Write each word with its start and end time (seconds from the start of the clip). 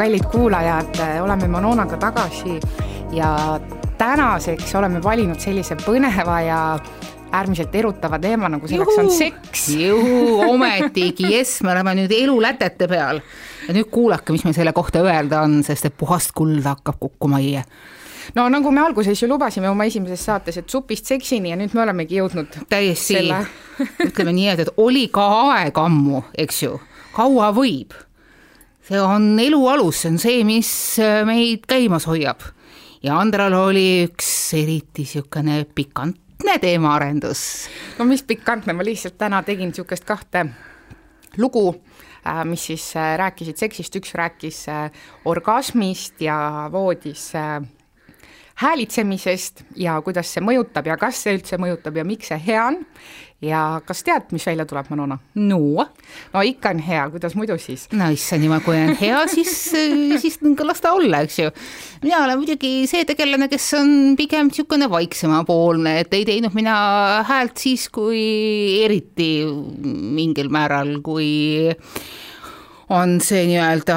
kallid 0.00 0.24
kuulajad, 0.32 1.20
oleme 1.22 1.48
Mononaga 1.48 1.96
tagasi 1.96 2.60
ja 3.12 3.60
tänaseks 3.98 4.74
oleme 4.74 5.02
valinud 5.02 5.40
sellise 5.40 5.76
põneva 5.76 6.38
ja 6.40 6.60
äärmiselt 7.32 7.74
erutava 7.74 8.18
teema, 8.18 8.48
nagu 8.48 8.68
selleks 8.68 8.96
Juhu. 8.96 9.04
on 9.04 9.12
seks. 9.12 9.66
ometigi, 10.48 11.34
jess, 11.34 11.60
me 11.62 11.72
oleme 11.72 11.94
nüüd 12.00 12.16
elulätete 12.16 12.88
peal. 12.88 13.20
ja 13.68 13.76
nüüd 13.76 13.92
kuulake, 13.92 14.32
mis 14.32 14.44
meil 14.48 14.56
selle 14.56 14.72
kohta 14.72 15.04
öelda 15.04 15.44
on, 15.44 15.60
sest 15.66 15.90
et 15.90 15.96
puhast 16.00 16.32
kulda 16.34 16.78
hakkab 16.78 16.96
kukkuma 17.00 17.44
iie. 17.44 17.64
no 18.34 18.48
nagu 18.48 18.72
me 18.72 18.80
alguses 18.80 19.22
ju 19.22 19.28
lubasime 19.28 19.68
oma 19.68 19.84
esimeses 19.84 20.24
saates, 20.24 20.56
et 20.56 20.68
supist 20.70 21.12
seksini 21.12 21.52
ja 21.52 21.60
nüüd 21.60 21.76
me 21.76 21.84
olemegi 21.84 22.22
jõudnud 22.22 22.62
täiesti 22.72 23.20
Selle. 23.20 23.44
ütleme 24.08 24.32
nii, 24.32 24.48
et, 24.54 24.64
et 24.64 24.76
oli 24.76 25.10
ka 25.12 25.28
aeg 25.50 25.76
ammu, 25.78 26.24
eks 26.38 26.62
ju, 26.62 26.78
kaua 27.12 27.52
võib. 27.52 27.92
See 28.90 29.00
on 29.00 29.38
elu 29.38 29.60
alus, 29.70 30.02
see 30.02 30.10
on 30.10 30.18
see, 30.18 30.40
mis 30.46 30.70
äh, 31.02 31.20
meid 31.28 31.66
käimas 31.70 32.08
hoiab. 32.10 32.42
ja 33.02 33.18
Andral 33.20 33.54
oli 33.54 34.04
üks 34.08 34.28
eriti 34.58 35.06
niisugune 35.06 35.62
pikantne 35.74 36.58
teemaarendus. 36.60 37.44
no 37.98 38.08
mis 38.10 38.24
pikantne, 38.26 38.74
ma 38.74 38.84
lihtsalt 38.84 39.18
täna 39.18 39.42
tegin 39.46 39.70
niisugust 39.70 40.04
kahte 40.08 40.46
lugu, 41.38 41.82
mis 42.44 42.66
siis 42.66 42.90
äh, 42.96 43.14
rääkisid 43.18 43.62
seksist, 43.62 43.96
üks 43.96 44.14
rääkis 44.18 44.64
äh, 44.68 44.90
orgasmist 45.24 46.20
ja 46.20 46.68
voodis 46.72 47.30
äh, 47.38 47.62
häälitsemisest 48.60 49.64
ja 49.80 49.96
kuidas 50.04 50.30
see 50.34 50.44
mõjutab 50.44 50.88
ja 50.90 50.98
kas 51.00 51.22
see 51.24 51.38
üldse 51.38 51.58
mõjutab 51.60 51.96
ja 51.96 52.04
miks 52.06 52.30
see 52.30 52.40
hea 52.44 52.62
on. 52.68 52.78
ja 53.40 53.80
kas 53.88 54.02
tead, 54.04 54.26
mis 54.36 54.44
välja 54.44 54.66
tuleb, 54.68 54.90
Manona? 54.92 55.16
no, 55.40 55.86
no 56.34 56.42
ikka 56.44 56.74
on 56.74 56.82
hea, 56.84 57.06
kuidas 57.14 57.36
muidu 57.38 57.56
siis? 57.60 57.86
no 57.96 58.10
issand 58.12 58.44
jumal, 58.44 58.60
kui 58.64 58.76
on 58.76 58.92
hea, 59.00 59.22
siis, 59.32 59.54
siis 60.20 60.36
las 60.60 60.84
ta 60.84 60.92
olla, 60.92 61.22
eks 61.24 61.38
ju. 61.40 61.52
mina 62.04 62.24
olen 62.26 62.42
muidugi 62.42 62.72
see 62.90 63.06
tegelane, 63.08 63.48
kes 63.52 63.70
on 63.80 63.94
pigem 64.20 64.50
niisugune 64.50 64.90
vaiksemapoolne, 64.92 66.00
et 66.02 66.18
ei 66.18 66.26
teinud 66.28 66.56
mina 66.56 66.74
häält 67.28 67.56
siis, 67.60 67.88
kui 67.88 68.20
eriti 68.84 69.30
mingil 69.80 70.52
määral, 70.52 70.98
kui 71.06 71.30
on 72.90 73.16
see 73.24 73.46
nii-öelda 73.48 73.96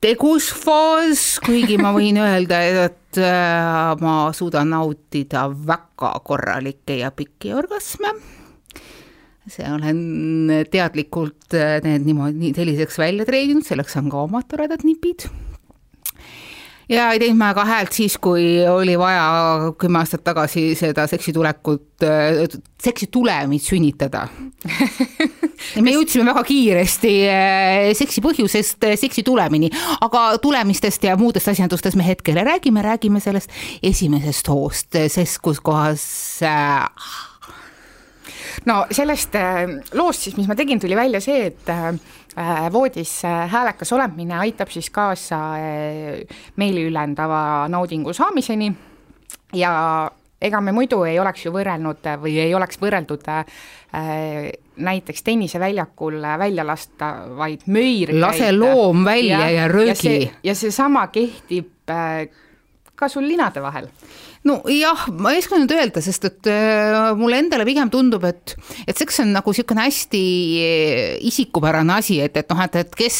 tegusfaas, 0.00 1.38
kuigi 1.44 1.76
ma 1.80 1.92
võin 1.96 2.20
öelda, 2.22 2.60
et 2.86 3.20
äh, 3.20 3.94
ma 4.00 4.16
suudan 4.36 4.72
nautida 4.72 5.48
väga 5.52 6.14
korralikke 6.24 7.00
ja 7.02 7.12
pikki 7.12 7.52
orgasme 7.56 8.14
see 9.50 9.66
olen 9.66 10.50
teadlikult 10.70 11.56
äh, 11.56 11.78
need 11.84 12.06
niimoodi 12.06 12.52
selliseks 12.56 12.98
välja 13.00 13.26
treeninud, 13.28 13.66
selleks 13.66 13.96
on 14.00 14.10
ka 14.12 14.24
omad 14.28 14.48
toredad 14.50 14.84
nipid. 14.86 15.26
Ja 16.90 17.10
ei 17.14 17.20
teinud 17.22 17.38
ma 17.38 17.52
ka 17.56 17.64
häält 17.68 17.94
siis, 17.94 18.16
kui 18.22 18.60
oli 18.68 18.96
vaja 18.98 19.70
kümme 19.78 20.00
aastat 20.02 20.24
tagasi 20.26 20.72
seda 20.78 21.06
seksitulekut, 21.10 22.04
seksi 22.82 23.08
tulemit 23.12 23.64
sünnitada. 23.64 24.26
me 25.84 25.94
jõudsime 25.94 26.26
väga 26.30 26.42
kiiresti 26.48 27.14
äh, 27.30 27.90
seksi 27.96 28.22
põhjusest 28.24 28.88
äh, 28.88 28.96
seksi 29.00 29.24
tulemini, 29.26 29.70
aga 30.00 30.24
tulemistest 30.42 31.04
ja 31.06 31.16
muudest 31.20 31.52
asjandustest 31.52 31.98
me 32.00 32.06
hetkel 32.06 32.40
ei 32.40 32.48
räägi, 32.48 32.74
me 32.74 32.84
räägime 32.84 33.20
sellest 33.22 33.52
esimesest 33.82 34.48
hoost, 34.50 34.96
sest 35.12 35.40
kus 35.44 35.60
kohas 35.64 36.04
äh, 36.46 36.88
no 38.68 38.84
sellest 38.90 39.34
äh, 39.38 39.66
loost 39.96 40.26
siis, 40.26 40.36
mis 40.38 40.48
ma 40.50 40.56
tegin, 40.58 40.80
tuli 40.80 40.96
välja 40.98 41.20
see, 41.24 41.50
et 41.50 41.70
äh, 41.72 41.92
voodis 42.72 43.24
äh, 43.24 43.50
häälekas 43.50 43.92
olemine 43.92 44.38
aitab 44.38 44.70
siis 44.70 44.90
kaasa 44.90 45.40
äh, 45.58 46.38
meeliülendava 46.56 47.68
naudingu 47.68 48.12
saamiseni 48.12 48.72
ja 49.54 49.72
ega 50.40 50.60
me 50.64 50.72
muidu 50.72 51.02
ei 51.08 51.18
oleks 51.20 51.44
ju 51.44 51.52
võrrelnud 51.54 52.06
äh, 52.08 52.18
või 52.20 52.36
ei 52.40 52.54
oleks 52.56 52.80
võrreldud 52.80 53.26
äh, 53.28 53.44
näiteks 54.80 55.24
tenniseväljakul 55.26 56.20
välja 56.40 56.64
lastavaid 56.66 57.66
möirgeid. 57.66 58.20
lase 58.22 58.52
loom 58.56 59.04
välja 59.04 59.42
ja, 59.44 59.50
ja 59.50 59.68
röögi. 59.68 60.30
ja 60.42 60.54
seesama 60.54 61.06
kehtib 61.12 61.92
äh, 61.92 62.28
ka 62.94 63.08
sul 63.08 63.28
linade 63.28 63.62
vahel 63.64 63.90
nojah, 64.46 65.02
ma 65.20 65.34
ei 65.34 65.40
oska 65.42 65.58
nüüd 65.60 65.72
öelda, 65.74 66.00
sest 66.00 66.24
et 66.24 66.48
äh, 66.48 67.10
mulle 67.18 67.42
endale 67.42 67.66
pigem 67.68 67.90
tundub, 67.92 68.24
et, 68.24 68.54
et 68.88 68.96
seks 68.96 69.20
on 69.20 69.34
nagu 69.34 69.52
niisugune 69.52 69.84
hästi 69.84 70.20
äh, 70.56 71.18
isikupärane 71.28 71.98
asi, 71.98 72.16
et, 72.24 72.38
et 72.40 72.48
noh, 72.48 72.62
et, 72.64 72.78
et 72.80 72.96
kes 72.96 73.18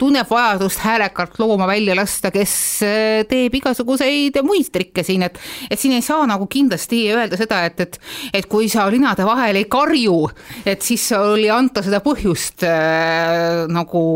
tunneb 0.00 0.30
vajadust 0.30 0.80
häälekalt 0.80 1.36
looma 1.42 1.68
välja 1.68 1.96
lasta, 1.98 2.30
kes 2.32 2.54
äh, 2.86 3.24
teeb 3.28 3.58
igasuguseid 3.60 4.40
muid 4.46 4.70
trikke 4.72 5.04
siin, 5.04 5.26
et, 5.28 5.36
et 5.68 5.80
siin 5.80 5.98
ei 5.98 6.04
saa 6.04 6.24
nagu 6.28 6.48
kindlasti 6.48 7.02
öelda 7.12 7.36
seda, 7.36 7.60
et, 7.68 7.84
et, 7.84 8.00
et 8.40 8.48
kui 8.48 8.70
sa 8.72 8.88
linade 8.92 9.28
vahel 9.28 9.60
ei 9.60 9.68
karju, 9.68 10.16
et 10.64 10.80
siis 10.80 11.04
oli 11.18 11.50
anta 11.52 11.84
seda 11.84 12.00
põhjust 12.04 12.64
äh, 12.64 13.66
nagu 13.68 14.06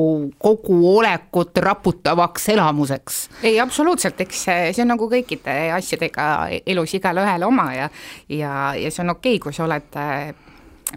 kogu 0.41 0.81
olekut 0.97 1.61
raputavaks 1.69 2.49
elamuseks. 2.57 3.21
ei, 3.45 3.61
absoluutselt, 3.61 4.25
eks 4.25 4.49
see 4.49 4.73
on 4.87 4.95
nagu 4.95 5.13
kõikide 5.13 5.61
asjadega 5.77 6.30
elus 6.67 6.95
igale-ühele 6.99 7.47
oma 7.47 7.71
ja, 7.75 7.91
ja, 8.29 8.55
ja 8.79 8.91
see 8.91 9.05
on 9.05 9.17
okei 9.17 9.37
okay,, 9.37 9.45
kui 9.45 9.57
sa 9.57 9.67
oled 9.67 10.01
äh, 10.01 10.33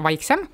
vaiksem 0.04 0.48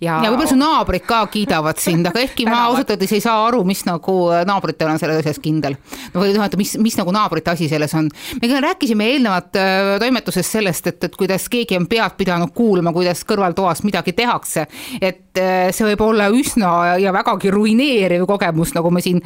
ja, 0.00 0.18
ja 0.22 0.30
võib-olla 0.30 0.50
su 0.50 0.58
naabrid 0.58 1.04
ka 1.08 1.20
kiidavad 1.32 1.80
sind, 1.82 2.06
aga 2.08 2.22
ehkki 2.22 2.46
ma 2.48 2.60
ausalt 2.68 2.92
öeldes 2.94 3.12
ei 3.16 3.22
saa 3.22 3.40
aru, 3.48 3.64
mis 3.66 3.82
nagu 3.86 4.16
naabritel 4.46 4.92
on 4.92 5.00
selles 5.00 5.20
asjas 5.22 5.40
kindel. 5.42 5.74
või 6.14 6.34
noh, 6.36 6.44
et 6.46 6.56
mis, 6.60 6.76
mis 6.82 6.96
nagu 6.98 7.14
naabrite 7.14 7.54
asi 7.54 7.68
selles 7.70 7.94
on. 7.98 8.10
me 8.40 8.60
rääkisime 8.62 9.08
eelnevat 9.14 9.58
äh, 9.58 9.90
toimetuses 10.02 10.52
sellest, 10.52 10.86
et, 10.92 11.08
et 11.08 11.16
kuidas 11.18 11.48
keegi 11.50 11.78
on 11.78 11.88
pead 11.90 12.14
pidanud 12.18 12.54
kuulma, 12.54 12.92
kuidas 12.94 13.24
kõrvaltoas 13.28 13.82
midagi 13.86 14.14
tehakse. 14.18 14.66
et 15.00 15.40
äh, 15.40 15.68
see 15.74 15.90
võib 15.90 16.06
olla 16.06 16.28
üsna 16.30 16.98
ja 17.02 17.12
vägagi 17.14 17.50
ruineeriv 17.50 18.26
kogemus, 18.30 18.74
nagu 18.78 18.92
me 18.94 19.02
siin 19.02 19.20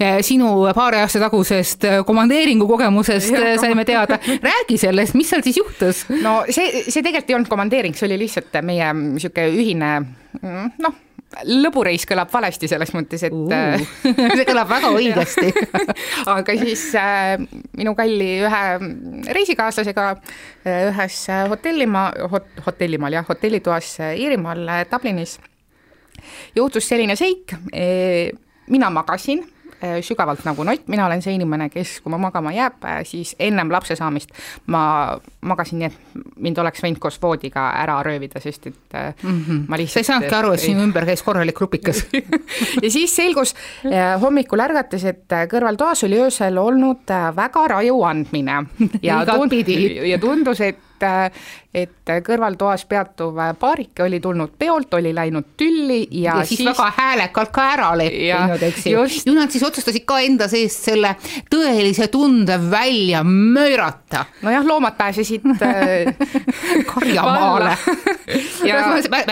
äh, 0.00 0.18
sinu 0.26 0.66
paari 0.74 1.04
aasta 1.04 1.22
tagusest 1.22 1.86
komandeeringu 2.06 2.66
kogemusest 2.66 3.30
saime 3.62 3.86
teada. 3.86 4.18
räägi 4.42 4.78
sellest, 4.78 5.14
mis 5.14 5.30
seal 5.30 5.46
siis 5.46 5.62
juhtus? 5.62 6.04
no 6.22 6.40
see, 6.50 6.86
see 6.90 7.02
tegelikult 7.02 7.30
ei 7.30 7.40
olnud 7.40 7.50
komandeering, 7.50 7.94
see 7.94 8.10
oli 8.10 8.24
lihtsalt 8.26 8.62
meie 8.66 8.90
niisugune 8.96 9.50
ühine 9.54 9.90
noh, 10.42 10.96
lõbureis 11.44 12.06
kõlab 12.08 12.30
valesti 12.32 12.68
selles 12.70 12.92
mõttes, 12.94 13.24
et 13.26 13.34
uh, 13.34 13.80
see 14.02 14.46
kõlab 14.48 14.70
väga 14.70 14.92
õigesti. 14.98 15.50
Aga 16.36 16.56
siis 16.60 16.86
äh, 17.00 17.34
minu 17.76 17.96
kalli 17.98 18.30
ühe 18.46 18.62
reisikaaslasega 19.36 20.06
äh, 20.14 20.86
ühes 20.92 21.18
hotellimaa 21.52 22.28
hot,, 22.32 22.48
hotellimaal 22.66 23.18
jah, 23.18 23.28
hotellitoas 23.28 23.96
Iirimaal 24.14 24.64
Dublinis 24.90 25.38
juhtus 26.56 26.88
selline 26.88 27.14
seik 27.18 27.52
mina 28.72 28.88
magasin 28.90 29.44
sügavalt 30.04 30.44
nagu 30.46 30.64
nott, 30.64 30.86
mina 30.88 31.06
olen 31.06 31.22
see 31.22 31.34
inimene, 31.36 31.68
kes, 31.72 31.98
kui 32.04 32.12
ma 32.12 32.20
magama 32.20 32.52
jääb, 32.54 32.84
siis 33.08 33.34
ennem 33.38 33.70
lapse 33.72 33.96
saamist 33.98 34.32
ma 34.72 34.82
magasin 35.46 35.82
nii, 35.82 35.90
et 35.90 36.24
mind 36.42 36.58
oleks 36.62 36.84
võinud 36.84 37.00
koos 37.02 37.18
voodiga 37.22 37.68
ära 37.82 37.98
röövida, 38.06 38.40
sest 38.40 38.66
et 38.70 38.96
mm 39.22 39.44
-hmm. 39.44 39.64
ma 39.68 39.76
lihtsalt 39.76 39.94
sa 39.96 40.00
ei 40.00 40.10
saanudki 40.10 40.34
aru, 40.34 40.52
et 40.52 40.60
sinu 40.60 40.82
ümber 40.84 41.06
käis 41.06 41.22
korralik 41.22 41.56
grupikas 41.56 42.06
ja 42.84 42.90
siis 42.90 43.16
selgus 43.16 43.54
hommikul 44.20 44.60
ärgates, 44.60 45.04
et 45.04 45.36
kõrvaltoas 45.50 46.04
oli 46.04 46.20
öösel 46.20 46.58
olnud 46.58 47.14
väga 47.36 47.68
raju 47.68 48.02
andmine. 48.02 48.64
Ja, 49.02 49.24
tund 49.26 49.52
ja 50.06 50.18
tundus, 50.18 50.60
et 50.60 50.78
et 51.76 52.10
kõrvaltoas 52.24 52.86
peatuv 52.88 53.36
paarike 53.60 54.06
oli 54.06 54.20
tulnud 54.20 54.54
peolt, 54.58 54.94
oli 54.96 55.12
läinud 55.14 55.52
tülli 55.60 55.98
ja, 56.22 56.38
ja 56.38 56.44
siis, 56.44 56.62
siis 56.62 56.68
väga 56.70 56.88
häälekalt 56.96 57.52
ka 57.52 57.66
ära 57.74 57.90
leppinud, 57.98 58.62
eks 58.70 58.86
ju. 58.88 59.02
ju 59.26 59.34
nad 59.36 59.52
siis 59.52 59.64
otsustasid 59.66 60.06
ka 60.08 60.20
enda 60.24 60.48
seest 60.48 60.86
selle 60.88 61.12
tõelise 61.52 62.08
tunde 62.12 62.56
välja 62.70 63.20
möörata. 63.26 64.24
nojah, 64.46 64.64
loomad 64.66 64.96
pääsesid 64.96 65.44
karjamaale 66.92 67.76
ja 68.68 68.80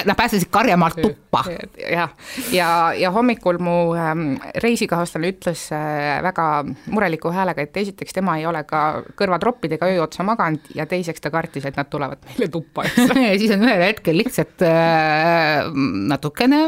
nad 0.05 0.17
pääsesid 0.17 0.51
karjamaalt 0.51 1.01
tuppa. 1.01 1.45
jah, 1.81 2.13
ja, 2.53 2.69
ja 2.99 3.11
hommikul 3.15 3.59
mu 3.59 3.79
ähm, 3.97 4.35
reisikaaslane 4.61 5.33
ütles 5.33 5.65
äh, 5.73 6.21
väga 6.23 6.51
mureliku 6.93 7.33
häälega, 7.33 7.65
et 7.65 7.77
esiteks 7.77 8.13
tema 8.13 8.37
ei 8.37 8.47
ole 8.47 8.65
ka 8.69 9.03
kõrvatroppidega 9.17 9.89
öö 9.95 10.03
otsa 10.05 10.27
maganud 10.27 10.75
ja 10.75 10.87
teiseks 10.87 11.25
ta 11.25 11.31
kartis, 11.31 11.54
et 11.63 11.79
nad 11.79 11.87
tulevad 11.91 12.19
meile 12.27 12.51
tuppa 12.57 12.89
ja 12.89 13.39
siis 13.39 13.55
on 13.55 13.63
ühel 13.63 13.87
hetkel 13.87 14.19
lihtsalt 14.19 14.67
äh, 14.67 15.71
natukene 16.11 16.65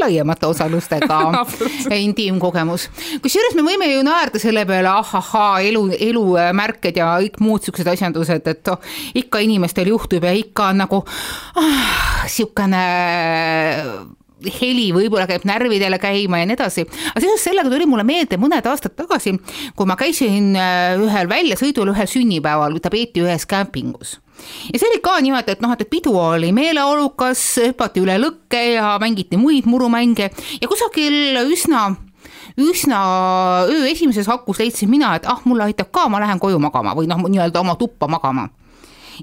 laiemate 0.00 0.46
osalustega 0.46 1.18
intiimkogemus. 2.06 2.88
kusjuures 3.22 3.56
me 3.58 3.66
võime 3.66 3.90
ju 3.92 4.04
naerda 4.06 4.40
selle 4.42 4.64
peale, 4.68 4.90
ahahaa, 4.92 5.60
elu, 5.66 5.84
elumärked 5.98 7.02
ja 7.02 7.12
kõik 7.22 7.38
muud 7.42 7.66
siuksed 7.66 7.92
asjandused, 7.92 8.48
et 8.54 8.72
oh, 8.72 8.80
ikka 9.18 9.42
inimestel 9.44 9.92
juhtub 9.92 10.24
ja 10.24 10.34
ikka 10.36 10.70
on 10.72 10.82
nagu 10.84 11.02
ah, 11.60 12.26
siukene 12.30 12.82
heli 14.60 14.90
võib-olla 14.94 15.26
käib 15.30 15.46
närvidele 15.48 15.98
käima 16.02 16.42
ja 16.42 16.48
nii 16.48 16.58
edasi. 16.58 16.86
aga 17.12 17.24
seoses 17.24 17.46
sellega 17.48 17.70
tuli 17.70 17.86
mulle 17.86 18.04
meelde 18.06 18.38
mõned 18.40 18.66
aastad 18.66 18.96
tagasi, 18.98 19.36
kui 19.76 19.88
ma 19.88 19.96
käisin 20.00 20.52
äh, 20.56 20.98
ühel 21.00 21.30
väljasõidul 21.30 21.94
ühel 21.94 22.10
sünnipäeval, 22.10 22.78
ta 22.82 22.92
peeti 22.92 23.24
ühes 23.24 23.46
kämpingus 23.48 24.18
ja 24.72 24.78
see 24.78 24.88
oli 24.88 25.00
ka 25.04 25.18
niimoodi, 25.22 25.54
et 25.54 25.60
noh, 25.62 25.72
et 25.74 25.90
pidu 25.90 26.14
oli 26.18 26.52
meeleolukas, 26.54 27.42
hüpati 27.68 28.02
üle 28.02 28.16
lõkke 28.20 28.62
ja 28.74 28.96
mängiti 29.02 29.38
muid 29.40 29.68
murumänge 29.70 30.30
ja 30.30 30.70
kusagil 30.70 31.38
üsna 31.44 31.90
üsna 32.58 32.98
öö 33.68 33.86
esimeses 33.88 34.26
hakus 34.26 34.58
leidsin 34.58 34.90
mina, 34.90 35.14
et 35.16 35.26
ah, 35.26 35.40
mulle 35.44 35.64
aitab 35.64 35.92
ka, 35.92 36.08
ma 36.08 36.20
lähen 36.20 36.40
koju 36.40 36.58
magama 36.60 36.94
või 36.96 37.08
noh, 37.08 37.22
nii-öelda 37.22 37.60
oma 37.60 37.76
tuppa 37.80 38.08
magama. 38.08 38.48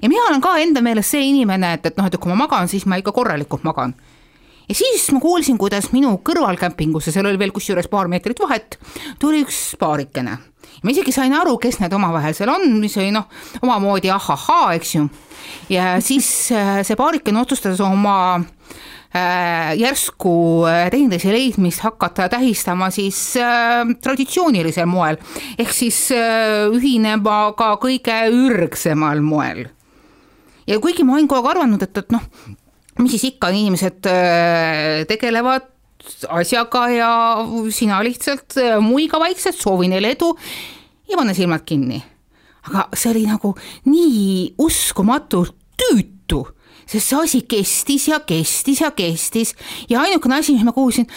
ja 0.02 0.08
mina 0.08 0.22
olen 0.28 0.40
ka 0.40 0.56
enda 0.58 0.82
meelest 0.82 1.10
see 1.10 1.28
inimene, 1.28 1.74
et, 1.74 1.86
et 1.86 1.96
noh, 1.96 2.06
et 2.06 2.16
kui 2.16 2.32
ma 2.32 2.46
magan, 2.46 2.68
siis 2.68 2.86
ma 2.86 2.98
ikka 2.98 3.12
korralikult 3.12 3.64
magan 3.64 3.94
ja 4.70 4.74
siis 4.74 5.08
ma 5.10 5.18
kuulsin, 5.20 5.58
kuidas 5.58 5.90
minu 5.94 6.12
kõrval 6.24 6.58
kämpingus 6.60 7.08
ja 7.08 7.14
seal 7.14 7.26
oli 7.26 7.40
veel 7.40 7.52
kusjuures 7.54 7.90
paar 7.90 8.10
meetrit 8.10 8.38
vahet, 8.38 8.78
tuli 9.18 9.42
üks 9.42 9.74
paarikene. 9.80 10.36
ma 10.82 10.92
isegi 10.92 11.12
sain 11.12 11.34
aru, 11.34 11.56
kes 11.58 11.80
need 11.80 11.92
omavahel 11.96 12.36
seal 12.36 12.52
on, 12.52 12.78
mis 12.78 12.94
oli 13.00 13.10
noh, 13.14 13.26
omamoodi 13.62 14.12
ahahaa, 14.14 14.74
eks 14.78 14.94
ju. 14.94 15.08
ja 15.74 15.96
siis 16.04 16.28
äh, 16.54 16.80
see 16.86 16.96
paarikene 16.96 17.42
otsustas 17.42 17.82
oma 17.82 18.38
äh, 18.38 19.74
järsku 19.80 20.36
äh, 20.70 20.86
teineteise 20.94 21.34
leidmist 21.34 21.82
hakata 21.82 22.28
tähistama 22.30 22.92
siis 22.94 23.18
äh, 23.42 23.82
traditsioonilisel 24.02 24.86
moel, 24.86 25.18
ehk 25.58 25.74
siis 25.74 26.06
äh, 26.14 26.70
ühinema 26.70 27.42
ka 27.58 27.74
kõige 27.82 28.22
ürgsemal 28.30 29.18
moel 29.24 29.66
ja 30.70 30.78
kuigi 30.78 31.02
ma 31.02 31.16
olen 31.16 31.28
kogu 31.28 31.42
aeg 31.42 31.56
arvanud, 31.56 31.82
et, 31.82 31.96
et 31.98 32.12
noh, 32.14 32.22
mis 33.04 33.16
siis 33.16 33.30
ikka, 33.32 33.50
inimesed 33.54 34.08
äh, 34.10 35.02
tegelevad 35.08 35.68
asjaga 36.32 36.86
ja 36.92 37.10
sina 37.74 38.00
lihtsalt 38.04 38.56
äh, 38.60 38.78
muiga 38.82 39.20
vaikselt, 39.20 39.58
soovi 39.60 39.88
neile 39.90 40.14
edu 40.16 40.32
ja 41.10 41.18
pane 41.18 41.34
silmad 41.36 41.64
kinni. 41.66 42.02
aga 42.68 42.88
see 42.92 43.10
oli 43.14 43.24
nagu 43.24 43.54
nii 43.88 44.54
uskumatult 44.60 45.56
tüütu, 45.80 46.42
sest 46.84 47.08
see 47.08 47.20
asi 47.20 47.40
kestis 47.48 48.08
ja 48.10 48.20
kestis 48.26 48.82
ja 48.84 48.90
kestis 48.96 49.54
ja 49.88 50.02
ainukene 50.04 50.40
asi, 50.40 50.54
mis 50.56 50.66
ma 50.66 50.72
kuulsin. 50.76 51.08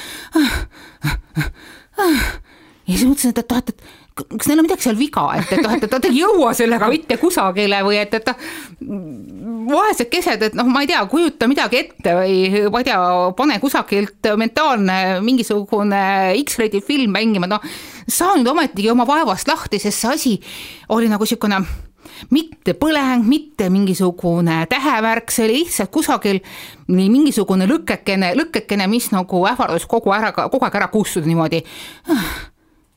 ja 2.88 2.96
siis 2.96 3.06
mõtlesin, 3.08 3.36
et, 3.36 3.44
et, 3.44 3.74
et 3.74 3.84
kas 4.14 4.48
neil 4.48 4.62
on 4.62 4.68
midagi 4.68 4.86
seal 4.86 4.98
viga, 4.98 5.24
et, 5.40 5.50
et 5.56 5.62
noh, 5.64 5.74
et, 5.74 5.86
nad 5.90 6.06
ei 6.06 6.20
jõua 6.20 6.52
sellega 6.58 6.90
mitte 6.92 7.18
kusagile 7.22 7.80
või 7.86 7.98
et, 7.98 8.14
et 8.14 8.30
vaesed 9.70 10.10
kesed, 10.12 10.44
et 10.50 10.58
noh, 10.58 10.68
ma 10.70 10.84
ei 10.84 10.90
tea, 10.92 11.02
kujuta 11.10 11.50
midagi 11.50 11.80
ette 11.82 12.14
või 12.20 12.68
ma 12.70 12.84
ei 12.84 12.90
tea, 12.90 13.00
pane 13.38 13.58
kusagilt 13.64 14.30
mentaalne 14.38 15.00
mingisugune 15.26 16.04
X-rated 16.44 16.86
film 16.86 17.16
mängima, 17.18 17.50
noh, 17.50 17.66
saa 18.06 18.38
nüüd 18.38 18.52
ometigi 18.54 18.92
oma 18.94 19.08
vaevast 19.10 19.50
lahti, 19.50 19.82
sest 19.82 20.04
see 20.04 20.14
asi 20.14 20.36
oli 20.94 21.10
nagu 21.10 21.26
niisugune 21.26 21.64
mitte 22.30 22.76
põleng, 22.78 23.26
mitte 23.26 23.70
mingisugune 23.74 24.64
tähevärk, 24.70 25.32
see 25.34 25.48
oli 25.48 25.62
lihtsalt 25.64 25.90
kusagil 25.94 26.44
nii 26.94 27.10
mingisugune 27.10 27.66
lõkekene, 27.70 28.36
lõkekene, 28.38 28.88
mis 28.92 29.10
nagu 29.16 29.42
ähvardas 29.50 29.88
kogu 29.90 30.14
ära, 30.14 30.30
kogu 30.36 30.68
aeg 30.68 30.78
ära 30.78 30.92
kustuda 30.94 31.30
niimoodi. 31.30 31.64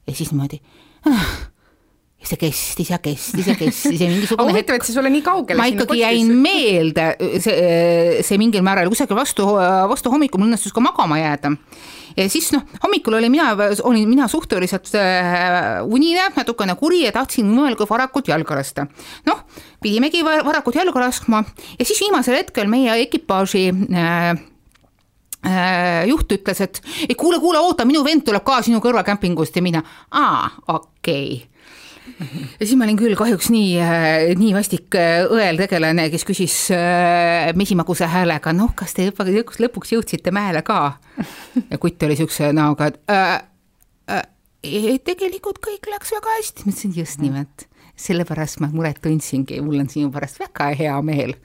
ja 0.06 0.14
siis 0.14 0.34
niimoodi 0.34 0.60
ja 1.06 2.28
see 2.28 2.38
kestis 2.40 2.90
ja 2.90 2.98
kestis 3.02 3.46
ja 3.46 3.54
kestis 3.58 4.00
ja 4.00 4.08
mingisugune 4.10 4.54
huvitav, 4.54 4.78
et 4.78 4.86
see 4.86 4.96
sulle 4.96 5.10
nii 5.12 5.24
kaugele 5.26 5.60
ma 5.60 5.68
ikkagi 5.70 6.00
jäin 6.00 6.32
meelde, 6.42 7.10
see, 7.42 8.22
see 8.26 8.40
mingil 8.40 8.64
määral 8.66 8.90
kusagil 8.92 9.18
vastu, 9.18 9.46
vastu 9.90 10.12
hommikul 10.12 10.42
mul 10.42 10.50
õnnestus 10.50 10.74
ka 10.74 10.82
magama 10.84 11.20
jääda. 11.20 11.52
ja 12.16 12.26
siis 12.32 12.50
noh, 12.54 12.64
hommikul 12.82 13.18
olin 13.18 13.32
mina, 13.32 13.52
olin 13.84 14.08
mina 14.08 14.28
suhteliselt 14.32 14.90
äh, 14.98 15.84
unine, 15.84 16.30
natukene 16.36 16.74
kuri 16.80 17.04
ja 17.04 17.14
tahtsin 17.14 17.48
mõelga 17.52 17.86
varakult 17.90 18.32
jalga 18.32 18.58
lasta. 18.58 18.88
noh, 19.28 19.46
pidimegi 19.84 20.24
varakult 20.26 20.80
jalga 20.80 21.06
laskma 21.06 21.44
ja 21.78 21.84
siis 21.86 22.02
viimasel 22.02 22.40
hetkel 22.40 22.70
meie 22.72 22.98
ekipaaži 23.06 23.68
äh, 23.70 24.06
Äh, 24.26 24.34
juht 26.10 26.32
ütles, 26.38 26.62
et 26.64 26.80
ei 27.08 27.14
kuule, 27.18 27.40
kuule, 27.42 27.60
oota, 27.62 27.86
minu 27.88 28.04
vend 28.06 28.24
tuleb 28.26 28.44
ka 28.46 28.60
sinu 28.66 28.80
kõrvakämpingust 28.84 29.56
ja 29.56 29.62
mina, 29.64 29.82
aa, 30.10 30.48
okei. 30.74 31.36
Okay. 31.36 31.56
ja 32.60 32.66
siis 32.66 32.76
ma 32.78 32.86
olin 32.86 32.98
küll 32.98 33.16
kahjuks 33.18 33.50
nii, 33.50 33.72
äh, 33.82 34.34
nii 34.38 34.52
vastik 34.56 34.94
äh, 34.98 35.26
õeltegelane, 35.30 36.08
kes 36.12 36.26
küsis 36.28 36.56
mesimaguse 37.58 38.08
häälega, 38.10 38.54
noh, 38.56 38.72
kas 38.78 38.94
te 38.96 39.08
juba 39.08 39.26
lõpuks 39.26 39.94
jõudsite 39.96 40.34
mäele 40.34 40.62
ka? 40.66 40.96
ja 41.70 41.78
kutt 41.80 42.02
oli 42.06 42.16
siukse 42.18 42.52
näoga, 42.56 42.90
et 42.90 43.00
äh, 43.12 43.36
äh, 44.10 44.26
tegelikult 45.04 45.60
kõik 45.64 45.88
läks 45.90 46.12
väga 46.16 46.36
hästi, 46.38 46.66
ma 46.66 46.74
ütlesin 46.74 46.96
just 46.96 47.22
nimelt, 47.22 47.66
sellepärast 47.96 48.60
ma 48.62 48.70
muret 48.72 49.00
tundsingi, 49.04 49.60
mul 49.64 49.80
on 49.84 49.90
sinu 49.92 50.10
pärast 50.14 50.40
väga 50.42 50.72
hea 50.76 50.96
meel 51.06 51.36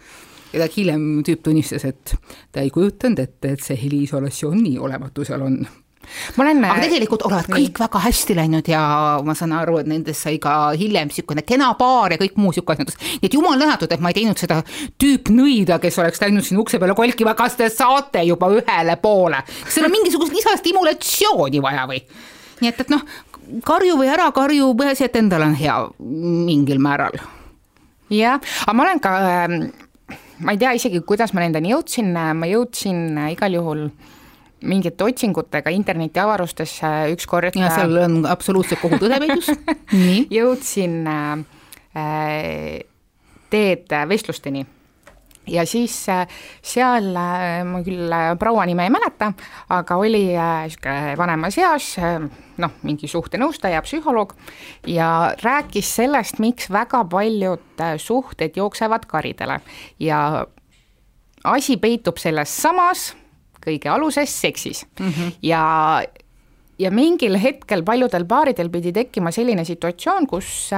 ja 0.53 0.63
ta 0.63 0.69
hiljem 0.71 1.05
tüüp 1.27 1.43
tunnistas, 1.45 1.85
et 1.87 2.15
ta 2.51 2.63
ei 2.63 2.73
kujutanud 2.73 3.19
ette, 3.23 3.55
et 3.55 3.63
see 3.63 3.79
heliisolatsioon 3.79 4.59
nii 4.61 4.79
olematu 4.81 5.25
seal 5.27 5.45
on 5.45 5.61
ma 6.35 6.43
olen 6.43 6.63
aga 6.65 6.81
tegelikult 6.81 7.23
olevat 7.27 7.47
kõik 7.51 7.75
nii. 7.75 7.79
väga 7.79 8.01
hästi 8.03 8.35
läinud 8.35 8.69
ja 8.71 8.81
ma 9.25 9.35
saan 9.37 9.53
aru, 9.55 9.77
et 9.81 9.89
nendest 9.89 10.25
sai 10.25 10.39
ka 10.41 10.73
hiljem 10.77 11.11
niisugune 11.11 11.43
kena 11.47 11.71
paar 11.79 12.15
ja 12.15 12.19
kõik 12.21 12.37
muu 12.41 12.51
niisugune 12.51 12.79
asjandus. 12.79 12.97
nii 13.21 13.29
et 13.29 13.37
jumal 13.37 13.59
tänatud, 13.61 13.91
et 13.93 14.03
ma 14.03 14.11
ei 14.11 14.17
teinud 14.17 14.41
seda 14.41 14.61
tüüpnõida, 15.01 15.77
kes 15.83 15.99
oleks 16.03 16.23
läinud 16.23 16.47
sinna 16.47 16.63
ukse 16.63 16.79
peale 16.81 16.95
kolkima, 16.97 17.35
kas 17.37 17.57
te 17.59 17.69
saate 17.71 18.25
juba 18.27 18.49
ühele 18.57 18.97
poole. 19.01 19.43
kas 19.63 19.77
seal 19.77 19.87
on 19.87 19.95
mingisugust 19.95 20.35
lisastimulatsiooni 20.35 21.61
vaja 21.63 21.85
või? 21.91 22.01
nii 22.61 22.73
et, 22.73 22.81
et 22.83 22.91
noh, 22.93 23.05
karju 23.65 23.95
või 24.01 24.09
ära 24.11 24.27
karju, 24.35 24.73
peaasi, 24.77 25.07
et 25.07 25.21
endal 25.21 25.47
on 25.47 25.55
hea 25.57 25.77
mingil 26.01 26.81
määral. 26.81 27.21
jah, 28.11 28.41
aga 28.65 28.75
ma 28.75 28.89
olen 28.89 29.01
ka 29.05 29.15
äh 29.21 29.80
ma 30.41 30.55
ei 30.55 30.59
tea 30.61 30.73
isegi, 30.77 31.03
kuidas 31.07 31.33
ma 31.35 31.43
nendeni 31.43 31.73
jõudsin, 31.73 32.11
ma 32.15 32.49
jõudsin 32.49 33.15
igal 33.31 33.57
juhul 33.59 33.85
mingite 34.61 35.03
otsingutega 35.03 35.71
internetiavarustesse 35.73 36.91
ükskord. 37.15 37.55
ja 37.57 37.71
seal 37.73 37.97
on 38.03 38.19
absoluutselt 38.29 38.81
kogu 38.81 38.99
tõde 39.01 39.17
peidus 39.23 39.49
jõudsin 40.37 41.01
äh, 41.09 42.83
teed 43.49 43.97
vestlusteni 44.07 44.65
ja 45.51 45.65
siis 45.65 45.95
äh, 46.09 46.27
seal, 46.63 47.11
äh, 47.15 47.61
ma 47.67 47.81
küll 47.85 48.11
äh, 48.11 48.31
proua 48.39 48.65
nime 48.69 48.85
ei 48.87 48.93
mäleta, 48.93 49.31
aga 49.73 49.97
oli 49.99 50.23
niisugune 50.31 51.15
vanemas 51.19 51.57
eas, 51.59 51.91
noh, 52.61 52.77
mingi 52.87 53.09
suhtenõustaja, 53.11 53.81
psühholoog, 53.85 54.33
ja 54.89 55.09
rääkis 55.41 55.91
sellest, 55.99 56.39
miks 56.43 56.69
väga 56.71 57.03
paljud 57.11 57.85
suhted 58.01 58.57
jooksevad 58.57 59.07
karidele. 59.09 59.59
Ja 59.99 60.45
asi 61.43 61.77
peitub 61.81 62.21
selles 62.21 62.53
samas 62.61 63.11
kõige 63.61 63.91
aluses 63.93 64.33
seksis. 64.41 64.85
Mm 64.99 65.09
-hmm. 65.09 65.31
ja 65.41 66.03
ja 66.79 66.91
mingil 66.91 67.37
hetkel 67.37 67.83
paljudel 67.83 68.25
paaridel 68.25 68.69
pidi 68.69 68.91
tekkima 68.91 69.31
selline 69.31 69.65
situatsioon, 69.65 70.27
kus 70.27 70.69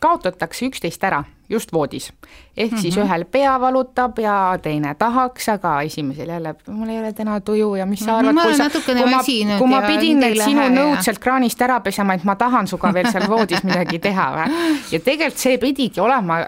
kaotatakse 0.00 0.66
üksteist 0.66 1.04
ära 1.04 1.24
just 1.50 1.72
voodis. 1.72 2.12
ehk 2.56 2.70
mm 2.70 2.76
-hmm. 2.76 2.80
siis 2.80 2.96
mhm. 2.96 3.06
ühel 3.06 3.24
pea 3.24 3.60
valutab 3.60 4.18
ja 4.18 4.58
teine 4.62 4.94
tahaks, 4.94 5.48
aga 5.48 5.80
esimesel 5.82 6.28
jälle, 6.28 6.54
mul 6.66 6.88
ei 6.88 6.98
ole 6.98 7.12
täna 7.12 7.40
tuju 7.40 7.74
ja 7.74 7.86
mis 7.86 8.00
sa 8.00 8.16
arvad, 8.16 8.34
kui 8.42 8.54
sa, 8.54 8.70
kui 8.70 9.10
ma, 9.10 9.22
kui 9.58 9.68
ma 9.68 9.82
pidin 9.82 10.20
need 10.20 10.42
sinu 10.44 10.68
nõud 10.68 11.02
sealt 11.02 11.18
kraanist 11.18 11.62
ära 11.62 11.80
pesema, 11.80 12.14
et 12.14 12.24
ma 12.24 12.36
tahan 12.36 12.66
sinuga 12.66 12.94
veel 12.94 13.10
seal 13.12 13.28
voodis 13.28 13.62
midagi 13.62 13.98
teha 13.98 14.32
või. 14.36 14.58
ja 14.92 15.00
tegelikult 15.00 15.38
see 15.38 15.58
pidigi 15.58 16.00
olema 16.00 16.46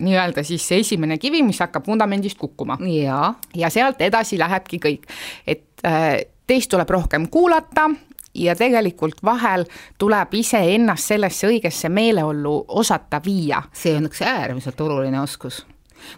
nii-öelda 0.00 0.42
siis 0.42 0.68
see 0.68 0.80
esimene 0.80 1.18
kivi, 1.18 1.42
mis 1.42 1.60
hakkab 1.60 1.86
vundamendist 1.86 2.38
kukkuma. 2.38 2.78
ja, 2.86 3.34
ja 3.54 3.70
sealt 3.70 4.00
edasi 4.00 4.38
lähebki 4.38 4.78
kõik, 4.78 5.08
et 5.46 5.64
äh, 5.86 6.20
teist 6.46 6.70
tuleb 6.70 6.90
rohkem 6.90 7.28
kuulata 7.30 7.90
ja 8.34 8.54
tegelikult 8.56 9.24
vahel 9.24 9.64
tuleb 9.98 10.34
iseennast 10.34 11.14
sellesse 11.14 11.50
õigesse 11.50 11.88
meeleollu 11.88 12.64
osata 12.68 13.20
viia. 13.24 13.62
see 13.72 13.96
on 13.96 14.06
üks 14.10 14.22
äärmiselt 14.22 14.80
oluline 14.80 15.20
oskus 15.20 15.64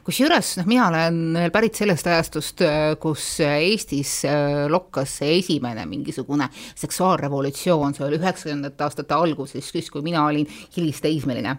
kusjuures 0.04 0.56
noh, 0.60 0.68
mina 0.70 0.86
olen 0.88 1.18
veel 1.36 1.54
pärit 1.54 1.78
sellest 1.78 2.06
ajastust, 2.06 2.62
kus 3.02 3.24
Eestis 3.46 4.20
äh, 4.28 4.66
lokkas 4.70 5.18
see 5.20 5.38
esimene 5.40 5.86
mingisugune 5.90 6.48
seksuaalrevolutsioon, 6.78 7.96
see 7.96 8.06
oli 8.06 8.20
üheksakümnendate 8.20 8.86
aastate 8.86 9.16
alguses, 9.16 9.72
siis 9.74 9.90
kui 9.90 10.04
mina 10.06 10.26
olin 10.28 10.46
hilisteismeline. 10.76 11.56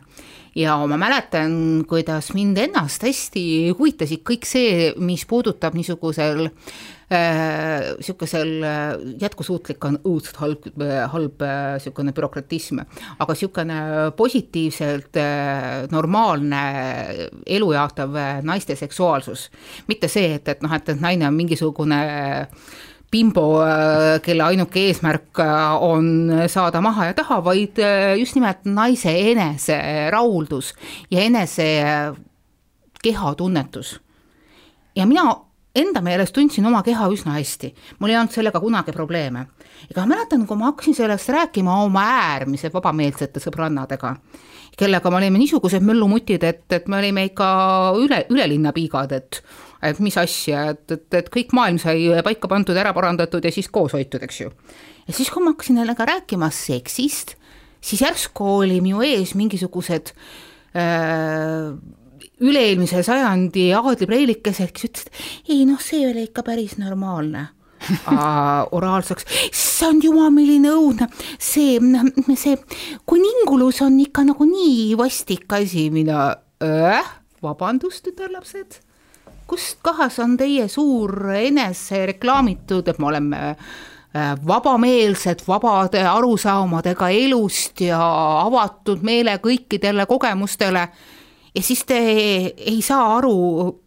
Ja 0.55 0.77
ma 0.87 0.97
mäletan, 0.97 1.85
kuidas 1.89 2.33
mind 2.33 2.57
ennast 2.57 3.03
hästi 3.03 3.45
huvitasid 3.77 4.21
kõik 4.27 4.45
see, 4.47 4.91
mis 5.01 5.25
puudutab 5.29 5.77
niisugusel 5.77 6.45
äh, 6.47 6.93
niisugusel 7.97 8.63
äh, 8.63 8.69
äh, 8.69 8.99
jätkusuutlik 9.21 9.85
on 9.85 9.97
õudselt 10.03 10.37
halb, 10.41 10.67
halb 11.11 11.43
niisugune 11.43 12.13
äh, 12.13 12.15
bürokratism, 12.15 12.81
aga 13.19 13.35
niisugune 13.35 13.79
positiivselt 14.17 15.19
normaalne 15.91 16.63
elu 17.45 17.71
jaatav 17.73 18.17
naiste 18.43 18.75
seksuaalsus. 18.75 19.49
mitte 19.87 20.07
see, 20.07 20.33
et, 20.35 20.47
et 20.47 20.63
noh, 20.63 20.73
et, 20.73 20.89
et 20.89 21.01
naine 21.01 21.27
on 21.27 21.37
mingisugune 21.37 22.01
bimbo, 23.13 23.45
kelle 24.25 24.43
ainuke 24.47 24.87
eesmärk 24.89 25.41
on 25.85 26.31
saada 26.49 26.81
maha 26.81 27.11
ja 27.11 27.15
taha, 27.17 27.39
vaid 27.45 27.77
just 28.17 28.33
nimelt 28.39 28.65
naise 28.65 29.13
eneserahuldus 29.31 30.73
ja 31.13 31.21
enese 31.21 31.67
kehatunnetus. 33.03 33.99
ja 34.95 35.05
mina 35.05 35.35
enda 35.75 36.01
meelest 36.01 36.33
tundsin 36.33 36.65
oma 36.69 36.83
keha 36.85 37.07
üsna 37.11 37.37
hästi, 37.37 37.71
mul 37.99 38.13
ei 38.13 38.17
olnud 38.19 38.33
sellega 38.33 38.61
kunagi 38.61 38.93
probleeme. 38.93 39.45
ega 39.89 40.05
mäletan, 40.05 40.47
kui 40.47 40.57
ma 40.57 40.71
hakkasin 40.71 40.95
sellest 40.95 41.29
rääkima 41.29 41.81
oma 41.83 42.03
äärmiselt 42.19 42.73
vabameelsete 42.73 43.41
sõbrannadega, 43.43 44.15
kellega 44.79 45.11
me 45.11 45.19
olime 45.19 45.41
niisugused 45.41 45.85
möllumutid, 45.85 46.43
et, 46.47 46.65
et 46.73 46.89
me 46.89 46.99
olime 47.01 47.27
ikka 47.29 47.47
üle, 48.01 48.23
ülelinna 48.33 48.73
piigad, 48.75 49.13
et 49.15 49.43
et 49.83 49.97
mis 49.99 50.15
asja, 50.15 50.69
et, 50.71 50.83
et, 50.95 51.07
et 51.19 51.25
kõik 51.31 51.51
maailm 51.55 51.79
sai 51.81 52.05
paika 52.23 52.47
pandud, 52.47 52.77
ära 52.79 52.93
parandatud 52.95 53.43
ja 53.43 53.51
siis 53.51 53.67
koos 53.67 53.91
hoitud, 53.97 54.23
eks 54.23 54.37
ju. 54.45 54.51
ja 55.07 55.15
siis, 55.15 55.31
kui 55.33 55.43
ma 55.43 55.51
hakkasin 55.51 55.81
nendega 55.81 56.07
rääkima 56.07 56.47
seksist, 56.55 57.35
siis 57.83 58.05
järsku 58.05 58.47
oli 58.61 58.79
minu 58.83 59.03
ees 59.03 59.33
mingisugused 59.35 60.13
äh, 60.79 61.73
üle-eelmise 62.43 63.03
sajandi 63.03 63.67
aadlipreilikesed, 63.75 64.71
kes 64.71 64.87
ütlesid, 64.87 65.11
ei 65.51 65.67
noh, 65.67 65.83
see 65.83 66.07
ole 66.07 66.29
ikka 66.29 66.45
päris 66.47 66.77
normaalne 66.79 67.49
oraalseks, 68.77 69.27
issand 69.49 70.05
jumal, 70.05 70.31
milline 70.35 70.71
õudne, 70.73 71.09
see, 71.41 71.79
see 72.39 72.57
kuningulus 73.09 73.81
on 73.85 73.99
ikka 74.03 74.25
nagu 74.27 74.47
nii 74.47 74.93
vastik 74.99 75.51
asi, 75.59 75.89
mida 75.93 76.29
äh,, 76.63 77.13
vabandust, 77.43 78.05
tütarlapsed, 78.07 78.79
kust 79.47 79.81
kohas 79.83 80.19
on 80.23 80.37
teie 80.39 80.67
suur 80.71 81.33
enese 81.35 82.05
reklaamitud, 82.13 82.87
et 82.87 83.01
me 83.01 83.09
oleme 83.11 83.41
äh, 83.51 84.33
vabameelsed, 84.47 85.43
vabade 85.47 86.03
arusaamadega 86.07 87.09
elust 87.09 87.83
ja 87.83 87.99
avatud 88.45 89.03
meele 89.03 89.37
kõikidele 89.43 90.07
kogemustele? 90.09 90.87
Ja 91.53 91.61
siis 91.61 91.83
te 91.85 91.99
ei 92.57 92.79
saa 92.81 93.17
aru 93.19 93.82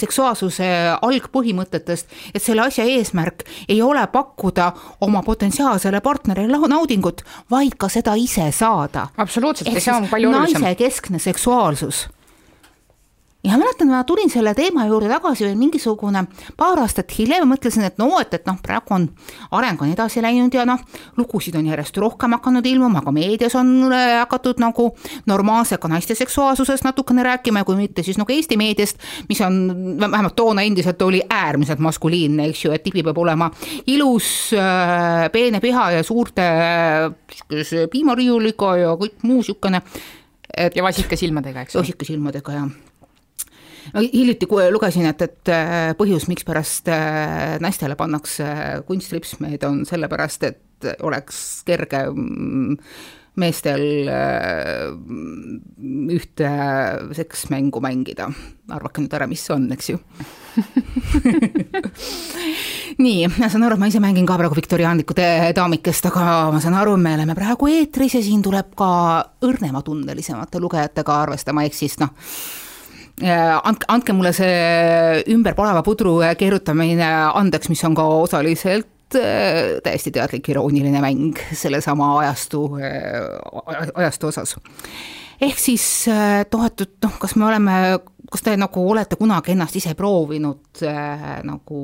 seksuaalsuse 0.00 0.66
algpõhimõtetest, 1.02 2.10
et 2.34 2.42
selle 2.42 2.66
asja 2.66 2.84
eesmärk 2.84 3.46
ei 3.68 3.80
ole 3.82 4.06
pakkuda 4.12 4.72
oma 5.00 5.22
potentsiaalsele 5.22 6.00
partnerile 6.00 6.60
naudingut, 6.68 7.22
vaid 7.50 7.78
ka 7.78 7.88
seda 7.92 8.14
ise 8.14 8.50
saada. 8.52 9.08
absoluutselt, 9.16 9.72
see 9.78 9.94
on 9.94 10.08
palju 10.08 10.30
olulisem. 10.30 10.62
naisekeskne 10.62 11.18
seksuaalsus 11.18 12.06
ja 13.46 13.58
mäletan, 13.58 13.88
ma 13.88 14.04
tulin 14.04 14.30
selle 14.30 14.54
teema 14.54 14.84
juurde 14.86 15.08
tagasi 15.10 15.44
veel 15.46 15.56
mingisugune 15.58 16.24
paar 16.56 16.80
aastat 16.82 17.12
hiljem 17.18 17.44
ja 17.44 17.48
mõtlesin, 17.48 17.84
et 17.86 17.98
no 18.00 18.08
et, 18.20 18.32
et 18.34 18.46
noh, 18.48 18.58
praegu 18.62 18.94
on 18.96 19.06
areng 19.54 19.82
on 19.82 19.92
edasi 19.92 20.22
läinud 20.24 20.54
ja 20.54 20.64
noh, 20.68 20.80
lugusid 21.18 21.54
on 21.58 21.68
järjest 21.70 21.98
rohkem 22.02 22.34
hakanud 22.36 22.66
ilmuma, 22.66 23.02
ka 23.04 23.12
meedias 23.14 23.54
on 23.58 23.92
äh, 23.92 24.16
hakatud 24.20 24.62
nagu 24.62 24.88
normaalse 25.30 25.78
ka 25.82 25.90
naiste 25.92 26.16
seksuaalsusest 26.18 26.86
natukene 26.86 27.22
rääkima 27.26 27.62
ja 27.62 27.68
kui 27.68 27.78
mitte, 27.78 28.02
siis 28.06 28.18
nagu 28.18 28.32
Eesti 28.32 28.58
meediast, 28.58 28.98
mis 29.28 29.40
on 29.46 29.60
vähemalt 30.00 30.36
toona 30.36 30.66
endiselt 30.66 31.02
oli 31.02 31.22
äärmiselt 31.30 31.82
maskuliinne, 31.82 32.48
eks 32.50 32.64
ju, 32.64 32.74
et 32.74 32.82
tipi 32.86 33.04
peab 33.06 33.18
olema 33.22 33.50
ilus, 33.92 34.28
äh, 34.56 35.28
peene 35.32 35.62
piha 35.62 35.90
ja 35.98 36.02
suurte 36.06 36.48
äh, 36.50 37.88
piimariiuliga 37.92 38.76
ja 38.82 38.96
kõik 38.98 39.22
muu 39.22 39.36
niisugune 39.36 39.82
et 40.56 40.76
ja 40.76 40.82
vasika 40.82 41.16
silmadega, 41.20 41.66
eks 41.66 41.76
ju. 41.76 41.84
vasika 41.84 42.08
silmadega, 42.08 42.58
jah 42.58 42.85
no 43.94 44.02
hiljuti 44.02 44.48
lugesin, 44.70 45.06
et, 45.10 45.22
et 45.22 45.52
äh, 45.52 45.92
põhjus, 45.98 46.28
mikspärast 46.30 46.88
äh, 46.92 47.58
naistele 47.62 47.98
pannakse 47.98 48.46
kunstripsmeid, 48.86 49.64
on 49.68 49.84
sellepärast, 49.88 50.48
et 50.48 50.90
oleks 51.02 51.62
kerge 51.66 52.06
mm, 52.10 52.76
meestel 53.36 54.08
äh, 54.08 54.88
ühte 56.16 56.50
seksmängu 57.16 57.80
mängida. 57.84 58.30
arvake 58.72 59.04
nüüd 59.04 59.14
ära, 59.14 59.28
mis 59.30 59.44
see 59.46 59.54
on, 59.54 59.68
eks 59.70 59.90
ju 59.92 59.98
nii, 63.04 63.28
ma 63.36 63.50
saan 63.52 63.66
aru, 63.66 63.76
et 63.76 63.82
ma 63.82 63.90
ise 63.90 64.00
mängin 64.02 64.26
ka 64.26 64.38
praegu 64.40 64.56
viktoriaanlikku 64.56 65.14
daamikest, 65.16 66.08
aga 66.10 66.22
ma 66.54 66.60
saan 66.64 66.78
aru, 66.80 66.96
me 66.98 67.14
oleme 67.18 67.34
praegu 67.38 67.68
eetris 67.70 68.16
ja 68.16 68.22
siin 68.24 68.42
tuleb 68.42 68.68
ka 68.78 68.90
õrnematundelisemate 69.46 70.56
lugejatega 70.64 71.12
arvestama, 71.26 71.66
ehk 71.68 71.74
siis 71.76 71.94
noh 72.00 72.10
andke, 73.22 73.86
andke 73.88 74.12
mulle 74.16 74.32
see 74.36 75.22
ümberpalava 75.32 75.82
pudru 75.86 76.18
keerutamine 76.38 77.08
andeks, 77.32 77.70
mis 77.72 77.84
on 77.88 77.96
ka 77.96 78.04
osaliselt 78.20 79.16
äh, 79.16 79.78
täiesti 79.84 80.12
teadlik 80.12 80.48
irooniline 80.52 81.00
mäng 81.00 81.40
sellesama 81.56 82.12
ajastu, 82.20 82.66
äh, 82.80 83.88
ajastu 83.94 84.32
osas. 84.32 84.56
ehk 85.40 85.58
siis 85.60 85.86
tohutud, 86.50 86.96
noh, 87.04 87.16
kas 87.20 87.36
me 87.36 87.48
oleme 87.48 87.78
kas 88.30 88.42
te 88.42 88.54
nagu 88.58 88.82
olete 88.90 89.16
kunagi 89.18 89.52
ennast 89.54 89.76
ise 89.78 89.94
proovinud 89.98 90.82
äh, 90.86 91.24
nagu 91.46 91.80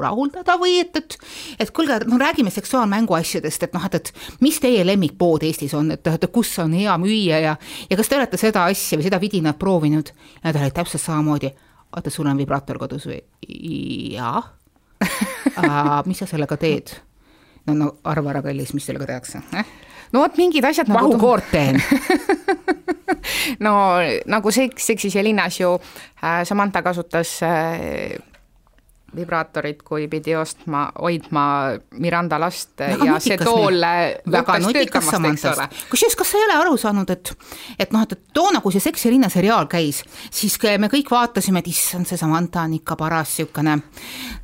rahuldada 0.00 0.56
või 0.60 0.80
et, 0.82 0.96
et 0.96 1.16
et 1.60 1.72
kuulge, 1.74 2.00
no 2.10 2.18
räägime 2.20 2.50
seksuaalmängu 2.50 3.14
asjadest, 3.18 3.66
et 3.66 3.74
noh, 3.76 3.84
et, 3.86 3.98
et 4.00 4.40
mis 4.44 4.58
teie 4.60 4.84
lemmikpood 4.86 5.44
Eestis 5.46 5.74
on, 5.78 5.92
et, 5.94 6.06
et 6.06 6.26
kus 6.32 6.52
on 6.62 6.74
hea 6.76 6.96
müüa 7.00 7.42
ja 7.44 7.56
ja 7.90 7.98
kas 7.98 8.10
te 8.10 8.18
olete 8.18 8.40
seda 8.40 8.64
asja 8.70 8.98
või 8.98 9.06
seda 9.06 9.20
vidinat 9.22 9.58
proovinud 9.58 10.10
ja 10.12 10.52
ta 10.52 10.62
oli 10.62 10.74
täpselt 10.74 11.04
samamoodi, 11.04 11.52
oota, 11.96 12.10
sul 12.10 12.30
on 12.30 12.40
vibraator 12.40 12.80
kodus 12.80 13.06
või? 13.10 13.20
jah 14.16 14.50
mis 16.08 16.18
sa 16.20 16.28
sellega 16.28 16.58
teed? 16.60 16.96
no, 17.66 17.76
no 17.76 17.92
arva 18.04 18.34
ära, 18.34 18.44
kallis, 18.50 18.74
mis 18.74 18.90
sellega 18.90 19.12
tehakse 19.12 19.44
eh?? 19.54 19.78
No 20.12 20.24
vot, 20.24 20.36
mingid 20.40 20.64
asjad 20.64 20.90
nagu 20.90 21.12
vahukoort 21.12 21.50
teen 21.52 21.80
no 23.64 23.74
nagu 24.30 24.52
seks, 24.54 24.90
seksis 24.92 25.16
ja 25.16 25.24
linnas 25.24 25.60
ju 25.60 25.74
äh, 25.76 26.42
Samantha 26.44 26.82
kasutas 26.82 27.38
äh, 27.42 28.18
vibraatorit, 29.16 29.82
kui 29.86 30.06
pidi 30.08 30.34
ostma, 30.38 30.84
hoidma 31.00 31.44
Miranda 31.98 32.38
last 32.40 32.78
väga 32.80 33.08
ja 33.08 33.18
see 33.22 33.38
tool 33.40 33.80
väga 34.30 34.58
nutikas 34.62 35.10
Samanthast. 35.10 35.78
kusjuures, 35.90 36.16
kas 36.18 36.32
sa 36.32 36.38
ei 36.38 36.46
ole 36.48 36.58
aru 36.60 36.76
saanud, 36.80 37.10
et 37.10 37.32
et 37.78 37.92
noh, 37.94 38.04
et 38.06 38.14
toona, 38.34 38.60
kui 38.60 38.74
see 38.74 38.84
Seks 38.84 39.06
ja 39.06 39.12
linna 39.12 39.28
seriaal 39.32 39.68
käis, 39.70 40.02
siis 40.30 40.58
me 40.78 40.88
kõik 40.92 41.10
vaatasime, 41.10 41.62
et 41.62 41.70
issand, 41.72 42.08
see 42.08 42.20
Samantha 42.20 42.64
on 42.68 42.78
ikka 42.78 42.96
paras 43.00 43.36
niisugune 43.38 43.78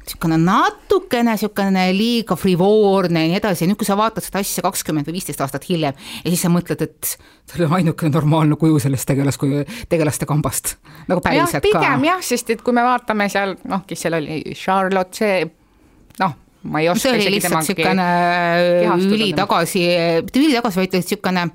niisugune 0.07 0.39
natukene 0.39 1.35
niisugune 1.35 1.87
liiga 1.97 2.37
frivoorne 2.37 3.25
ja 3.25 3.31
nii 3.31 3.39
edasi 3.41 3.65
ja 3.65 3.71
nüüd, 3.71 3.79
kui 3.81 3.89
sa 3.89 3.97
vaatad 3.99 4.25
seda 4.25 4.43
asja 4.43 4.63
kakskümmend 4.67 5.09
või 5.09 5.19
viisteist 5.19 5.41
aastat 5.43 5.67
hiljem 5.69 5.95
ja 5.97 6.31
siis 6.31 6.43
sa 6.43 6.51
mõtled, 6.53 6.83
et 6.83 7.17
ta 7.47 7.59
oli 7.59 7.69
ainukene 7.81 8.13
normaalne 8.15 8.59
kuju 8.61 8.79
sellest 8.83 9.07
tegelas, 9.09 9.39
tegelaste 9.89 10.27
kambast, 10.27 10.77
nagu 11.11 11.23
päriselt 11.25 11.59
ja, 11.59 11.61
ka. 11.61 11.67
pigem 11.69 12.07
jah, 12.09 12.23
sest 12.25 12.51
et 12.55 12.63
kui 12.67 12.75
me 12.77 12.85
vaatame 12.87 13.29
seal, 13.33 13.57
noh, 13.71 13.85
kes 13.87 14.07
seal 14.07 14.19
oli, 14.19 14.41
Charlotte, 14.57 15.15
see 15.15 15.51
noh, 16.19 16.35
ma 16.67 16.83
ei 16.83 16.91
oska 16.93 17.17
isegi 17.17 17.43
temaga 17.47 17.65
niisugune 17.65 19.13
üli 19.17 19.33
tagasi, 19.37 19.85
mitte 20.27 20.43
üli 20.43 20.57
tagasi, 20.57 20.83
vaid 20.83 20.99
niisugune 20.99 21.47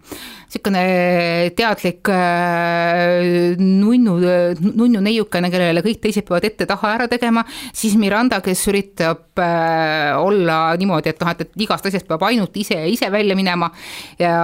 niisugune 0.51 1.51
teadlik 1.55 2.09
äh, 2.09 3.55
nunnu, 3.57 4.17
nunnu 4.59 5.01
neiukene, 5.01 5.49
kellele 5.51 5.81
kõik 5.85 6.01
teised 6.03 6.27
peavad 6.27 6.45
ette-taha 6.49 6.93
ära 6.97 7.07
tegema, 7.07 7.43
siis 7.73 7.95
Miranda, 7.95 8.41
kes 8.43 8.65
üritab 8.67 9.39
äh, 9.39 10.11
olla 10.19 10.75
niimoodi, 10.79 11.13
et 11.13 11.21
noh, 11.23 11.31
et, 11.31 11.45
et 11.45 11.63
igast 11.63 11.87
asjast 11.87 12.07
peab 12.09 12.23
ainult 12.27 12.55
ise, 12.59 12.75
ise 12.91 13.09
välja 13.11 13.35
minema. 13.35 13.71
Ja, 14.19 14.35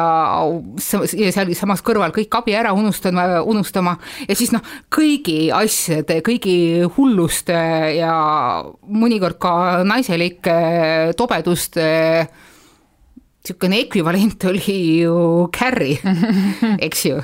ja 0.47 1.31
seal 1.36 1.53
samas 1.57 1.83
kõrval 1.83 2.15
kõik 2.15 2.39
abi 2.39 2.55
ära 2.55 2.74
unustama, 2.75 3.41
unustama. 3.43 3.97
Ja 4.29 4.38
siis 4.38 4.53
noh, 4.55 4.63
kõigi 4.93 5.50
asjade, 5.55 6.21
kõigi 6.25 6.88
hulluste 6.95 7.57
ja 7.97 8.13
mõnikord 8.88 9.39
ka 9.41 9.83
naiselike 9.88 10.56
tobeduste 11.17 11.87
niisugune 13.47 13.79
ekvivalent 13.85 14.43
oli 14.49 15.01
ju 15.01 15.49
Carrie, 15.57 15.99
eks 16.87 17.05
ju. 17.05 17.21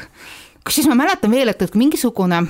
kusjuures 0.63 0.89
ma 0.89 1.03
mäletan 1.03 1.31
veel, 1.31 1.51
et, 1.51 1.61
et 1.61 1.75
mingisugune 1.75 2.43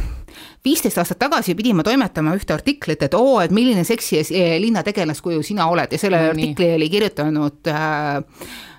viisteist 0.65 0.97
aastat 1.01 1.19
tagasi 1.19 1.55
pidime 1.55 1.83
toimetama 1.83 2.35
ühte 2.37 2.53
artiklit, 2.53 3.01
et 3.03 3.13
oo, 3.17 3.39
et 3.41 3.51
milline 3.51 3.83
seksi 3.83 4.21
linna 4.61 4.83
tegelaskuju 4.83 5.43
sina 5.43 5.67
oled 5.71 5.91
ja 5.91 5.99
selle 5.99 6.21
no, 6.21 6.31
artikli 6.33 6.69
oli 6.75 6.89
kirjutanud 6.89 7.71
äh, 7.71 8.15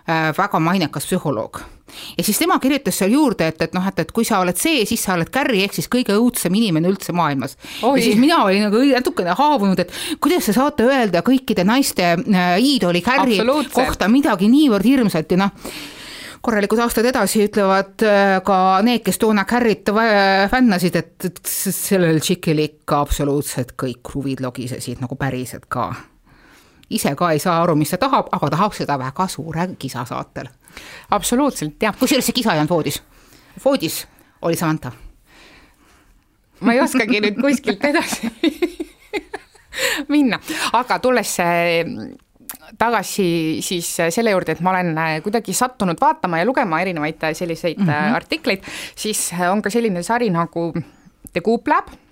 äh, 0.08 0.30
väga 0.38 0.60
mainekas 0.60 1.06
psühholoog 1.10 1.60
ja 2.18 2.24
siis 2.24 2.38
tema 2.38 2.58
kirjutas 2.62 2.98
seal 3.00 3.14
juurde, 3.14 3.48
et, 3.52 3.62
et 3.66 3.74
noh, 3.76 3.86
et, 3.88 4.04
et 4.04 4.12
kui 4.14 4.26
sa 4.26 4.40
oled 4.44 4.58
see, 4.60 4.84
siis 4.88 5.02
sa 5.04 5.16
oled 5.18 5.30
Carrie 5.34 5.64
ehk 5.66 5.76
siis 5.76 5.90
kõige 5.92 6.16
õudsem 6.18 6.54
inimene 6.54 6.90
üldse 6.90 7.14
maailmas. 7.16 7.56
ja 7.82 7.94
siis 8.02 8.20
mina 8.20 8.42
olin 8.44 8.68
nagu 8.68 8.82
natukene 8.90 9.34
haavunud, 9.38 9.80
et 9.80 9.92
kuidas 10.20 10.48
te 10.48 10.56
saate 10.56 10.86
öelda 10.88 11.24
kõikide 11.26 11.66
naiste 11.66 12.14
äh, 12.14 12.54
iidoli 12.60 13.02
Carrie 13.04 13.42
kohta 13.74 14.08
midagi 14.08 14.48
niivõrd 14.52 14.88
hirmsat 14.88 15.36
ja 15.36 15.44
noh 15.46 15.58
korralikud 16.44 16.80
aastad 16.84 17.06
edasi 17.08 17.46
ütlevad 17.46 18.04
äh, 18.04 18.38
ka 18.44 18.56
need, 18.84 19.00
kes 19.06 19.20
toona 19.22 19.46
Carrit 19.48 19.88
fännasid, 20.50 20.98
et, 21.00 21.30
et 21.30 21.40
sellel 21.48 22.20
tšikil 22.20 22.60
ikka 22.66 23.00
absoluutselt 23.04 23.72
kõik 23.80 24.02
kruvid 24.04 24.44
logisesid 24.44 25.00
nagu 25.04 25.16
päriselt 25.20 25.68
ka 25.72 25.92
ise 26.90 27.14
ka 27.16 27.30
ei 27.32 27.38
saa 27.38 27.62
aru, 27.62 27.76
mis 27.78 27.90
ta 27.90 27.98
tahab, 27.98 28.28
aga 28.32 28.50
tahab 28.56 28.74
seda 28.76 28.98
väga 28.98 29.28
suure 29.28 29.68
kisa 29.78 30.04
saatel. 30.04 30.48
absoluutselt, 31.10 31.76
jah. 31.82 31.96
kusjuures 31.98 32.26
see 32.26 32.36
kisa 32.36 32.54
ei 32.54 32.62
olnud 32.62 32.70
voodis, 32.70 33.02
voodis 33.64 34.06
oli 34.42 34.56
Samantha. 34.56 34.92
ma 36.60 36.72
ei 36.72 36.80
oskagi 36.80 37.20
nüüd 37.20 37.40
kuskilt 37.40 37.84
edasi 37.84 38.30
minna, 40.14 40.40
aga 40.72 40.98
tulles 40.98 41.36
tagasi 42.78 43.26
siis 43.62 43.88
selle 44.10 44.30
juurde, 44.30 44.52
et 44.52 44.60
ma 44.60 44.70
olen 44.74 44.94
kuidagi 45.22 45.52
sattunud 45.52 46.00
vaatama 46.00 46.38
ja 46.40 46.46
lugema 46.46 46.80
erinevaid 46.80 47.22
selliseid 47.32 47.78
mm 47.78 47.88
-hmm. 47.88 48.14
artikleid, 48.14 48.62
siis 48.96 49.30
on 49.50 49.62
ka 49.62 49.70
selline 49.70 50.02
sari 50.02 50.30
nagu 50.30 50.72
The 51.32 51.40
Goop 51.40 51.68
Lab 51.68 52.03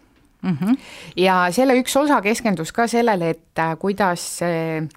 mm. 0.42 0.56
-hmm. 0.60 0.76
ja 1.16 1.46
selle 1.50 1.78
üks 1.80 1.96
osa 1.96 2.20
keskendus 2.20 2.72
ka 2.72 2.86
sellele, 2.86 3.30
et 3.30 3.64
kuidas 3.78 4.42
äh, 4.42 4.88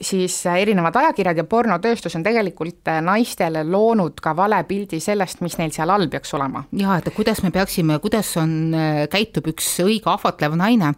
siis 0.00 0.34
erinevad 0.46 0.96
ajakirjad 0.96 1.40
ja 1.40 1.44
pornotööstus 1.44 2.14
on 2.16 2.22
tegelikult 2.22 2.86
naistele 3.02 3.64
loonud 3.66 4.20
ka 4.22 4.34
vale 4.36 4.60
pildi 4.68 5.00
sellest, 5.02 5.40
mis 5.42 5.56
neil 5.58 5.72
seal 5.74 5.90
all 5.90 6.06
peaks 6.10 6.34
olema. 6.38 6.62
jaa, 6.72 6.98
et 6.98 7.10
kuidas 7.14 7.42
me 7.42 7.50
peaksime, 7.50 7.98
kuidas 8.02 8.30
on, 8.38 8.74
käitub 9.10 9.50
üks 9.50 9.72
õige 9.82 10.10
ahvatlev 10.12 10.54
naine 10.58 10.92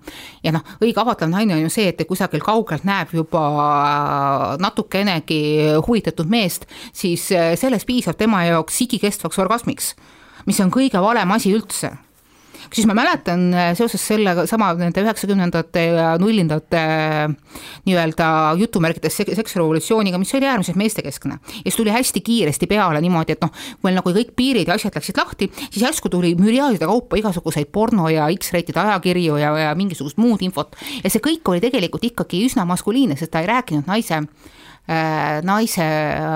ja 0.44 0.52
noh, 0.52 0.76
õige 0.82 1.00
ahvatlev 1.00 1.32
naine 1.32 1.56
on 1.56 1.64
ju 1.64 1.72
see, 1.72 1.88
et 1.88 2.04
kusagil 2.08 2.44
kaugelt 2.44 2.84
näeb 2.84 3.14
juba 3.16 3.46
natukenegi 4.60 5.40
huvitatud 5.86 6.28
meest, 6.28 6.68
siis 6.92 7.24
sellest 7.30 7.88
piisab 7.88 8.20
tema 8.20 8.44
jaoks 8.44 8.84
igikestvaks 8.84 9.40
orgasmiks, 9.40 9.94
mis 10.46 10.60
on 10.60 10.72
kõige 10.72 11.00
valem 11.00 11.36
asi 11.38 11.56
üldse 11.56 11.94
siis 12.72 12.86
ma 12.88 12.94
mäletan 12.96 13.48
äh, 13.54 13.70
seoses 13.78 14.02
sellega 14.06 14.44
sama 14.50 14.70
nende 14.78 15.02
üheksakümnendate 15.04 15.84
ja 15.86 16.10
nullindate 16.20 16.80
äh, 16.80 17.56
nii-öelda 17.88 18.28
jutumärkides 18.60 19.20
seksrevolutsiooniga, 19.38 20.18
mis 20.20 20.34
oli 20.34 20.48
äärmiselt 20.48 20.78
meestekeskne. 20.80 21.38
ja 21.40 21.62
siis 21.62 21.76
tuli 21.76 21.90
hästi 21.94 22.20
kiiresti 22.20 22.66
peale 22.70 23.00
niimoodi, 23.00 23.36
et 23.36 23.44
noh, 23.44 23.50
kui 23.50 23.88
meil 23.88 23.98
nagu 23.98 24.14
kõik 24.14 24.34
piirid 24.36 24.68
ja 24.68 24.76
asjad 24.76 24.96
läksid 24.98 25.18
lahti, 25.20 25.50
siis 25.70 25.82
järsku 25.84 26.12
tuli 26.12 26.34
müriaadide 26.38 26.88
kaupa 26.90 27.18
igasuguseid 27.20 27.72
porno 27.72 28.08
ja 28.12 28.28
X-rated 28.34 28.76
ajakirju 28.76 29.40
ja, 29.40 29.52
ja 29.66 29.74
mingisugust 29.78 30.20
muud 30.20 30.42
infot. 30.46 30.76
ja 31.02 31.10
see 31.10 31.22
kõik 31.24 31.52
oli 31.52 31.62
tegelikult 31.64 32.04
ikkagi 32.12 32.44
üsna 32.46 32.66
maskuliinne, 32.68 33.18
sest 33.18 33.32
ta 33.34 33.44
ei 33.44 33.50
rääkinud 33.50 33.90
naise 33.90 34.20
äh, 34.20 35.40
naise 35.46 35.86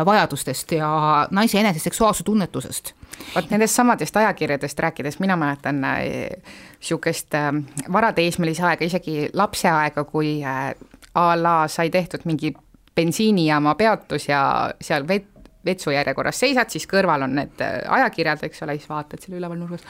vajadustest 0.06 0.76
ja 0.78 0.90
naise 1.30 1.60
enese 1.60 1.82
seksuaalse 1.82 2.24
tunnetusest 2.24 2.94
vot 3.34 3.50
nendest 3.50 3.74
samadest 3.74 4.16
ajakirjadest 4.16 4.78
rääkides, 4.78 5.18
mina 5.20 5.36
mäletan 5.36 5.82
niisugust 5.82 7.34
äh, 7.34 7.46
äh, 7.48 7.92
varateismelise 7.92 8.62
aega, 8.62 8.84
isegi 8.84 9.28
lapseaega, 9.32 10.04
kui 10.04 10.36
äh, 10.44 10.74
a 11.14 11.28
la 11.42 11.68
sai 11.68 11.90
tehtud 11.90 12.24
mingi 12.24 12.54
bensiinijaama 12.94 13.74
peatus 13.74 14.28
ja 14.28 14.40
seal 14.80 15.06
vet-, 15.08 15.30
vetsujärjekorras 15.64 16.40
seisad, 16.40 16.70
siis 16.70 16.86
kõrval 16.90 17.26
on 17.26 17.34
need 17.38 17.62
ajakirjad, 17.88 18.44
eks 18.46 18.62
ole, 18.66 18.78
siis 18.78 18.90
vaatad 18.90 19.22
selle 19.22 19.38
üleval 19.40 19.58
nurgas, 19.58 19.86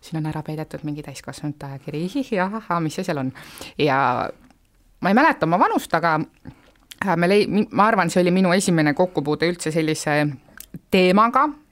siin 0.00 0.20
on 0.20 0.30
ära 0.30 0.42
peidetud 0.46 0.84
mingi 0.86 1.04
täiskasvanute 1.04 1.66
ajakiri, 1.66 2.06
ahah, 2.42 2.80
mis 2.80 2.96
see 2.96 3.04
seal 3.04 3.24
on. 3.24 3.32
ja 3.78 3.98
ma 5.00 5.12
ei 5.12 5.18
mäleta 5.18 5.46
oma 5.46 5.58
vanust, 5.58 5.94
aga 5.94 6.18
me 7.16 7.28
lei-, 7.28 7.46
ma 7.70 7.90
arvan, 7.90 8.10
see 8.10 8.22
oli 8.22 8.32
minu 8.32 8.52
esimene 8.56 8.94
kokkupuude 8.94 9.48
üldse 9.50 9.72
sellise 9.74 10.20
teemaga 10.90 11.48
Äh, 11.48 11.65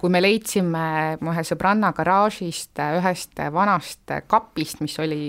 kui 0.00 0.12
me 0.12 0.22
leidsime 0.22 0.84
mu 1.20 1.32
ühe 1.34 1.44
sõbranna 1.44 1.92
garaažist 1.96 2.80
äh, 2.80 2.96
ühest 3.00 3.36
vanast 3.52 4.14
kapist, 4.30 4.80
mis 4.80 4.96
oli 5.02 5.20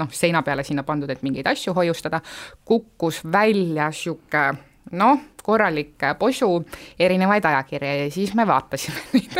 noh, 0.00 0.10
seina 0.12 0.42
peale 0.44 0.64
sinna 0.66 0.84
pandud, 0.86 1.10
et 1.10 1.24
mingeid 1.24 1.48
asju 1.48 1.74
hoiustada, 1.76 2.20
kukkus 2.68 3.22
välja 3.24 3.88
niisugune 3.92 4.96
noh, 4.96 5.22
korralik 5.42 6.02
posu 6.18 6.50
erinevaid 6.98 7.44
ajakirju 7.48 7.94
ja 8.02 8.10
siis 8.12 8.34
me 8.38 8.46
vaatasime 8.46 9.02
neid. 9.14 9.38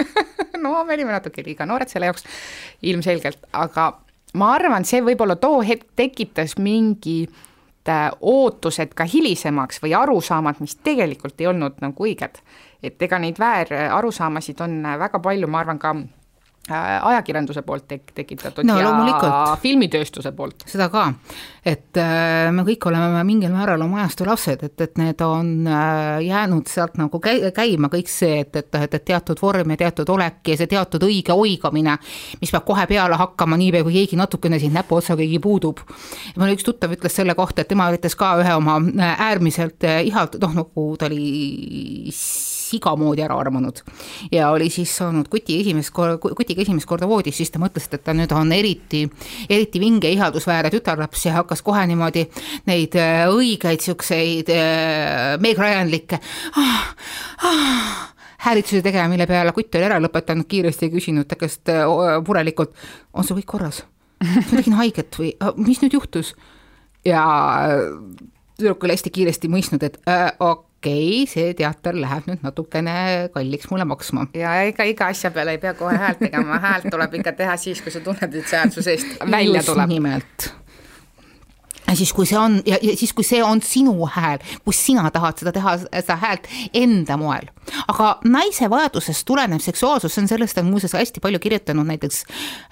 No 0.63 0.73
me 0.85 0.97
olime 0.97 1.13
natuke 1.13 1.45
liiga 1.47 1.67
noored 1.69 1.91
selle 1.93 2.09
jaoks 2.09 2.25
ilmselgelt, 2.89 3.45
aga 3.53 3.91
ma 4.41 4.55
arvan, 4.57 4.87
see 4.89 5.03
võib-olla 5.05 5.37
too 5.41 5.61
hetk 5.67 5.93
tekitas 5.99 6.57
mingi 6.59 7.21
äh, 7.27 7.45
ootused 8.21 8.95
ka 8.95 9.05
hilisemaks 9.05 9.83
või 9.83 9.95
arusaamad, 9.95 10.61
mis 10.61 10.77
tegelikult 10.77 11.41
ei 11.41 11.47
olnud 11.47 11.81
nagu 11.81 12.07
õiged. 12.09 12.41
Et 12.83 13.03
ega 13.03 13.19
neid 13.19 13.39
väärarusaamasid 13.39 14.61
on 14.61 14.83
väga 14.99 15.19
palju, 15.23 15.49
ma 15.49 15.63
arvan, 15.63 15.79
ka 15.79 15.95
äh, 15.97 16.26
ajakirjanduse 16.69 17.63
poolt 17.63 17.87
tek-, 17.89 18.11
tekitatud 18.15 18.67
no, 18.67 18.77
ja 18.81 19.57
filmitööstuse 19.63 20.33
poolt. 20.35 20.65
seda 20.67 20.89
ka, 20.91 21.05
et 21.63 21.99
äh, 22.01 22.49
me 22.55 22.65
kõik 22.67 22.89
oleme 22.91 23.23
mingil 23.29 23.53
määral 23.55 23.85
oma 23.85 24.01
ajastu 24.03 24.27
lapsed, 24.27 24.65
et, 24.67 24.81
et 24.83 24.99
need 24.99 25.23
on 25.23 25.53
äh, 25.71 26.25
jäänud 26.27 26.67
sealt 26.71 26.99
nagu 26.99 27.21
käi-, 27.23 27.53
käima 27.55 27.91
kõik 27.93 28.11
see, 28.11 28.41
et, 28.43 28.59
et, 28.59 28.81
et, 28.83 28.99
et 28.99 29.07
teatud 29.13 29.41
vorm 29.43 29.77
ja 29.77 29.81
teatud 29.85 30.11
olek 30.17 30.53
ja 30.53 30.59
see 30.59 30.71
teatud 30.75 31.07
õige 31.07 31.37
oigamine, 31.37 31.95
mis 32.41 32.55
peab 32.55 32.67
kohe 32.67 32.89
peale 32.91 33.21
hakkama, 33.21 33.59
niipea 33.61 33.87
kui 33.87 34.01
keegi 34.01 34.19
natukene 34.19 34.59
siin 34.63 34.75
näpuotsagagi 34.75 35.39
puudub. 35.43 35.85
mul 36.37 36.57
üks 36.57 36.67
tuttav 36.67 36.97
ütles 36.99 37.15
selle 37.15 37.39
kohta, 37.39 37.63
et 37.63 37.71
tema 37.71 37.87
üritas 37.93 38.19
ka 38.19 38.35
ühe 38.43 38.59
oma 38.59 38.81
äärmiselt 39.15 39.87
ihalt-, 39.87 40.41
noh 40.43 40.59
nagu 40.65 40.89
ta 40.99 41.07
oli 41.07 42.11
siga 42.67 42.93
moodi 42.99 43.23
ära 43.25 43.37
armunud. 43.39 43.83
ja 44.33 44.51
oli 44.51 44.69
siis 44.71 44.93
saanud 44.97 45.29
kuti 45.33 45.61
esimest 45.61 45.93
korda, 45.95 46.19
kutiga 46.19 46.63
esimest 46.63 46.89
korda 46.89 47.09
voodis, 47.09 47.37
siis 47.39 47.53
ta 47.53 47.61
mõtles, 47.63 47.89
et 47.91 48.05
ta 48.05 48.15
nüüd 48.17 48.33
on 48.37 48.53
eriti, 48.53 49.05
eriti 49.49 49.81
vinge 49.83 50.11
ihaldusväärne 50.11 50.73
tütarlaps 50.75 51.27
ja 51.29 51.39
hakkas 51.41 51.63
kohe 51.67 51.87
niimoodi 51.87 52.27
neid 52.71 52.99
äh, 53.01 53.25
õigeid 53.31 53.85
siukseid 53.87 54.53
äh, 54.55 55.37
Meg 55.43 55.59
Ryanlikke 55.61 56.21
ah, 56.57 56.93
ah, 57.47 58.05
häälitsusi 58.47 58.83
tegema, 58.83 59.09
mille 59.13 59.27
peale 59.27 59.55
kutt 59.57 59.75
oli 59.75 59.89
ära 59.89 60.01
lõpetanud 60.03 60.49
kiiresti 60.49 60.91
küsinud 60.93 61.29
ta 61.31 61.39
käest 61.41 61.73
äh, 61.73 61.87
murelikult, 62.27 62.75
on 63.15 63.27
sul 63.27 63.41
kõik 63.41 63.53
korras? 63.57 63.85
ma 64.25 64.49
tegin 64.49 64.79
haiget 64.79 65.19
või 65.21 65.35
mis 65.61 65.83
nüüd 65.83 65.99
juhtus? 65.99 66.35
ja 67.07 67.23
tüdruk 68.57 68.85
oli 68.85 68.97
hästi 68.97 69.13
kiiresti 69.13 69.51
mõistnud, 69.53 69.85
et 69.87 69.99
äh, 70.09 70.31
okei 70.41 70.76
okay,, 70.87 71.25
see 71.31 71.55
teater 71.59 71.99
läheb 71.99 72.29
nüüd 72.31 72.45
natukene 72.47 72.97
kalliks 73.35 73.71
mulle 73.71 73.87
maksma. 73.89 74.29
ja 74.35 74.59
ega 74.67 74.87
iga 74.89 75.11
asja 75.15 75.33
peale 75.35 75.57
ei 75.57 75.63
pea 75.63 75.75
kohe 75.79 75.97
häält 75.97 76.23
tegema, 76.27 76.61
häält 76.63 76.91
tuleb 76.93 77.19
ikka 77.21 77.33
teha 77.41 77.57
siis, 77.61 77.83
kui 77.83 77.95
sa 77.95 78.05
tunned, 78.05 78.35
et 78.35 78.47
see 78.47 78.61
hääl 78.61 78.73
su 78.75 78.85
seest 78.87 79.19
välja 79.31 79.65
tuleb. 79.67 79.93
nimelt 79.97 80.51
ja 80.51 80.66
siis, 81.95 82.13
kui 82.13 82.27
see 82.27 82.39
on 82.39 82.59
ja, 82.67 82.79
ja 82.83 82.97
siis, 82.99 83.13
kui 83.17 83.27
see 83.27 83.43
on 83.45 83.61
sinu 83.65 83.95
hääl, 84.11 84.43
kus 84.65 84.81
sina 84.89 85.07
tahad 85.15 85.39
seda 85.39 85.53
teha, 85.55 85.77
seda 85.85 86.17
häält 86.23 86.49
enda 86.75 87.19
moel. 87.21 87.51
aga 87.91 88.13
naise 88.31 88.69
vajadusest 88.71 89.27
tulenev 89.27 89.63
seksuaalsus, 89.63 90.15
see 90.15 90.23
on 90.23 90.29
sellest 90.31 90.59
on 90.63 90.69
muuseas 90.71 90.95
hästi 90.95 91.23
palju 91.23 91.41
kirjutanud 91.43 91.87
näiteks 91.87 92.23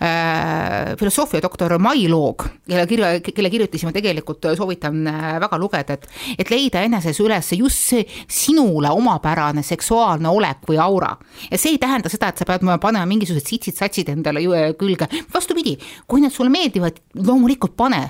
äh, 0.03 0.95
filosoofiadoktor 0.99 1.77
Mai 1.83 2.09
Loog, 2.09 2.47
kelle 2.69 2.87
kirja, 2.87 3.13
kelle 3.27 3.51
kirjutisime 3.51 3.93
tegelikult 3.95 4.51
soovitan 4.57 5.07
äh, 5.11 5.29
väga 5.43 5.59
lugeda, 5.59 5.99
et, 5.99 6.09
et 6.39 6.51
leida 6.51 6.85
eneses 6.87 7.21
üles 7.23 7.53
just 7.59 7.91
see 7.91 8.07
sinule 8.31 8.91
omapärane 8.95 9.63
seksuaalne 9.67 10.31
olek 10.31 10.67
või 10.71 10.79
aura. 10.83 11.15
ja 11.51 11.59
see 11.59 11.75
ei 11.75 11.83
tähenda 11.83 12.11
seda, 12.13 12.31
et 12.31 12.43
sa 12.43 12.49
pead 12.49 12.67
panema 12.81 13.07
mingisugused 13.11 13.51
sitsid-satsid 13.51 14.11
endale 14.15 14.43
külge, 14.79 15.09
vastupidi, 15.35 15.77
kui 16.07 16.23
need 16.23 16.33
sulle 16.35 16.53
meeldivad, 16.55 17.03
loomulikult 17.19 17.77
pane 17.77 18.07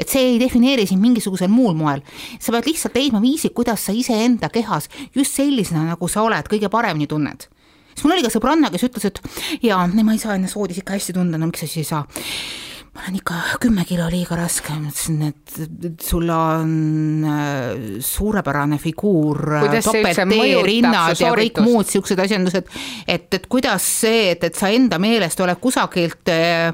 et 0.00 0.08
see 0.08 0.32
ei 0.32 0.40
defineeri 0.40 0.86
sind 0.88 1.02
mingisugusel 1.04 1.50
muul 1.52 1.76
moel. 1.78 2.04
sa 2.40 2.54
pead 2.54 2.70
lihtsalt 2.70 2.96
leidma 2.96 3.20
viisi, 3.22 3.52
kuidas 3.54 3.86
sa 3.86 3.94
iseenda 3.96 4.50
kehas 4.52 4.88
just 5.14 5.36
sellisena, 5.36 5.84
nagu 5.92 6.08
sa 6.08 6.24
oled, 6.26 6.48
kõige 6.50 6.72
paremini 6.72 7.10
tunned. 7.10 7.46
siis 7.94 8.06
mul 8.06 8.16
oli 8.16 8.24
ka 8.26 8.32
sõbranna, 8.32 8.72
kes 8.72 8.88
ütles, 8.88 9.10
et 9.10 9.20
jaa, 9.66 9.84
ma 9.86 10.16
ei 10.16 10.22
saa 10.22 10.38
ennast 10.38 10.56
voodis 10.56 10.80
ikka 10.80 10.96
hästi 10.96 11.16
tunda, 11.16 11.38
no 11.38 11.50
miks 11.50 11.64
sa 11.64 11.70
siis 11.70 11.84
ei 11.84 11.90
saa 11.92 12.04
ma 12.90 13.04
olen 13.04 13.20
ikka 13.20 13.34
kümme 13.62 13.84
kilo 13.86 14.08
liiga 14.10 14.34
raske, 14.34 14.74
ma 14.74 14.90
ütlesin, 14.90 15.20
et 15.28 16.02
sul 16.02 16.26
on 16.34 16.72
äh, 17.22 18.00
suurepärane 18.02 18.80
figuur, 18.82 19.38
topelt-T 19.70 20.40
rinnad 20.66 21.14
ja 21.20 21.30
kõik 21.30 21.60
muud 21.62 21.86
siuksed 21.86 22.18
asjandused, 22.26 22.72
et, 23.06 23.28
et 23.38 23.46
kuidas 23.46 23.86
see, 24.02 24.32
et, 24.32 24.48
et 24.50 24.58
sa 24.58 24.72
enda 24.74 24.98
meelest 25.02 25.38
oled 25.44 25.62
kusagilt 25.62 26.34
äh, 26.34 26.72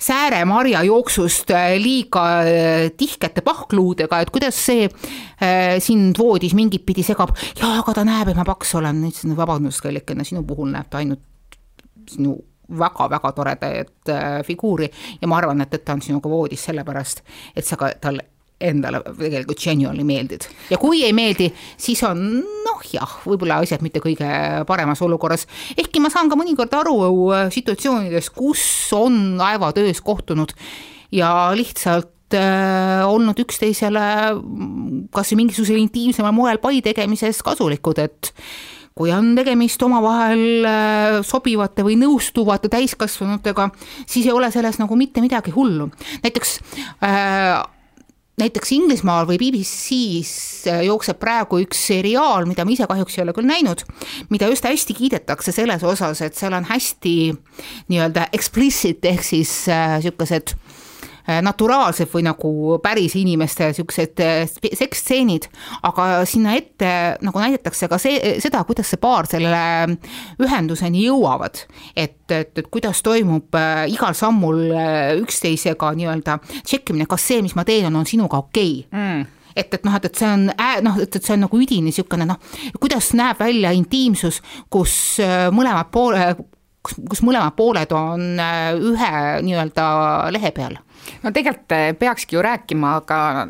sääremarja 0.00 0.82
jooksust 0.82 1.50
äh, 1.50 1.74
liiga 1.78 2.24
äh, 2.40 2.90
tihkete 2.96 3.40
pahkluudega, 3.44 4.20
et 4.20 4.30
kuidas 4.30 4.58
see 4.66 4.86
äh, 4.86 5.78
sind 5.78 6.18
voodis 6.18 6.54
mingit 6.54 6.86
pidi 6.86 7.04
segab. 7.06 7.34
jaa, 7.60 7.78
aga 7.82 7.94
ta 8.00 8.04
näeb, 8.08 8.32
et 8.32 8.38
ma 8.40 8.46
paks 8.48 8.74
olen, 8.80 9.04
ütlesin 9.10 9.36
vabandust, 9.36 9.82
kallikene, 9.84 10.24
sinu 10.24 10.44
puhul 10.48 10.72
näeb 10.72 10.88
ta 10.90 11.02
ainult 11.02 11.58
sinu 12.10 12.38
väga-väga 12.80 13.32
toredat 13.34 14.10
figuuri 14.46 14.86
ja 15.20 15.28
ma 15.28 15.40
arvan, 15.40 15.60
et, 15.64 15.74
et 15.74 15.84
ta 15.84 15.96
on 15.96 16.02
sinuga 16.02 16.30
voodis 16.30 16.62
sellepärast, 16.68 17.24
et 17.56 17.66
sa 17.66 17.76
ka 17.78 17.90
talle 18.00 18.28
endale 18.60 19.00
tegelikult 19.08 19.60
genuinely 19.60 20.04
meeldid. 20.06 20.46
ja 20.70 20.78
kui 20.80 21.02
ei 21.06 21.14
meeldi, 21.16 21.50
siis 21.80 22.02
on 22.06 22.22
noh, 22.40 22.84
jah, 22.92 23.18
võib-olla 23.24 23.60
asjad 23.64 23.82
mitte 23.84 24.02
kõige 24.04 24.28
paremas 24.68 25.02
olukorras. 25.04 25.46
ehkki 25.76 26.02
ma 26.02 26.12
saan 26.12 26.30
ka 26.30 26.38
mõnikord 26.38 26.74
aru 26.80 26.96
äh, 27.34 27.50
situatsioonidest, 27.52 28.34
kus 28.36 28.62
on 28.96 29.38
laevatöös 29.40 30.02
kohtunud 30.04 30.54
ja 31.12 31.50
lihtsalt 31.56 32.36
äh, 32.36 33.06
olnud 33.08 33.38
üksteisele 33.42 34.04
kas 35.14 35.32
või 35.32 35.44
mingisugusel 35.44 35.80
intiimsemal 35.80 36.34
moel 36.36 36.60
pai 36.62 36.82
tegemises 36.84 37.42
kasulikud, 37.46 38.02
et 38.02 38.34
kui 39.00 39.12
on 39.14 39.32
tegemist 39.38 39.82
omavahel 39.86 40.66
äh, 40.68 41.18
sobivate 41.26 41.84
või 41.86 41.96
nõustuvate 42.00 42.70
täiskasvanutega, 42.72 43.70
siis 44.04 44.28
ei 44.28 44.34
ole 44.36 44.50
selles 44.52 44.80
nagu 44.82 44.98
mitte 44.98 45.22
midagi 45.24 45.54
hullu. 45.54 45.88
näiteks 46.24 46.58
äh, 47.06 47.60
näiteks 48.42 48.72
Inglismaal 48.76 49.28
või 49.28 49.38
BBC-s 49.40 50.66
äh, 50.70 50.82
jookseb 50.88 51.20
praegu 51.20 51.60
üks 51.64 51.80
seriaal, 51.90 52.48
mida 52.48 52.64
ma 52.66 52.74
ise 52.74 52.88
kahjuks 52.90 53.18
ei 53.18 53.24
ole 53.24 53.34
küll 53.36 53.48
näinud, 53.48 53.84
mida 54.32 54.48
just 54.50 54.66
hästi 54.66 54.96
kiidetakse 54.96 55.54
selles 55.54 55.84
osas, 55.86 56.22
et 56.24 56.38
seal 56.38 56.56
on 56.56 56.68
hästi 56.68 57.14
nii-öelda 57.92 58.28
explicit 58.36 59.04
ehk 59.10 59.24
siis 59.26 59.52
niisugused 59.70 60.54
äh, 60.54 60.69
naturaalsed 61.44 62.10
või 62.12 62.24
nagu 62.26 62.52
päris 62.82 63.14
inimeste 63.20 63.70
niisugused 63.70 64.22
äh, 64.24 64.42
seksstseenid, 64.78 65.48
aga 65.86 66.24
sinna 66.28 66.54
ette 66.58 66.92
nagu 67.24 67.42
näidatakse 67.42 67.88
ka 67.90 67.98
see, 68.02 68.36
seda, 68.42 68.62
kuidas 68.68 68.90
see 68.90 69.00
paar 69.00 69.28
selle 69.30 69.62
ühenduseni 70.42 71.04
jõuavad. 71.06 71.64
et, 71.96 72.22
et, 72.30 72.56
et 72.58 72.70
kuidas 72.70 73.02
toimub 73.06 73.54
äh, 73.58 73.84
igal 73.92 74.16
sammul 74.18 74.70
üksteisega 75.20 75.92
nii-öelda 75.98 76.38
tšekkimine, 76.62 77.06
kas 77.10 77.28
see, 77.30 77.42
mis 77.42 77.56
ma 77.58 77.64
teen, 77.68 77.90
on, 77.94 78.06
sinuga 78.06 78.42
okei 78.42 78.80
okay. 78.86 78.98
mm 79.00 79.28
et, 79.56 79.74
et 79.74 79.84
noh, 79.84 79.94
et, 79.98 80.04
et 80.06 80.16
see 80.16 80.28
on 80.30 80.46
noh, 80.86 80.98
et, 81.02 81.16
et 81.16 81.26
see 81.26 81.34
on 81.34 81.42
nagu 81.44 81.58
üdini 81.58 81.90
niisugune 81.90 82.26
noh, 82.28 82.38
kuidas 82.78 83.10
näeb 83.18 83.40
välja 83.42 83.72
intiimsus, 83.74 84.38
kus 84.70 84.94
mõlemad 85.52 85.90
poole, 85.92 86.28
kus 86.86 87.22
mõlemad 87.26 87.56
pooled 87.58 87.92
on 87.96 88.38
ühe 88.38 89.10
nii-öelda 89.44 89.88
lehe 90.32 90.54
peal 90.54 90.78
no 91.22 91.32
tegelikult 91.32 91.72
eh, 91.72 91.92
peakski 91.98 92.36
ju 92.36 92.42
rääkima 92.42 93.00
ka 93.06 93.48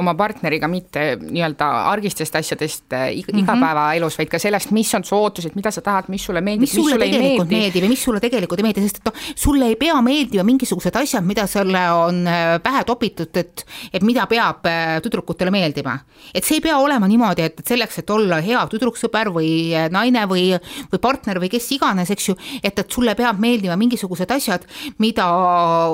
oma 0.00 0.14
partneriga 0.16 0.68
mitte 0.72 1.02
nii-öelda 1.20 1.66
argistest 1.90 2.36
asjadest 2.38 2.94
eh, 2.96 3.18
iga, 3.18 3.32
-hmm. 3.32 3.42
igapäevaelus, 3.42 4.16
vaid 4.18 4.30
ka 4.32 4.38
sellest, 4.40 4.70
mis 4.72 4.94
on 4.94 5.04
su 5.04 5.16
ootused, 5.16 5.52
mida 5.54 5.70
sa 5.70 5.82
tahad, 5.84 6.08
mis 6.08 6.24
sulle 6.24 6.40
meeldib, 6.40 6.60
mis 6.64 6.72
sulle, 6.72 6.82
mis 6.82 6.92
sulle 6.94 7.10
tegelikult 7.10 7.48
meeldi. 7.50 7.60
meeldib 7.60 7.84
ja 7.84 7.88
mis 7.88 8.04
sulle 8.04 8.20
tegelikult 8.20 8.60
ei 8.60 8.64
meeldi, 8.64 8.84
sest 8.86 9.00
et 9.02 9.10
noh, 9.10 9.18
sulle 9.36 9.68
ei 9.68 9.76
pea 9.76 9.98
meeldima 10.00 10.44
mingisugused 10.48 10.96
asjad, 10.96 11.26
mida 11.28 11.44
sulle 11.46 11.82
on 11.92 12.22
eh, 12.26 12.58
pähe 12.64 12.84
topitud, 12.88 13.36
et 13.36 13.66
et 13.92 14.02
mida 14.02 14.24
peab 14.26 14.64
eh, 14.66 15.00
tüdrukutele 15.04 15.50
meeldima. 15.50 15.98
et 16.34 16.44
see 16.44 16.56
ei 16.56 16.64
pea 16.64 16.78
olema 16.78 17.08
niimoodi, 17.08 17.42
et, 17.42 17.60
et 17.60 17.74
selleks, 17.74 17.98
et 17.98 18.10
olla 18.10 18.40
hea 18.40 18.64
tüdruksõber 18.72 19.28
või 19.28 19.76
naine 19.90 20.24
või, 20.24 20.56
või 20.92 21.02
partner 21.02 21.36
või 21.36 21.52
kes 21.52 21.68
iganes, 21.76 22.10
eks 22.10 22.28
ju, 22.28 22.36
et, 22.62 22.78
et 22.78 22.90
sulle 22.90 23.14
peab 23.14 23.38
meeldima 23.38 23.76
mingisugused 23.76 24.30
asjad, 24.30 24.64
mida 24.98 25.28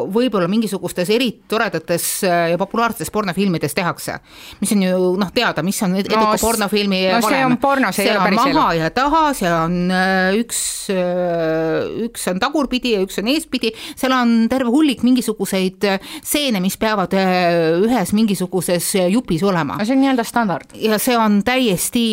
võib-olla 0.06 0.46
mingisugustes 0.46 1.10
eritoredates 1.10 2.22
ja 2.22 2.58
populaarsetes 2.58 3.10
pornofilmides 3.10 3.74
tehakse 3.74 3.87
tehakse. 3.88 4.18
mis 4.60 4.72
on 4.72 4.82
ju 4.82 4.98
noh, 5.20 5.30
teada, 5.34 5.62
mis 5.66 5.80
on 5.82 5.96
eduka 5.98 6.20
no, 6.20 6.32
pornofilmi 6.40 7.00
no 7.06 7.20
valem. 7.22 7.28
see 7.28 7.46
on 7.46 7.56
porno, 7.62 7.92
see 7.92 8.06
ei 8.06 8.12
ole 8.14 8.24
päris 8.26 8.42
elu. 8.44 8.58
maha 8.58 8.74
ja 8.78 8.90
taha, 8.94 9.22
seal 9.36 9.56
on 9.56 9.76
äh, 9.94 10.38
üks, 10.38 10.60
äh, 10.92 12.04
üks 12.08 12.28
on 12.32 12.42
tagurpidi 12.42 12.94
ja 12.96 13.02
üks 13.04 13.20
on 13.22 13.30
eespidi, 13.32 13.72
seal 13.98 14.14
on 14.16 14.36
terve 14.50 14.72
hullik 14.74 15.04
mingisuguseid 15.06 15.88
äh, 15.88 16.12
stseene, 16.20 16.62
mis 16.64 16.78
peavad 16.80 17.14
ühes 17.18 18.12
mingisuguses 18.16 18.92
jupis 19.08 19.44
olema. 19.46 19.78
no 19.78 19.88
see 19.88 19.96
on 19.96 20.04
nii-öelda 20.04 20.26
standard. 20.28 20.76
ja 20.78 21.00
see 21.02 21.16
on 21.18 21.40
täiesti 21.46 22.06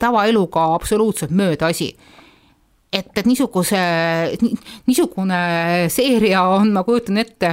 tavaeluga 0.00 0.70
absoluutselt 0.76 1.34
mööda 1.36 1.70
asi 1.72 1.92
et, 2.92 3.08
et 3.18 3.26
niisuguse, 3.26 3.80
niisugune 4.86 5.38
seeria 5.92 6.44
on, 6.54 6.70
ma 6.74 6.84
kujutan 6.86 7.20
ette, 7.22 7.52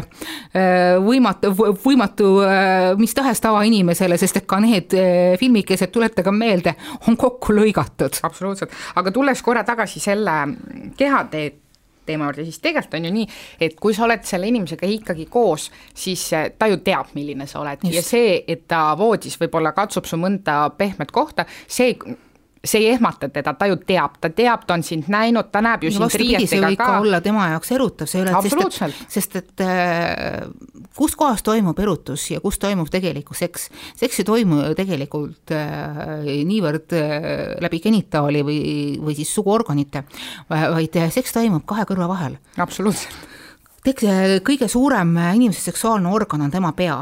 äh, 0.54 0.94
võimatu, 1.04 1.52
võimatu 1.84 2.30
äh, 2.46 2.92
mis 3.00 3.16
tahes 3.18 3.42
tavainimesele, 3.44 4.18
sest 4.22 4.44
et 4.44 4.48
ka 4.50 4.62
need 4.64 4.94
äh, 4.98 5.34
filmikesed, 5.42 5.92
tuletage 5.94 6.34
meelde, 6.36 6.76
on 7.08 7.18
kokku 7.20 7.56
lõigatud. 7.58 8.22
absoluutselt, 8.24 8.74
aga 9.00 9.14
tulles 9.16 9.42
korra 9.46 9.66
tagasi 9.68 10.04
selle 10.04 10.38
kehateed 10.98 11.60
teema 12.06 12.28
juurde, 12.28 12.44
siis 12.44 12.60
tegelikult 12.60 12.98
on 13.00 13.06
ju 13.08 13.12
nii, 13.16 13.28
et 13.64 13.78
kui 13.80 13.96
sa 13.96 14.04
oled 14.08 14.26
selle 14.28 14.50
inimesega 14.52 14.88
ikkagi 14.92 15.26
koos, 15.32 15.70
siis 15.96 16.26
ta 16.60 16.68
ju 16.68 16.82
teab, 16.84 17.14
milline 17.16 17.48
sa 17.48 17.62
oled 17.62 17.86
Just. 17.86 17.96
ja 17.96 18.04
see, 18.04 18.36
et 18.48 18.66
ta 18.68 18.90
voodis 19.00 19.40
võib-olla 19.40 19.72
katsub 19.76 20.10
su 20.10 20.20
mõnda 20.20 20.66
pehmet 20.78 21.14
kohta, 21.16 21.48
see 21.64 21.96
see 22.64 22.80
ei 22.80 22.94
ehmata 22.94 23.28
teda, 23.30 23.54
ta 23.60 23.68
ju 23.68 23.76
teab, 23.84 24.16
ta 24.24 24.30
teab, 24.32 24.62
ta 24.68 24.78
on 24.78 24.84
sind 24.88 25.10
näinud, 25.12 25.50
ta 25.52 25.60
näeb 25.64 25.84
ju 25.84 25.92
no, 25.98 26.08
sind 26.08 26.22
riietega 26.22 26.70
ka. 26.80 27.00
olla 27.02 27.20
tema 27.24 27.50
jaoks 27.52 27.74
erutav, 27.76 28.08
see 28.08 28.22
ei 28.22 28.24
ole, 28.24 28.44
sest 28.48 29.10
sest 29.12 29.36
et 29.42 29.64
äh, 29.66 30.46
kus 30.96 31.18
kohas 31.20 31.44
toimub 31.44 31.80
erutus 31.84 32.30
ja 32.32 32.40
kus 32.44 32.60
toimub 32.64 32.88
tegelikku 32.92 33.36
seks. 33.36 33.68
seks 34.00 34.22
ei 34.24 34.28
toimu 34.30 34.62
ju 34.70 34.78
tegelikult 34.80 35.52
äh, 35.52 36.24
niivõrd 36.48 36.96
äh, 36.96 37.26
läbi 37.64 37.82
genitaali 37.84 38.46
või, 38.48 38.62
või 39.04 39.18
siis 39.18 39.34
suguorganite, 39.36 40.06
vaid 40.48 40.96
seks 41.12 41.36
toimub 41.36 41.66
kahe 41.68 41.84
kõrva 41.90 42.08
vahel. 42.14 42.40
absoluutselt. 42.64 43.28
kõige 43.84 44.72
suurem 44.72 45.18
inimese 45.34 45.68
seksuaalne 45.68 46.16
organ 46.16 46.48
on 46.48 46.56
tema 46.56 46.72
pea 46.72 47.02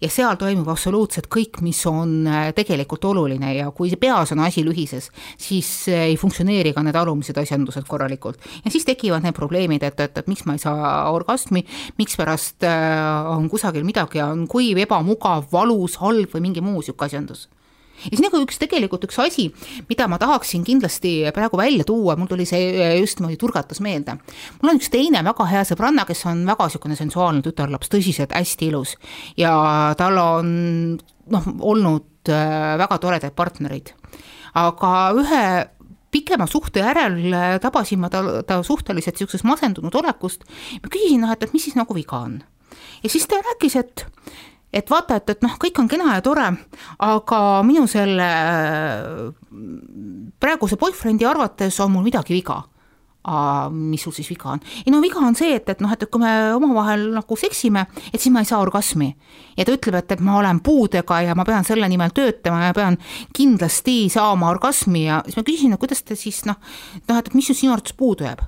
ja 0.00 0.08
seal 0.12 0.38
toimub 0.40 0.68
absoluutselt 0.72 1.28
kõik, 1.32 1.60
mis 1.64 1.80
on 1.88 2.24
äh, 2.28 2.48
tegelikult 2.56 3.04
oluline 3.10 3.52
ja 3.56 3.68
kui 3.76 3.92
peas 4.00 4.32
on 4.34 4.42
asi 4.44 4.64
lühises, 4.66 5.10
siis 5.40 5.70
äh, 5.92 6.08
ei 6.10 6.18
funktsioneeri 6.20 6.74
ka 6.76 6.84
need 6.86 6.96
alumised 6.96 7.38
asjandused 7.40 7.86
korralikult. 7.88 8.40
ja 8.64 8.72
siis 8.72 8.88
tekivad 8.88 9.24
need 9.26 9.36
probleemid, 9.36 9.84
et, 9.86 10.00
et, 10.00 10.18
et 10.18 10.30
miks 10.30 10.46
ma 10.48 10.56
ei 10.56 10.62
saa 10.62 11.10
orgasmi, 11.12 11.64
mikspärast 12.00 12.66
äh, 12.68 13.30
on 13.30 13.48
kusagil 13.52 13.84
midagi, 13.84 14.22
on 14.24 14.46
kuiv, 14.50 14.80
ebamugav, 14.86 15.48
valus, 15.52 16.00
halb 16.00 16.32
või 16.34 16.48
mingi 16.48 16.64
muu 16.64 16.80
niisugune 16.80 17.10
asjandus 17.10 17.48
ja 18.04 18.12
siis 18.12 18.22
nagu 18.24 18.40
üks 18.44 18.60
tegelikult 18.60 19.04
üks 19.08 19.18
asi, 19.22 19.48
mida 19.90 20.08
ma 20.10 20.18
tahaksin 20.20 20.64
kindlasti 20.66 21.14
praegu 21.36 21.60
välja 21.60 21.86
tuua, 21.88 22.16
mul 22.18 22.30
tuli 22.30 22.46
see 22.48 22.70
äh, 22.72 22.96
just 23.00 23.20
niimoodi 23.20 23.38
turgatas 23.40 23.82
meelde. 23.84 24.16
mul 24.60 24.74
on 24.74 24.80
üks 24.80 24.90
teine 24.92 25.24
väga 25.26 25.48
hea 25.50 25.64
sõbranna, 25.68 26.06
kes 26.08 26.24
on 26.30 26.44
väga 26.48 26.68
niisugune 26.68 26.98
sensuaalne 26.98 27.44
tütarlaps, 27.44 27.90
tõsiselt 27.92 28.34
hästi 28.36 28.70
ilus 28.70 28.96
ja 29.40 29.52
tal 29.98 30.18
on 30.20 30.54
noh, 31.30 31.50
olnud 31.72 32.30
äh, 32.32 32.78
väga 32.80 33.00
toredaid 33.02 33.36
partnereid. 33.36 33.92
aga 34.54 34.94
ühe 35.18 35.44
pikema 36.10 36.46
suhte 36.50 36.82
järel 36.82 37.18
äh, 37.32 37.56
tabasin 37.62 38.00
ma 38.02 38.10
ta, 38.12 38.42
ta 38.46 38.62
suhteliselt 38.66 39.18
niisugusest 39.18 39.46
masendunud 39.46 39.94
olekust, 40.02 40.46
ma 40.82 40.90
küsisin 40.90 41.24
noh, 41.24 41.34
et, 41.34 41.42
et 41.44 41.54
mis 41.54 41.68
siis 41.68 41.78
nagu 41.78 41.94
viga 41.94 42.24
on. 42.26 42.40
ja 43.04 43.12
siis 43.12 43.26
ta 43.30 43.40
rääkis, 43.44 43.76
et 43.76 44.06
et 44.72 44.90
vaata, 44.90 45.18
et, 45.18 45.30
et 45.34 45.44
noh, 45.44 45.54
kõik 45.60 45.78
on 45.82 45.88
kena 45.90 46.16
ja 46.16 46.24
tore, 46.24 46.48
aga 47.02 47.38
minu 47.66 47.86
selle 47.90 48.28
praeguse 50.40 50.78
boyfriend'i 50.80 51.26
arvates 51.26 51.80
on 51.82 51.96
mul 51.96 52.06
midagi 52.06 52.36
viga. 52.36 52.62
mis 53.70 54.00
sul 54.00 54.14
siis 54.16 54.30
viga 54.30 54.48
on? 54.54 54.60
ei 54.86 54.92
no 54.92 55.00
viga 55.02 55.20
on 55.20 55.34
see, 55.36 55.52
et, 55.58 55.68
et 55.68 55.80
noh, 55.84 55.90
et, 55.92 56.02
et 56.02 56.08
kui 56.08 56.22
me 56.22 56.54
omavahel 56.56 57.10
nagu 57.12 57.36
seksime, 57.36 57.82
et 58.12 58.16
siis 58.16 58.32
ma 58.32 58.40
ei 58.40 58.48
saa 58.48 58.62
orgasmi. 58.62 59.10
ja 59.58 59.64
ta 59.64 59.74
ütleb, 59.74 59.98
et, 59.98 60.12
et 60.12 60.22
ma 60.24 60.38
olen 60.38 60.62
puudega 60.64 61.20
ja 61.26 61.34
ma 61.34 61.44
pean 61.44 61.66
selle 61.66 61.88
nimel 61.88 62.14
töötama 62.16 62.70
ja 62.70 62.74
pean 62.74 62.96
kindlasti 63.36 64.08
saama 64.08 64.48
orgasmi 64.54 65.04
ja 65.04 65.20
siis 65.26 65.36
ma 65.36 65.44
küsisin, 65.44 65.74
et 65.74 65.82
kuidas 65.82 66.02
te 66.02 66.16
siis 66.16 66.46
noh, 66.48 66.56
noh, 67.08 67.18
et 67.18 67.34
mis 67.34 67.52
sinu 67.52 67.74
arvates 67.74 67.98
puudu 67.98 68.24
jääb 68.24 68.46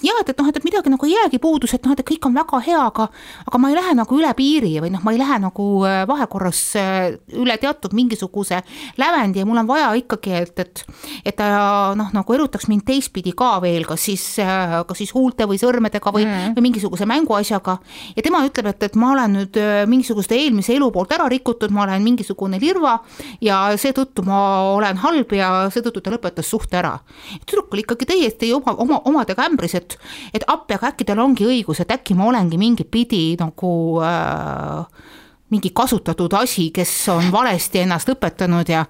ja 0.00 0.14
et, 0.20 0.30
et 0.32 0.38
noh, 0.40 0.48
et, 0.48 0.56
et 0.56 0.64
midagi 0.64 0.92
nagu 0.92 1.06
ei 1.06 1.12
jäägi 1.12 1.40
puudus, 1.42 1.74
et 1.76 1.84
noh, 1.84 1.92
et 1.92 2.04
kõik 2.06 2.28
on 2.28 2.36
väga 2.36 2.60
hea, 2.64 2.80
aga 2.88 3.08
aga 3.46 3.60
ma 3.60 3.70
ei 3.70 3.76
lähe 3.76 3.94
nagu 3.98 4.18
üle 4.18 4.30
piiri 4.38 4.72
või 4.82 4.92
noh, 4.94 5.02
ma 5.04 5.12
ei 5.12 5.20
lähe 5.20 5.38
nagu 5.42 5.66
äh, 5.88 6.02
vahekorras 6.08 6.62
äh, 6.80 7.00
üle 7.38 7.56
teatud 7.60 7.92
mingisuguse 7.96 8.62
lävendi 9.00 9.42
ja 9.42 9.48
mul 9.48 9.60
on 9.60 9.68
vaja 9.68 9.90
ikkagi, 9.98 10.34
et, 10.40 10.64
et 10.64 10.84
et 11.28 11.36
ta 11.36 11.92
noh, 11.98 12.08
nagu 12.14 12.36
erutaks 12.36 12.68
mind 12.70 12.86
teistpidi 12.88 13.34
ka 13.36 13.54
veel, 13.64 13.84
kas 13.88 14.06
siis, 14.08 14.24
äh, 14.42 14.78
kas 14.88 15.02
siis 15.02 15.12
huulte 15.16 15.46
või 15.50 15.60
sõrmedega 15.60 16.14
või 16.14 16.24
mm., 16.26 16.56
või 16.56 16.66
mingisuguse 16.68 17.06
mänguasjaga. 17.08 17.78
ja 18.16 18.24
tema 18.24 18.42
ütleb, 18.46 18.70
et, 18.72 18.88
et 18.88 18.96
ma 18.96 19.12
olen 19.12 19.36
nüüd 19.40 19.60
mingisuguste 19.90 20.36
eelmise 20.38 20.74
elu 20.76 20.88
poolt 20.94 21.12
ära 21.12 21.28
rikutud, 21.30 21.72
ma 21.74 21.84
olen 21.86 22.02
mingisugune 22.04 22.60
lirva 22.62 22.98
ja 23.44 23.64
seetõttu 23.76 24.24
ma 24.26 24.40
olen 24.72 25.00
halb 25.02 25.32
ja 25.36 25.50
seetõttu 25.72 26.02
ta 26.02 26.12
lõpetas 26.14 26.48
suhte 26.48 26.78
ära. 26.80 26.98
tüdruk 27.46 27.72
oli 27.74 27.84
ikkagi 27.84 28.08
täiesti 28.08 28.52
oma, 28.54 28.74
oma, 28.78 29.00
omadega 29.08 29.46
ämbris, 29.48 29.74
et, 29.82 29.98
et 30.38 30.46
appi, 30.46 30.78
aga 30.78 30.92
äkki 30.92 31.06
tal 31.08 31.22
ongi 31.24 31.48
õigus, 31.48 31.82
et 31.82 31.92
äkki 31.94 32.16
ma 32.18 32.30
olengi 32.30 32.60
mingit 32.60 32.90
pidi 32.92 33.24
nagu 33.40 33.72
äh, 34.06 35.10
mingi 35.52 35.72
kasutatud 35.76 36.32
asi, 36.38 36.70
kes 36.74 36.94
on 37.12 37.28
valesti 37.34 37.84
ennast 37.84 38.14
õpetanud 38.14 38.72
ja 38.72 38.86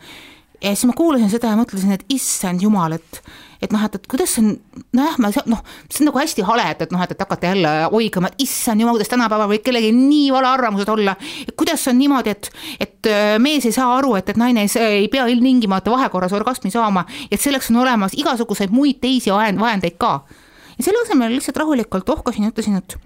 ja 0.63 0.77
siis 0.77 0.87
ma 0.87 0.95
kuulasin 0.95 1.31
seda 1.31 1.51
ja 1.51 1.59
mõtlesin, 1.59 1.91
et 1.97 2.05
issand 2.13 2.63
jumal, 2.63 2.95
et 2.99 3.23
et 3.63 3.71
noh, 3.71 3.83
et, 3.87 3.95
et 3.95 4.07
kuidas 4.11 4.33
see 4.35 4.43
on, 4.43 4.55
nojah, 4.97 5.19
ma 5.23 5.29
noh, 5.47 5.61
see 5.87 6.03
on 6.03 6.09
nagu 6.09 6.19
hästi 6.19 6.43
hale, 6.47 6.65
et, 6.73 6.81
et 6.83 6.95
noh, 6.95 7.03
et, 7.05 7.13
et 7.15 7.21
hakata 7.23 7.53
jälle 7.53 7.73
oigama, 7.95 8.33
et 8.33 8.43
issand 8.43 8.83
jumal, 8.83 8.97
kuidas 8.99 9.13
tänapäeval 9.13 9.51
võib 9.53 9.63
kellelgi 9.63 9.93
nii 9.95 10.33
vale 10.35 10.51
arvamused 10.51 10.91
olla. 10.91 11.15
kuidas 11.59 11.87
on 11.91 11.99
niimoodi, 12.01 12.35
et, 12.35 12.51
et 12.83 13.11
äh, 13.11 13.37
mees 13.43 13.67
ei 13.69 13.75
saa 13.75 13.93
aru, 14.01 14.17
et, 14.19 14.35
et 14.35 14.41
naine 14.41 14.67
ei, 14.67 14.73
ei 15.05 15.09
pea 15.13 15.29
ilmtingimata 15.31 15.95
vahekorras 15.95 16.35
orgasmi 16.35 16.75
saama, 16.75 17.07
et 17.31 17.41
selleks 17.41 17.71
on 17.71 17.85
olemas 17.85 18.19
igasuguseid 18.19 18.75
muid 18.75 18.99
teisi 19.03 19.31
vahendeid 19.31 19.99
ka 19.99 20.17
ja 20.83 20.89
selle 20.91 21.05
asemel 21.07 21.37
lihtsalt 21.37 21.61
rahulikult 21.63 22.11
ohkasin 22.17 22.49
ja 22.49 22.53
ütlesin, 22.53 22.81
et 22.83 22.97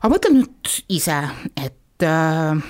aga 0.00 0.10
mõtle 0.10 0.32
nüüd 0.34 0.72
ise, 0.92 1.20
et 1.54 2.02
äh, 2.02 2.64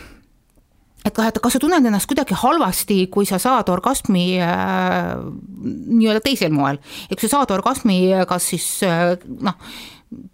et 1.04 1.18
noh, 1.18 1.26
et 1.28 1.40
kas 1.42 1.56
sa 1.56 1.60
tunned 1.60 1.84
ennast 1.84 2.08
kuidagi 2.08 2.36
halvasti, 2.40 2.98
kui 3.12 3.26
sa 3.28 3.40
saad 3.42 3.68
orgasmi 3.72 4.38
äh, 4.40 5.16
nii-öelda 5.64 6.22
teisel 6.24 6.54
moel, 6.54 6.80
et 7.10 7.18
kui 7.18 7.26
sa 7.26 7.40
saad 7.40 7.52
orgasmi 7.56 7.98
kas 8.28 8.46
siis 8.54 8.68
äh, 8.88 9.12
noh, 9.44 9.58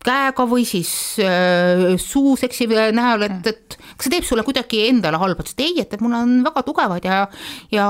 käega 0.05 0.45
või 0.49 0.67
siis 0.69 0.93
äh, 1.25 1.97
suuseksi 2.01 2.69
näol, 2.95 3.27
et, 3.27 3.51
et 3.51 3.79
kas 3.97 4.07
see 4.07 4.15
teeb 4.15 4.29
sulle 4.29 4.45
kuidagi 4.47 4.85
endale 4.89 5.19
halba, 5.21 5.43
ta 5.43 5.51
ütles, 5.51 5.57
et 5.59 5.65
ei, 5.67 5.75
et, 5.83 5.97
et 5.97 6.05
mul 6.05 6.15
on 6.17 6.39
väga 6.47 6.63
tugevad 6.67 7.09
ja 7.09 7.25
ja 7.75 7.89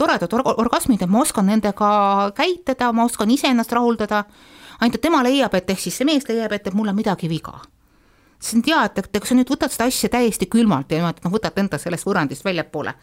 toredad 0.00 0.32
or 0.38 0.46
orgasmid, 0.54 1.02
et 1.02 1.12
ma 1.12 1.22
oskan 1.26 1.50
nendega 1.52 1.92
käituda, 2.38 2.92
ma 2.96 3.06
oskan 3.10 3.32
iseennast 3.34 3.76
rahuldada, 3.76 4.24
ainult 4.82 4.98
et 4.98 5.04
tema 5.04 5.22
leiab, 5.22 5.54
et 5.54 5.70
ehk 5.70 5.80
siis 5.80 6.00
see 6.00 6.08
mees 6.08 6.26
leiab, 6.28 6.52
et, 6.52 6.66
et 6.66 6.74
mul 6.74 6.90
on 6.90 6.98
midagi 6.98 7.30
viga 7.30 7.60
siis 8.42 8.54
on 8.54 8.62
teada, 8.62 8.90
et 8.98 9.18
kui 9.20 9.28
sa 9.28 9.36
nüüd 9.38 9.50
võtad 9.52 9.72
seda 9.72 9.86
asja 9.90 10.10
täiesti 10.10 10.48
külmalt 10.50 10.90
ja 10.90 10.98
niimoodi, 10.98 11.20
et 11.20 11.26
noh, 11.26 11.32
võtad 11.32 11.58
enda 11.62 11.78
sellest 11.78 12.06
võrrandist 12.06 12.44
väljapoole, 12.44 12.94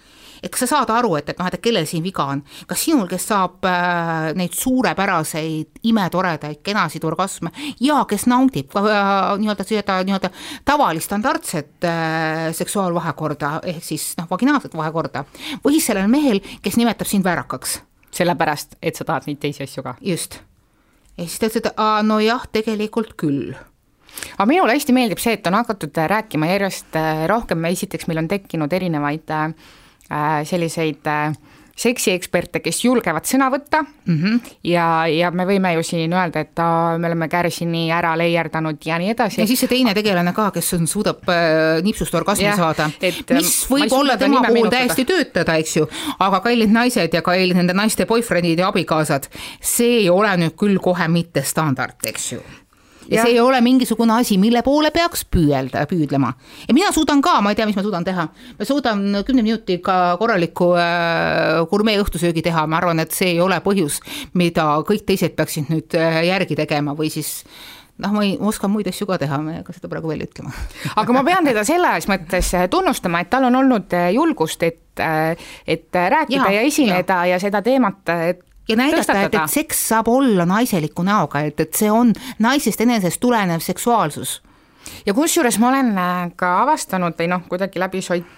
et 0.43 0.51
kas 0.51 0.65
sa 0.65 0.69
saad 0.73 0.91
aru, 0.93 1.13
et, 1.19 1.29
et 1.31 1.39
noh, 1.39 1.47
et 1.47 1.61
kellel 1.63 1.87
siin 1.89 2.03
viga 2.03 2.25
on, 2.33 2.41
kas 2.67 2.83
sinul, 2.83 3.07
kes 3.09 3.29
saab 3.31 3.67
äh, 3.69 4.29
neid 4.39 4.55
suurepäraseid, 4.57 5.79
imetoredaid, 5.89 6.59
kenasid 6.65 7.07
orgasme 7.07 7.53
ja 7.83 8.01
kes 8.09 8.27
naudib 8.31 8.71
ka 8.73 8.83
äh, 8.83 9.21
nii-öelda 9.39 9.67
seda 9.67 10.01
nii-öelda 10.07 10.33
tavalist 10.67 11.07
standardset 11.07 11.87
äh, 11.87 12.49
seksuaalvahekorda, 12.59 13.59
ehk 13.71 13.85
siis 13.85 14.11
noh, 14.19 14.27
vaginaalset 14.31 14.75
vahekorda, 14.75 15.23
või 15.63 15.77
siis 15.77 15.91
sellel 15.93 16.11
mehel, 16.11 16.43
kes 16.63 16.79
nimetab 16.79 17.07
sind 17.07 17.27
väärakaks. 17.27 17.79
sellepärast, 18.11 18.75
et 18.81 18.97
sa 18.97 19.05
tahad 19.05 19.27
neid 19.29 19.39
teisi 19.39 19.63
asju 19.63 19.83
ka. 19.85 19.95
just. 20.01 20.41
Ja 21.19 21.27
siis 21.27 21.39
ta 21.39 21.49
ütles, 21.49 21.65
et 21.65 21.81
aa, 21.81 21.99
nojah, 22.05 22.45
tegelikult 22.53 23.15
küll. 23.19 23.53
Aga 24.37 24.47
minule 24.49 24.75
hästi 24.75 24.95
meeldib 24.95 25.21
see, 25.21 25.35
et 25.37 25.47
on 25.47 25.57
hakatud 25.59 25.95
äh, 25.99 26.07
rääkima 26.11 26.49
järjest 26.49 26.95
äh, 26.97 27.25
rohkem, 27.29 27.63
esiteks 27.69 28.07
meil 28.09 28.23
on 28.23 28.29
tekkinud 28.31 28.73
erinevaid 28.73 29.31
äh, 29.35 29.53
selliseid 30.49 31.05
seksieksperte, 31.79 32.61
kes 32.63 32.81
julgevad 32.83 33.27
sõna 33.27 33.49
võtta. 33.53 33.83
Mm 33.83 34.17
-hmm. 34.17 34.53
ja, 34.67 35.07
ja 35.07 35.31
me 35.31 35.45
võime 35.47 35.73
ju 35.77 35.83
siin 35.83 36.13
öelda, 36.13 36.43
et 36.43 36.59
aa, 36.59 36.97
me 36.97 37.07
oleme 37.07 37.29
Kärsini 37.31 37.87
ära 37.93 38.15
leierdanud 38.17 38.85
ja 38.85 38.97
nii 38.99 39.13
edasi. 39.15 39.41
ja 39.41 39.47
siis 39.47 39.59
see 39.63 39.71
teine 39.71 39.93
tegelane 39.93 40.33
ka, 40.33 40.49
kes 40.51 40.73
on, 40.73 40.87
suudab 40.87 41.29
äh, 41.29 41.81
nipsust 41.83 42.15
orgasmi 42.15 42.45
ja, 42.45 42.55
saada, 42.57 42.89
mis 43.33 43.53
võib 43.69 43.93
olla 43.93 44.17
tema 44.17 44.43
puhul 44.47 44.69
täiesti 44.69 45.05
töötada, 45.05 45.55
eks 45.55 45.77
ju, 45.77 45.89
aga 46.19 46.39
kallid 46.39 46.71
naised 46.71 47.13
ja 47.13 47.21
kallid 47.21 47.55
nende 47.55 47.73
naiste 47.73 48.05
boyfriend'id 48.05 48.59
ja 48.59 48.67
abikaasad, 48.73 49.29
see 49.61 49.99
ei 50.03 50.09
ole 50.09 50.35
nüüd 50.37 50.57
küll 50.59 50.79
kohe 50.83 51.07
mitte 51.07 51.43
standard, 51.43 51.99
eks 52.05 52.33
ju 52.33 52.43
ja, 53.09 53.17
ja 53.17 53.25
see 53.25 53.35
ei 53.35 53.39
ole 53.41 53.61
mingisugune 53.65 54.13
asi, 54.19 54.37
mille 54.41 54.61
poole 54.65 54.91
peaks 54.95 55.25
püüelda, 55.31 55.85
püüdlema. 55.89 56.33
ja 56.67 56.75
mina 56.77 56.91
suudan 56.95 57.21
ka, 57.25 57.39
ma 57.41 57.53
ei 57.53 57.59
tea, 57.59 57.67
mis 57.69 57.77
ma 57.79 57.85
suudan 57.85 58.05
teha, 58.07 58.27
ma 58.59 58.67
suudan 58.67 59.23
kümne 59.27 59.45
minutiga 59.45 59.97
korraliku 60.21 60.71
äh, 60.77 61.63
gurmee 61.71 61.97
õhtusöögi 62.01 62.45
teha, 62.45 62.67
ma 62.69 62.79
arvan, 62.81 63.01
et 63.03 63.15
see 63.15 63.33
ei 63.33 63.41
ole 63.43 63.59
põhjus, 63.65 63.99
mida 64.39 64.71
kõik 64.87 65.07
teised 65.09 65.35
peaksid 65.39 65.73
nüüd 65.73 65.97
äh, 65.97 66.21
järgi 66.29 66.57
tegema 66.59 66.95
või 66.97 67.11
siis 67.13 67.39
noh, 67.99 68.13
ma 68.15 68.25
ei, 68.25 68.35
ma 68.39 68.51
oskan 68.51 68.71
muid 68.71 68.87
asju 68.89 69.07
ka 69.09 69.19
teha, 69.21 69.39
ma 69.43 69.55
ei 69.55 69.61
hakka 69.61 69.75
seda 69.75 69.91
praegu 69.91 70.11
välja 70.11 70.29
ütlema. 70.29 70.53
aga 71.01 71.15
ma 71.15 71.23
pean 71.27 71.49
teda 71.49 71.65
selles 71.67 72.09
mõttes 72.11 72.53
äh, 72.57 72.67
tunnustama, 72.71 73.23
et 73.23 73.31
tal 73.33 73.49
on 73.49 73.59
olnud 73.63 73.97
äh, 73.97 74.11
julgust, 74.15 74.63
et, 74.67 74.85
et 74.99 75.95
rääkida 75.95 76.51
ja, 76.51 76.59
ja 76.59 76.67
esineda 76.67 77.23
ja. 77.23 77.35
ja 77.35 77.41
seda 77.41 77.61
teemat 77.65 78.13
ja 78.69 78.75
näidata, 78.75 79.21
et, 79.21 79.35
et 79.35 79.51
seks 79.51 79.87
saab 79.89 80.07
olla 80.07 80.45
naiseliku 80.45 81.03
näoga, 81.03 81.41
et, 81.47 81.59
et 81.59 81.73
see 81.73 81.91
on 81.91 82.13
naisest 82.39 82.81
enesest 82.81 83.19
tulenev 83.19 83.63
seksuaalsus. 83.65 84.41
ja 85.05 85.13
kusjuures 85.13 85.59
ma 85.59 85.69
olen 85.69 85.97
äh, 85.97 86.19
ka 86.35 86.61
avastanud 86.63 87.17
või 87.19 87.27
noh, 87.31 87.47
kuidagi 87.49 87.79
läbi 87.79 88.01
sot-, 88.01 88.37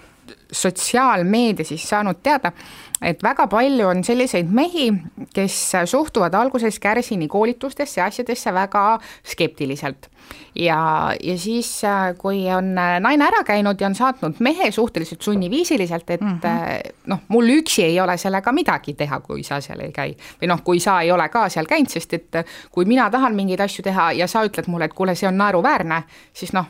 sotsiaalmeedia 0.51 1.65
siis 1.65 1.89
saanud 1.89 2.23
teada, 2.23 2.51
et 3.01 3.23
väga 3.23 3.47
palju 3.49 3.87
on 3.89 4.03
selliseid 4.05 4.49
mehi, 4.53 4.91
kes 5.33 5.57
suhtuvad 5.89 6.35
alguses 6.37 6.79
Kärsini 6.79 7.27
koolitustesse 7.27 8.01
ja 8.01 8.05
asjadesse 8.05 8.53
väga 8.53 8.99
skeptiliselt. 9.23 10.09
ja, 10.55 11.11
ja 11.23 11.37
siis, 11.37 11.81
kui 12.17 12.45
on 12.53 12.75
naine 12.75 13.25
ära 13.25 13.43
käinud 13.43 13.81
ja 13.81 13.87
on 13.87 13.95
saatnud 13.95 14.39
mehe 14.39 14.71
suhteliselt 14.71 15.21
sunniviisiliselt, 15.21 16.09
et 16.09 16.21
mm 16.21 16.39
-hmm. 16.43 16.91
noh, 17.07 17.19
mul 17.27 17.49
üksi 17.49 17.83
ei 17.83 17.99
ole 17.99 18.17
sellega 18.17 18.51
midagi 18.51 18.93
teha, 18.93 19.19
kui 19.19 19.43
sa 19.43 19.61
seal 19.61 19.79
ei 19.79 19.91
käi. 19.91 20.15
või 20.41 20.47
noh, 20.47 20.63
kui 20.63 20.79
sa 20.79 21.01
ei 21.01 21.11
ole 21.11 21.29
ka 21.29 21.49
seal 21.49 21.65
käinud, 21.65 21.89
sest 21.89 22.13
et 22.13 22.45
kui 22.71 22.85
mina 22.85 23.09
tahan 23.09 23.35
mingeid 23.35 23.59
asju 23.59 23.83
teha 23.83 24.11
ja 24.11 24.27
sa 24.27 24.43
ütled 24.45 24.67
mulle, 24.67 24.85
et 24.85 24.93
kuule, 24.93 25.15
see 25.15 25.27
on 25.27 25.37
naeruväärne, 25.37 26.03
siis 26.33 26.53
noh 26.53 26.65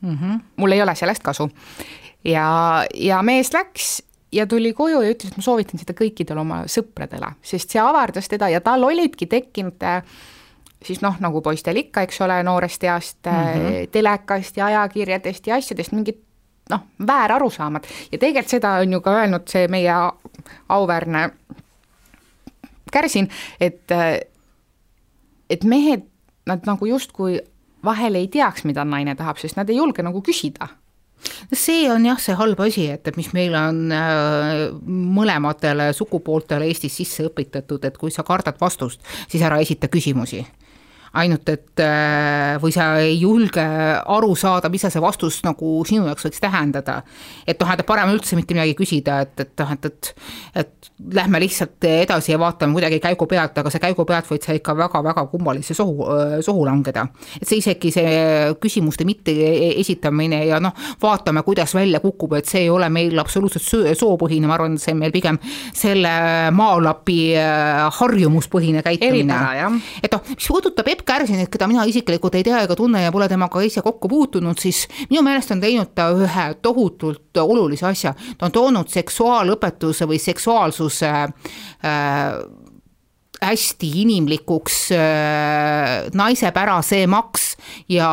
mm, 0.00 0.18
-hmm. 0.18 0.40
mul 0.56 0.72
ei 0.72 0.82
ole 0.82 0.94
sellest 0.94 1.22
kasu 1.22 1.50
ja, 2.24 2.84
ja 2.94 3.22
mees 3.22 3.52
läks 3.52 4.02
ja 4.32 4.46
tuli 4.46 4.72
koju 4.72 5.00
ja 5.02 5.12
ütles, 5.12 5.32
et 5.32 5.38
ma 5.38 5.42
soovitan 5.42 5.80
seda 5.80 5.94
kõikidele 5.96 6.40
oma 6.40 6.62
sõpradele, 6.70 7.32
sest 7.42 7.72
see 7.74 7.82
avardas 7.82 8.28
teda 8.30 8.48
ja 8.52 8.60
tal 8.64 8.84
olidki 8.86 9.26
tekkinud 9.30 9.82
äh, 9.86 10.02
siis 10.84 11.02
noh, 11.04 11.16
nagu 11.20 11.42
poistel 11.44 11.76
ikka, 11.82 12.04
eks 12.06 12.20
ole, 12.24 12.42
noorest 12.42 12.84
east 12.84 13.26
mm 13.26 13.32
-hmm. 13.32 13.90
telekast 13.92 14.56
ja 14.56 14.66
ajakirjadest 14.66 15.46
ja 15.46 15.56
asjadest 15.56 15.92
mingid 15.92 16.18
noh, 16.70 16.80
väärarusaamad 17.06 17.84
ja 18.12 18.18
tegelikult 18.18 18.50
seda 18.50 18.70
on 18.70 18.92
ju 18.92 19.00
ka 19.00 19.10
öelnud 19.10 19.48
see 19.48 19.68
meie 19.68 19.94
auväärne 20.68 21.30
Kärsin, 22.92 23.28
et, 23.60 23.90
äh, 23.90 24.20
et 25.50 25.64
mehed, 25.64 26.02
nad 26.46 26.60
nagu 26.66 26.86
justkui 26.86 27.40
vahel 27.84 28.14
ei 28.14 28.28
teaks, 28.28 28.64
mida 28.64 28.84
naine 28.84 29.14
tahab, 29.14 29.38
sest 29.38 29.56
nad 29.56 29.70
ei 29.70 29.76
julge 29.76 30.02
nagu 30.02 30.22
küsida 30.22 30.68
see 31.52 31.88
on 31.90 32.06
jah, 32.06 32.20
see 32.20 32.36
halb 32.38 32.60
asi, 32.64 32.86
et, 32.94 33.06
et 33.06 33.18
mis 33.18 33.32
meil 33.36 33.56
on 33.58 33.82
äh, 33.94 34.64
mõlematele 34.86 35.90
sugupooltele 35.96 36.68
Eestis 36.70 37.00
sisse 37.02 37.26
õpetatud, 37.28 37.84
et 37.84 37.98
kui 38.00 38.14
sa 38.14 38.24
kardad 38.26 38.60
vastust, 38.60 39.04
siis 39.28 39.44
ära 39.46 39.60
esita 39.62 39.90
küsimusi 39.92 40.44
ainult 41.18 41.48
et 41.50 41.82
äh, 41.82 42.56
või 42.62 42.74
sa 42.74 42.92
ei 43.02 43.16
julge 43.18 43.62
aru 43.62 44.34
saada, 44.38 44.70
mida 44.70 44.90
see 44.92 45.02
vastus 45.02 45.40
nagu 45.46 45.80
sinu 45.88 46.06
jaoks 46.06 46.28
võiks 46.28 46.42
tähendada. 46.42 47.00
et 47.46 47.58
noh, 47.60 47.72
et 47.72 47.82
parem 47.86 48.12
üldse 48.14 48.38
mitte 48.38 48.54
midagi 48.54 48.76
küsida, 48.78 49.20
et, 49.26 49.34
et 49.42 49.52
noh, 49.58 49.72
et, 49.74 49.88
et, 49.90 50.12
et 50.62 50.90
lähme 51.16 51.40
lihtsalt 51.42 51.84
edasi 51.88 52.32
ja 52.32 52.38
vaatame 52.38 52.76
kuidagi 52.76 53.00
käigu 53.02 53.26
pealt, 53.26 53.58
aga 53.58 53.72
see 53.72 53.82
käigu 53.82 54.06
pealt 54.06 54.28
võid 54.30 54.46
sa 54.46 54.54
ikka 54.54 54.76
väga-väga 54.78 55.26
kummalisse 55.32 55.74
sohu, 55.74 56.06
sohu 56.46 56.64
langeda. 56.68 57.06
et 57.40 57.48
see 57.48 57.58
isegi 57.58 57.90
see 57.94 58.14
küsimuste 58.62 59.06
mitte 59.08 59.34
esitamine 59.80 60.44
ja 60.46 60.60
noh, 60.62 60.76
vaatame, 61.02 61.42
kuidas 61.46 61.74
välja 61.74 62.00
kukub, 62.00 62.36
et 62.38 62.46
see 62.46 62.66
ei 62.66 62.70
ole 62.70 62.88
meil 62.92 63.18
absoluutselt 63.18 63.98
soopõhine, 63.98 64.46
ma 64.46 64.56
arvan, 64.58 64.78
see 64.78 64.94
on 64.94 65.02
meil 65.02 65.14
pigem 65.14 65.40
selle 65.74 66.12
maalapi 66.54 67.18
äh, 67.38 67.82
harjumuspõhine 67.98 68.84
käitumine. 68.86 69.40
et 70.02 70.12
noh, 70.12 70.22
mis 70.36 70.50
puudutab 70.50 70.88
Peep 71.00 71.08
Kärsinit, 71.08 71.48
keda 71.48 71.64
mina 71.64 71.86
isiklikult 71.88 72.34
ei 72.36 72.44
tea 72.44 72.58
ega 72.66 72.74
tunne 72.76 73.00
ja 73.00 73.12
pole 73.12 73.24
temaga 73.28 73.62
ise 73.64 73.80
kokku 73.80 74.08
puutunud, 74.08 74.58
siis 74.60 74.82
minu 75.08 75.22
meelest 75.24 75.54
on 75.54 75.60
teinud 75.62 75.94
ta 75.96 76.10
ühe 76.12 76.46
tohutult 76.60 77.40
olulise 77.40 77.86
asja. 77.88 78.12
ta 78.36 78.46
on 78.46 78.52
toonud 78.52 78.90
seksuaalõpetuse 78.92 80.04
või 80.10 80.18
seksuaalsuse 80.20 81.08
äh, 81.08 82.34
hästi 83.40 83.90
inimlikuks 84.02 84.76
äh, 84.92 86.10
naisepärasemaks 86.12 87.46
ja 87.88 88.10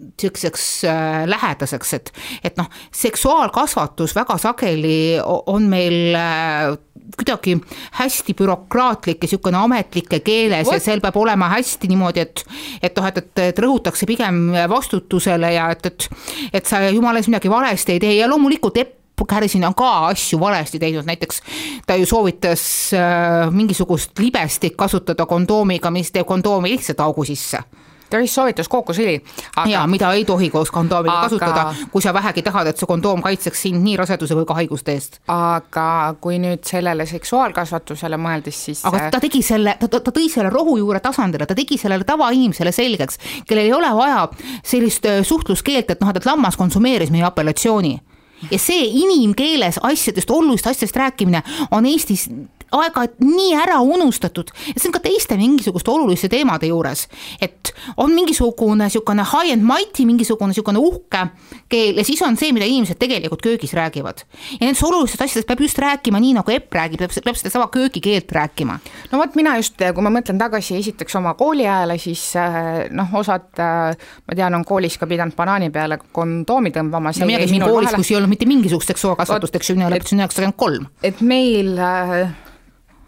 niisuguseks 0.00 0.66
äh, 0.84 1.22
lähedaseks, 1.30 1.94
et, 1.94 2.12
et 2.44 2.58
noh, 2.58 2.66
seksuaalkasvatus 2.90 4.16
väga 4.18 4.36
sageli 4.42 4.98
on 5.22 5.70
meil 5.70 6.18
äh, 6.18 6.74
kuidagi 7.16 7.56
hästi 8.00 8.34
bürokraatlik 8.34 9.22
ja 9.22 9.26
niisugune 9.26 9.58
ametlike 9.60 10.20
keeles 10.26 10.66
What? 10.66 10.76
ja 10.76 10.84
seal 10.84 11.02
peab 11.04 11.16
olema 11.16 11.48
hästi 11.54 11.88
niimoodi, 11.90 12.26
et 12.26 12.44
et 12.82 12.96
noh, 12.96 13.08
et, 13.08 13.18
et, 13.22 13.42
et 13.50 13.64
rõhutakse 13.64 14.08
pigem 14.08 14.50
vastutusele 14.70 15.52
ja 15.54 15.70
et, 15.74 15.86
et 15.86 16.08
et 16.60 16.66
sa 16.66 16.82
jumala 16.90 17.22
eest 17.22 17.32
midagi 17.32 17.50
valesti 17.50 17.96
ei 17.96 18.02
tee. 18.02 18.14
Ja 18.20 18.30
loomulikult 18.30 18.76
Epp 18.82 18.94
Kärsin 19.28 19.64
on 19.64 19.74
ka 19.74 20.10
asju 20.10 20.36
valesti 20.40 20.78
teinud, 20.78 21.06
näiteks 21.08 21.40
ta 21.86 21.96
ju 21.96 22.06
soovitas 22.06 22.92
äh, 22.92 23.48
mingisugust 23.50 24.18
libestit 24.18 24.76
kasutada 24.76 25.26
kondoomiga, 25.26 25.90
mis 25.90 26.12
teeb 26.12 26.26
kondoomi 26.28 26.74
lihtsalt 26.74 27.00
augu 27.00 27.24
sisse 27.24 27.62
ta 28.10 28.20
vist 28.22 28.38
soovitas 28.38 28.68
kookosõli 28.70 29.16
aga.... 29.18 29.66
jaa, 29.70 29.84
mida 29.90 30.12
ei 30.16 30.24
tohi 30.28 30.50
koos 30.50 30.70
kondoomiga 30.74 31.18
aga... 31.18 31.28
kasutada, 31.28 31.90
kui 31.92 32.04
sa 32.04 32.14
vähegi 32.16 32.44
tahad, 32.46 32.70
et 32.70 32.80
see 32.80 32.88
kondoom 32.88 33.22
kaitseks 33.24 33.66
sind 33.66 33.82
nii 33.84 33.96
raseduse 34.00 34.38
kui 34.38 34.48
ka 34.48 34.58
haiguste 34.60 34.96
eest. 34.96 35.20
aga 35.32 36.14
kui 36.20 36.40
nüüd 36.42 36.64
sellele 36.68 37.06
seksuaalkasvatusele 37.10 38.20
mõeldes, 38.20 38.64
siis 38.68 38.84
aga 38.88 39.10
ta 39.14 39.22
tegi 39.22 39.42
selle, 39.46 39.76
ta, 39.80 39.90
ta 39.98 40.12
tõi 40.12 40.28
selle 40.32 40.50
rohujuure 40.54 41.00
tasandile, 41.04 41.48
ta 41.48 41.58
tegi 41.58 41.78
sellele 41.80 42.06
tavainimesele 42.08 42.72
selgeks, 42.74 43.20
kellel 43.46 43.70
ei 43.70 43.76
ole 43.76 43.92
vaja 43.96 44.26
sellist 44.64 45.06
äh, 45.08 45.22
suhtluskeelt, 45.26 45.96
et 45.96 46.04
noh, 46.04 46.12
et 46.14 46.28
lammas 46.28 46.58
konsumeeris 46.58 47.12
meie 47.14 47.26
apellatsiooni 47.26 47.96
ja 48.50 48.58
see 48.60 48.84
inimkeeles 49.00 49.80
asjadest, 49.82 50.30
olulist 50.30 50.66
asjadest 50.66 50.96
rääkimine 50.96 51.42
on 51.70 51.86
Eestis 51.86 52.28
aeg-ajalt 52.74 53.20
nii 53.22 53.54
ära 53.58 53.78
unustatud 53.84 54.50
ja 54.68 54.76
see 54.76 54.90
on 54.90 54.96
ka 54.96 55.02
teiste 55.04 55.36
mingisuguste 55.38 55.90
oluliste 55.90 56.30
teemade 56.32 56.70
juures, 56.70 57.06
et 57.40 57.72
on 57.96 58.12
mingisugune 58.14 58.86
niisugune 58.86 59.24
high 59.24 59.52
and 59.54 59.64
mighty, 59.66 60.06
mingisugune 60.08 60.50
niisugune 60.52 60.80
uhke 60.82 61.26
keel 61.68 62.00
ja 62.00 62.04
siis 62.06 62.22
on 62.26 62.36
see, 62.38 62.52
mida 62.56 62.66
inimesed 62.68 62.98
tegelikult 62.98 63.42
köögis 63.42 63.74
räägivad. 63.76 64.24
ja 64.58 64.66
nendest 64.66 64.84
olulistest 64.86 65.22
asjadest 65.22 65.48
peab 65.48 65.60
just 65.60 65.78
rääkima 65.78 66.20
nii, 66.22 66.34
nagu 66.38 66.54
Epp 66.56 66.74
räägib, 66.74 67.02
peab, 67.02 67.14
peab 67.24 67.38
sedasama 67.38 67.68
köögikeelt 67.72 68.32
rääkima. 68.32 68.78
no 69.12 69.18
vot, 69.18 69.34
mina 69.34 69.56
just, 69.60 69.76
kui 69.78 70.06
ma 70.06 70.12
mõtlen 70.14 70.40
tagasi 70.40 70.78
esiteks 70.80 71.16
oma 71.20 71.34
kooliajale, 71.38 71.98
siis 72.02 72.24
äh, 72.40 72.86
noh, 72.90 73.14
osad 73.20 73.52
ma 73.58 74.34
tean, 74.36 74.54
on 74.54 74.64
koolis 74.64 74.98
ka 74.98 75.08
pidanud 75.10 75.36
banaani 75.36 75.70
peale 75.70 75.98
kondoomi 76.12 76.72
tõmbama. 76.74 77.12
no 77.20 77.30
mina 77.30 77.42
käisin 77.42 77.64
koolis, 77.64 77.94
kus 77.94 78.10
ei 78.10 78.18
olnud 78.20 78.32
mitte 78.32 78.48
mingisugust 78.48 78.94
seksuaalkasvatust, 78.94 79.60
eks 79.60 79.70
ju, 79.70 79.78
mina 79.78 79.90
lõpetasin 79.92 80.22
üheksakümmend 80.22 80.58
kolm. 80.60 80.90
et 81.02 81.20
meil 81.20 81.76
äh, 81.78 82.34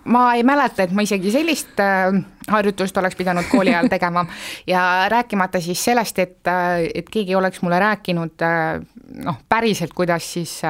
ma 0.09 0.35
ei 0.35 0.43
mäleta, 0.47 0.85
et 0.85 0.93
ma 0.97 1.05
isegi 1.05 1.33
sellist 1.33 1.81
äh, 1.83 2.17
harjutust 2.49 2.97
oleks 3.01 3.17
pidanud 3.19 3.49
kooli 3.51 3.75
ajal 3.75 3.91
tegema. 3.93 4.25
Ja 4.67 5.09
rääkimata 5.09 5.61
siis 5.61 5.85
sellest, 5.85 6.19
et, 6.19 6.47
äh, 6.47 6.89
et 6.95 7.11
keegi 7.11 7.35
oleks 7.37 7.63
mulle 7.63 7.79
rääkinud 7.81 8.43
äh, 8.45 8.81
noh, 9.25 9.39
päriselt, 9.49 9.95
kuidas 9.97 10.27
siis 10.33 10.61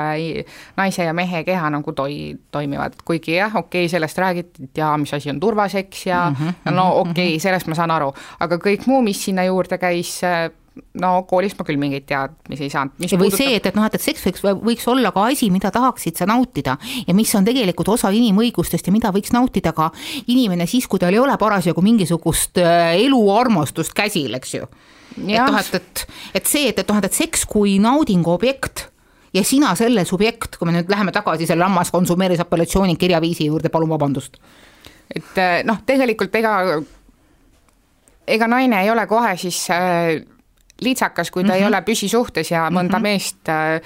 naise 0.77 1.05
ja 1.05 1.15
mehe 1.15 1.43
keha 1.45 1.71
nagu 1.71 1.93
toi-, 1.93 2.37
toimivad, 2.55 2.99
kuigi 3.05 3.35
jah, 3.39 3.57
okei 3.57 3.85
okay,, 3.85 3.93
sellest 3.93 4.19
räägiti, 4.19 4.69
et 4.69 4.83
jaa, 4.83 4.93
mis 4.99 5.15
asi 5.15 5.31
on 5.31 5.41
turvaseks 5.41 6.07
ja 6.07 6.31
mm 6.31 6.37
-hmm, 6.37 6.73
no 6.73 6.89
okei 6.89 7.11
okay, 7.11 7.25
mm, 7.25 7.35
-hmm. 7.37 7.43
sellest 7.43 7.67
ma 7.67 7.75
saan 7.75 7.91
aru, 7.91 8.13
aga 8.41 8.57
kõik 8.57 8.87
muu, 8.87 9.03
mis 9.03 9.25
sinna 9.25 9.45
juurde 9.45 9.79
käis, 9.79 10.21
no 11.03 11.13
koolis 11.29 11.55
ma 11.59 11.67
küll 11.69 11.81
mingeid 11.81 12.07
teadmisi 12.09 12.67
ei 12.67 12.73
saanud. 12.73 12.97
või 12.99 13.11
puudutab... 13.15 13.39
see, 13.41 13.55
et, 13.59 13.69
et 13.71 13.79
noh, 13.79 13.87
et, 13.89 13.97
et 13.99 14.05
seks 14.05 14.27
võiks, 14.27 14.45
võiks 14.65 14.89
olla 14.91 15.13
ka 15.15 15.29
asi, 15.33 15.51
mida 15.55 15.71
tahaksid 15.75 16.19
sa 16.21 16.29
nautida 16.29 16.77
ja 17.07 17.17
mis 17.17 17.33
on 17.39 17.47
tegelikult 17.47 17.93
osa 17.95 18.13
inimõigustest 18.15 18.89
ja 18.89 18.95
mida 18.95 19.13
võiks 19.15 19.33
nautida 19.35 19.73
ka 19.77 19.91
inimene 20.27 20.67
siis, 20.71 20.89
kui 20.91 21.01
tal 21.03 21.17
ei 21.17 21.23
ole 21.23 21.37
parasjagu 21.41 21.85
mingisugust 21.85 22.61
äh, 22.63 22.95
eluarmastust 23.05 23.97
käsil, 23.97 24.35
eks 24.39 24.55
ju. 24.59 24.69
et 25.25 25.41
noh, 25.41 25.59
et, 25.59 25.75
et, 25.81 26.07
et 26.41 26.47
see, 26.47 26.69
et, 26.73 26.79
et 26.79 26.95
noh, 26.95 27.03
et 27.03 27.21
seks 27.23 27.45
kui 27.49 27.79
naudingu 27.83 28.33
objekt 28.35 28.89
ja 29.35 29.45
sina 29.45 29.75
selle 29.79 30.05
subjekt, 30.09 30.57
kui 30.57 30.69
me 30.69 30.77
nüüd 30.79 30.91
läheme 30.91 31.13
tagasi 31.15 31.47
selle 31.49 31.65
lammas 31.65 31.93
konsumeeris 31.95 32.41
apellatsiooni 32.45 32.97
kirjaviisi 32.97 33.49
juurde, 33.49 33.69
palun 33.73 33.91
vabandust. 33.93 34.39
et 35.15 35.39
äh, 35.41 35.61
noh, 35.65 35.81
tegelikult 35.87 36.35
ega, 36.37 36.55
ega 38.29 38.49
naine 38.49 38.83
ei 38.85 38.91
ole 38.91 39.07
kohe 39.09 39.37
siis 39.41 39.63
äh, 39.73 40.19
litsakas, 40.81 41.31
kui 41.31 41.43
ta 41.43 41.49
mm 41.49 41.51
-hmm. 41.51 41.57
ei 41.57 41.61
mhm. 41.61 41.69
ole 41.69 41.83
püsisuhtes 41.83 42.51
ja 42.51 42.69
mõnda 42.71 42.99
mm 42.99 42.99
-hmm. 42.99 43.03
meest 43.03 43.49
äh, 43.49 43.81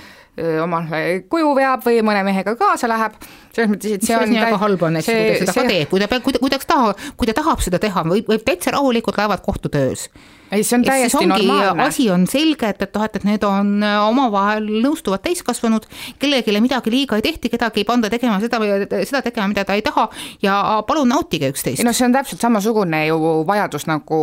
omale 0.63 1.25
kuju 1.29 1.51
veab 1.57 1.83
või 1.85 2.01
mõne 2.01 2.23
mehega 2.25 2.55
kaasa 2.57 2.89
läheb, 2.89 3.13
selles 3.53 3.69
mõttes, 3.69 3.93
et 3.99 4.07
see 4.07 4.17
on 4.17 4.31
väga 4.33 4.57
halb 4.63 4.83
on, 4.83 4.97
eks 4.97 5.07
kui 5.11 5.27
ta 5.29 5.35
seda 5.43 5.53
see... 5.53 5.63
ka 5.63 5.69
teeb, 5.69 5.91
kui 5.91 6.01
ta, 6.01 6.09
kui 6.09 6.33
ta, 6.33 6.39
kui 6.41 6.51
ta 6.51 6.59
taha, 6.67 6.95
kui 7.21 7.29
ta 7.29 7.35
tahab 7.37 7.61
seda 7.61 7.79
teha, 7.83 8.05
võib, 8.09 8.31
võib 8.33 8.47
täitsa 8.47 8.73
rahulikult 8.73 9.21
laevad 9.21 9.45
kohtutöös. 9.45 10.09
ei, 10.51 10.65
see 10.65 10.79
on 10.79 10.85
täiesti 10.89 11.27
normaalne. 11.27 11.83
asi 11.85 12.11
on 12.11 12.27
selge, 12.27 12.69
et, 12.69 12.83
et 12.83 12.97
noh, 12.97 13.05
et, 13.05 13.17
et 13.17 13.25
need 13.29 13.45
on 13.45 13.85
äh, 13.85 14.09
omavahel 14.09 14.73
nõustuvad 14.81 15.21
täiskasvanud, 15.21 15.85
kellelegi 16.19 16.61
midagi 16.61 16.91
liiga 16.91 17.17
ei 17.17 17.23
tehti, 17.29 17.53
kedagi 17.53 17.85
ei 17.85 17.85
panda 17.85 18.09
tegema 18.09 18.41
seda 18.41 18.59
või 18.59 18.73
seda 19.05 19.21
tegema, 19.21 19.49
mida 19.53 19.65
ta 19.69 19.77
ei 19.77 19.85
taha 19.85 20.09
ja 20.41 20.83
palun 20.89 21.13
nautige 21.13 21.53
üksteist. 21.53 21.85
ei 21.85 21.85
noh, 21.85 21.93
see 21.93 22.09
on 22.09 22.17
täpselt 22.17 22.41
samasugune 22.41 23.07
ju 23.07 23.19
vajadus 23.45 23.85
nagu 23.87 24.23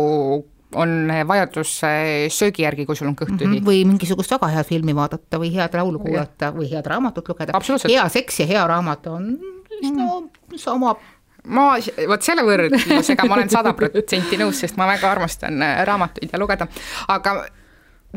on 0.74 1.12
vajadus 1.26 1.76
söögi 2.30 2.62
järgi, 2.62 2.86
kui 2.86 2.96
sul 2.96 3.08
on 3.10 3.16
kõht 3.18 3.34
tühi 3.36 3.46
mm. 3.48 3.54
-hmm. 3.58 3.66
või 3.66 3.84
mingisugust 3.88 4.30
väga 4.30 4.50
head 4.54 4.68
filmi 4.68 4.94
vaadata 4.96 5.40
või 5.42 5.52
head 5.54 5.74
laulu 5.74 5.98
kuulata 5.98 6.52
või 6.54 6.70
head 6.70 6.86
raamatut 6.86 7.28
lugeda. 7.28 7.60
hea 7.88 8.08
seks 8.08 8.40
ja 8.40 8.46
hea 8.46 8.66
raamat 8.66 9.06
on 9.06 9.32
no 9.96 10.30
sama 10.56 10.96
ma, 11.44 11.70
vot 12.08 12.22
selle 12.24 12.44
võrdlusega 12.46 13.26
ma 13.28 13.38
olen 13.38 13.52
sada 13.52 13.72
protsenti 13.76 14.38
nõus, 14.40 14.60
sest 14.60 14.78
ma 14.80 14.88
väga 14.90 15.10
armastan 15.10 15.62
äh, 15.64 15.80
raamatuid 15.88 16.32
ja 16.32 16.40
lugeda, 16.40 16.68
aga 17.08 17.36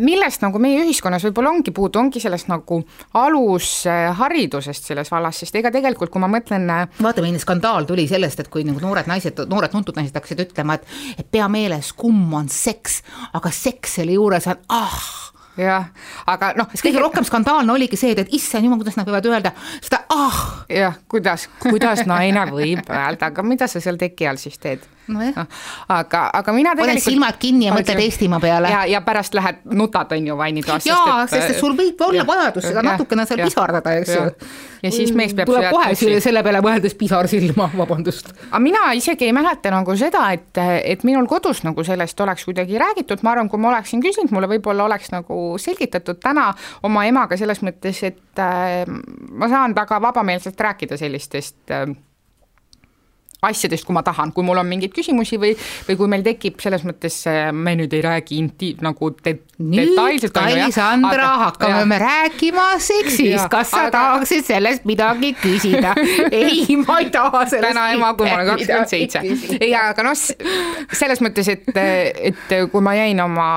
millest 0.01 0.43
nagu 0.43 0.59
meie 0.61 0.81
ühiskonnas 0.83 1.25
võib-olla 1.27 1.51
ongi 1.53 1.73
puudu, 1.75 1.99
ongi 2.01 2.21
sellest 2.23 2.49
nagu 2.51 2.79
alusharidusest 3.19 4.89
selles 4.89 5.11
vallas, 5.13 5.41
sest 5.43 5.55
ega 5.59 5.71
tegelikult, 5.73 6.11
kui 6.13 6.23
ma 6.23 6.29
mõtlen. 6.31 6.69
Äh, 6.73 7.01
vaata, 7.01 7.21
milline 7.21 7.41
skandaal 7.41 7.87
tuli 7.89 8.07
sellest, 8.09 8.43
et 8.43 8.51
kui 8.53 8.65
nagu 8.67 8.81
noored 8.83 9.09
naised, 9.09 9.43
noored 9.49 9.73
tuntud 9.73 9.99
naised 9.99 10.15
hakkasid 10.17 10.45
ütlema, 10.47 10.79
et, 10.79 10.87
et 11.19 11.29
pea 11.31 11.49
meeles, 11.51 11.93
kumm 11.97 12.33
on 12.39 12.49
seks, 12.51 13.01
aga 13.33 13.53
seks 13.53 13.99
selle 13.99 14.17
juures 14.17 14.49
on 14.51 14.65
ah 14.73 15.22
jah, 15.57 15.89
aga 16.29 16.53
noh. 16.57 16.71
kõige 16.73 17.01
rohkem 17.01 17.27
skandaalne 17.27 17.73
oligi 17.73 17.99
see, 17.99 18.15
et, 18.17 18.31
issand 18.33 18.65
jumal, 18.65 18.79
kuidas 18.81 18.97
nad 18.97 19.09
võivad 19.09 19.29
öelda 19.29 19.53
seda 19.83 20.03
ah. 20.13 20.41
jah, 20.71 20.97
kuidas, 21.11 21.47
kuidas 21.61 22.05
naine 22.09 22.47
võib 22.55 22.89
öelda, 22.89 23.29
aga 23.29 23.45
mida 23.45 23.69
sa 23.69 23.83
seal 23.83 23.99
teki 24.01 24.29
all 24.31 24.41
siis 24.41 24.57
teed? 24.61 24.83
nojah 25.07 25.35
no,, 25.35 25.45
aga, 25.91 26.29
aga 26.33 26.53
mina 26.55 26.73
tegelikult. 26.73 26.87
paned 26.87 27.03
silmad 27.03 27.39
kinni 27.39 27.67
ja 27.67 27.73
mõtled 27.75 28.01
Eestimaa 28.05 28.39
peale. 28.43 28.71
ja, 28.71 28.83
ja 28.87 29.01
pärast 29.03 29.35
lähed 29.35 29.63
nutad, 29.75 30.11
on 30.15 30.27
ju, 30.27 30.37
vannitoas. 30.39 30.85
jaa, 30.87 31.25
sest 31.27 31.53
et 31.53 31.59
sul 31.59 31.75
võib 31.77 31.99
olla 32.07 32.21
ja, 32.21 32.27
vajadus 32.27 32.69
seda 32.69 32.83
natukene 32.85 33.25
seal 33.27 33.43
pisardada, 33.43 33.95
eks 33.99 34.13
ju. 34.15 34.23
ja 34.85 34.93
siis 34.95 35.11
mees 35.17 35.35
peab 35.35 35.51
tuleb 35.51 35.69
kohe 35.73 35.91
selle, 35.99 36.21
selle 36.23 36.43
peale 36.45 36.63
mõeldes 36.63 36.95
pisar 36.99 37.27
silma, 37.31 37.69
vabandust. 37.81 38.31
aga 38.49 38.63
mina 38.63 38.85
isegi 38.97 39.27
ei 39.27 39.35
mäleta 39.35 39.73
nagu 39.75 39.97
seda, 39.99 40.25
et, 40.35 40.63
et 40.95 41.03
minul 41.07 41.27
kodus 41.31 41.63
nagu 41.67 41.83
sellest 41.83 42.23
oleks 42.23 42.47
kuidagi 42.47 42.79
räägitud, 42.79 43.25
ma 43.27 43.35
arvan, 43.35 43.51
kui 43.51 43.59
ma 43.59 43.73
oleksin 43.73 44.03
küsinud, 44.03 44.31
mulle 44.35 44.51
võib-olla 44.55 44.87
oleks 44.87 45.11
nagu 45.11 45.42
selgitatud 45.61 46.21
täna 46.23 46.49
oma 46.83 47.05
emaga 47.09 47.37
selles 47.39 47.63
mõttes, 47.65 48.03
et 48.07 48.41
äh, 48.41 48.83
ma 49.31 49.51
saan 49.51 49.75
väga 49.77 50.01
vabameelselt 50.03 50.59
rääkida 50.67 50.97
sellistest 50.99 51.73
äh, 51.73 51.87
asjadest, 53.47 53.85
kui 53.85 53.95
ma 53.95 54.03
tahan, 54.05 54.31
kui 54.35 54.45
mul 54.45 54.61
on 54.61 54.67
mingeid 54.67 54.93
küsimusi 54.95 55.39
või, 55.41 55.51
või 55.87 55.97
kui 55.99 56.09
meil 56.11 56.23
tekib 56.25 56.61
selles 56.63 56.85
mõttes, 56.87 57.19
me 57.55 57.75
nüüd 57.79 57.93
ei 57.95 58.03
räägi 58.05 58.39
inti-, 58.39 58.71
nagu 58.83 59.11
de, 59.19 59.35
detailselt. 59.57 60.39
Alissandra, 60.43 61.29
hakkame 61.47 61.81
ja. 61.81 61.89
me 61.89 61.99
rääkima 62.03 62.67
seksist, 62.83 63.47
kas 63.51 63.73
sa 63.73 63.87
aga... 63.87 63.93
tahaksid 63.97 64.47
sellest 64.47 64.87
midagi 64.89 65.33
küsida? 65.39 65.95
ei, 66.41 66.77
ma 66.83 67.01
ei 67.03 67.11
taha 67.13 67.45
sellest 67.49 67.69
täna 67.69 67.89
ema, 67.95 68.13
kui 68.17 68.29
ma 68.29 68.39
olen 68.39 68.53
kakskümmend 68.53 68.93
seitse. 68.93 69.23
ei, 69.59 69.73
aga 69.77 70.07
noh, 70.07 70.17
selles 70.93 71.23
mõttes, 71.23 71.51
et, 71.51 71.69
et 71.75 72.57
kui 72.71 72.83
ma 72.83 72.95
jäin 72.97 73.19
oma 73.23 73.51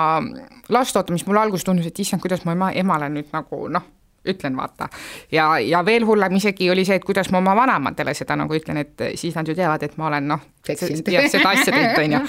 last 0.68 0.96
ootama, 0.96 1.18
siis 1.18 1.28
mulle 1.28 1.40
alguses 1.40 1.64
tundus, 1.64 1.86
et 1.86 1.98
issand, 1.98 2.22
kuidas 2.22 2.44
ma 2.44 2.56
ema, 2.56 2.72
emale 2.72 3.10
nüüd 3.12 3.30
nagu 3.34 3.66
noh 3.72 3.92
ütlen, 4.26 4.56
vaata. 4.58 4.88
ja, 5.32 5.58
ja 5.62 5.84
veel 5.86 6.06
hullem 6.06 6.34
isegi 6.34 6.70
oli 6.70 6.84
see, 6.84 6.98
et 6.98 7.04
kuidas 7.06 7.30
ma 7.30 7.38
oma 7.38 7.54
vanematele 7.56 8.14
seda 8.14 8.36
nagu 8.38 8.54
ütlen, 8.54 8.80
et 8.82 9.04
siis 9.14 9.36
nad 9.38 9.46
ju 9.46 9.54
teavad, 9.54 9.82
et 9.86 9.96
ma 10.00 10.08
olen 10.10 10.26
noh, 10.32 10.42
seda 10.66 11.52
asja 11.52 11.70
teinud, 11.70 12.00
on 12.02 12.16
ju. 12.16 12.22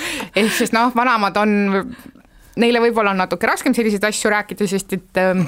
ehk 0.43 0.54
siis 0.60 0.73
noh, 0.76 0.93
vanemad 0.95 1.39
on, 1.41 1.56
neile 2.62 2.84
võib-olla 2.86 3.15
on 3.15 3.23
natuke 3.26 3.50
raskem 3.50 3.73
selliseid 3.78 4.06
asju 4.12 4.34
rääkida, 4.34 4.69
sest 4.69 4.93
et 5.00 5.23
äh, 5.23 5.41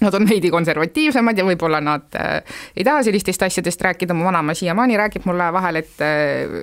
Nad 0.00 0.14
on 0.16 0.24
veidi 0.24 0.48
konservatiivsemad 0.48 1.36
ja 1.36 1.44
võib-olla 1.44 1.76
nad 1.84 2.14
äh, 2.16 2.38
ei 2.72 2.86
taha 2.88 3.02
sellistest 3.04 3.42
asjadest 3.44 3.82
rääkida, 3.84 4.14
mu 4.16 4.24
vanaema 4.24 4.54
siiamaani 4.56 4.96
räägib 4.96 5.26
mulle 5.28 5.50
vahel, 5.52 5.82
et 5.82 6.00
äh, 6.00 6.54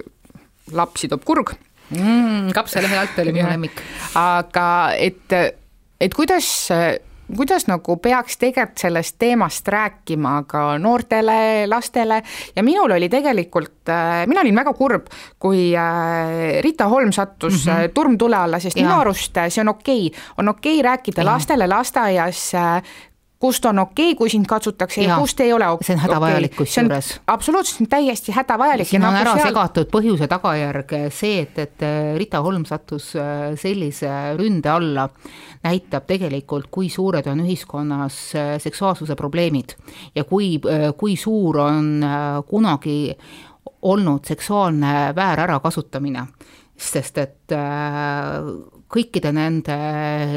lapsi 0.73 1.05
toob 1.11 1.21
kurg 1.27 1.53
mm,. 1.89 2.53
kapsalehe 2.53 2.97
alt 2.97 3.19
oli 3.23 3.33
minu 3.35 3.49
lemmik. 3.49 3.83
aga 4.15 4.69
et, 4.97 5.37
et 6.01 6.13
kuidas 6.13 6.69
kuidas 7.35 7.67
nagu 7.67 7.97
peaks 8.01 8.37
tegelikult 8.39 8.81
sellest 8.81 9.15
teemast 9.19 9.67
rääkima 9.67 10.33
ka 10.47 10.63
noortele, 10.79 11.67
lastele 11.67 12.21
ja 12.55 12.63
minul 12.63 12.91
oli 12.95 13.09
tegelikult, 13.09 13.89
äh, 13.91 14.23
mina 14.27 14.41
olin 14.41 14.55
väga 14.55 14.73
kurb, 14.77 15.09
kui 15.39 15.69
äh, 15.75 16.61
Rita 16.63 16.87
Holm 16.87 17.11
sattus 17.11 17.65
mm 17.65 17.71
-hmm. 17.71 17.91
turmtule 17.93 18.35
alla, 18.35 18.59
sest 18.59 18.77
ja. 18.77 18.83
minu 18.83 18.99
arust 18.99 19.37
see 19.49 19.61
on 19.61 19.67
okei 19.67 20.07
okay., 20.07 20.21
on 20.37 20.49
okei 20.49 20.79
okay 20.79 20.83
rääkida 20.83 21.21
ja. 21.21 21.25
lastele 21.25 21.67
lasteaias 21.67 22.51
kust 23.39 23.65
on 23.65 23.79
okei 23.79 24.11
okay,, 24.11 24.17
kui 24.17 24.29
sind 24.29 24.47
katsutakse 24.49 25.01
ja, 25.01 25.09
ja 25.09 25.17
kust 25.21 25.39
ei 25.39 25.53
ole 25.53 25.67
okei. 25.69 25.85
see 25.85 25.95
on 25.95 26.01
hädavajalik 26.01 26.51
okay. 26.51 26.65
kusjuures. 26.65 27.09
absoluutselt, 27.27 27.89
täiesti 27.89 28.31
hädavajalik. 28.31 28.87
siin 28.87 29.03
on 29.05 29.13
nagu 29.13 29.21
ära 29.21 29.35
seal... 29.37 29.51
segatud 29.51 29.91
põhjuse 29.93 30.27
tagajärg, 30.31 30.95
see, 31.13 31.41
et, 31.45 31.59
et 31.61 31.85
äh, 31.85 32.15
Rita 32.17 32.41
Holm 32.45 32.65
sattus 32.65 33.11
äh, 33.15 33.51
sellise 33.59 34.11
ründe 34.39 34.71
alla, 34.73 35.07
näitab 35.63 36.07
tegelikult, 36.09 36.71
kui 36.71 36.89
suured 36.89 37.29
on 37.29 37.43
ühiskonnas 37.45 38.21
äh, 38.35 38.53
seksuaalsuse 38.63 39.15
probleemid 39.15 39.77
ja 40.15 40.25
kui, 40.25 40.55
kui 40.97 41.15
suur 41.17 41.61
on 41.61 41.91
kunagi 42.47 42.99
olnud 43.87 44.25
seksuaalne 44.25 45.13
väärärakasutamine 45.15 46.25
sest 46.77 47.17
et 47.17 47.53
kõikide 48.91 49.33
nende 49.35 49.75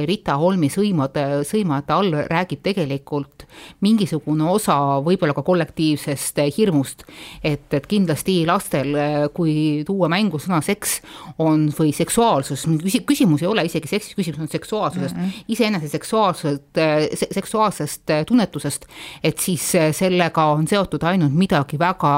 Rita 0.09 0.35
Holmi 0.41 0.71
sõimade, 0.73 1.43
sõimade 1.47 1.95
all 1.95 2.15
räägib 2.31 2.63
tegelikult 2.65 3.45
mingisugune 3.85 4.49
osa 4.51 4.77
võib-olla 5.07 5.35
ka 5.37 5.45
kollektiivsest 5.47 6.41
hirmust. 6.57 7.05
et, 7.45 7.69
et 7.75 7.87
kindlasti 7.87 8.41
lastel, 8.47 8.97
kui 9.35 9.85
tuua 9.87 10.11
mängu 10.11 10.41
sõna 10.43 10.61
seks, 10.65 10.99
on 11.39 11.69
või 11.79 11.93
seksuaalsus, 11.95 12.67
küsimus 13.07 13.45
ei 13.45 13.51
ole 13.51 13.65
isegi 13.69 13.89
seksis, 13.89 14.17
küsimus 14.19 14.43
on 14.43 14.51
seksuaalsusest 14.51 15.17
mm 15.17 15.23
-hmm., 15.23 15.45
iseenese 15.49 15.89
seksuaalselt, 15.89 16.83
seksuaalsest 17.31 18.11
tunnetusest, 18.27 18.87
et 19.23 19.39
siis 19.39 19.73
sellega 19.93 20.45
on 20.53 20.67
seotud 20.67 21.03
ainult 21.03 21.35
midagi 21.35 21.79
väga 21.79 22.15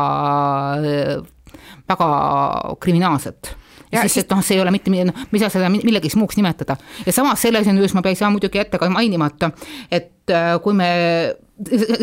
väga 1.88 2.76
kriminaalset 2.80 3.56
ja 3.92 4.02
siis, 4.06 4.24
et 4.24 4.32
noh, 4.32 4.42
see 4.44 4.56
ei 4.56 4.64
ole 4.64 4.72
mitte, 4.74 4.92
noh, 4.92 5.24
me 5.30 5.38
ei 5.38 5.44
saa 5.44 5.52
seda 5.52 5.70
millegiks 5.72 6.16
muuks 6.18 6.38
nimetada. 6.38 6.76
ja 7.06 7.12
samas 7.14 7.42
selles 7.42 7.68
juures 7.68 7.94
ma 7.94 8.04
ei 8.08 8.18
saa 8.18 8.30
muidugi 8.32 8.60
jätta 8.60 8.80
ka 8.80 8.90
mainimata, 8.90 9.52
et 9.90 10.30
äh, 10.32 10.56
kui 10.64 10.76
me 10.76 10.90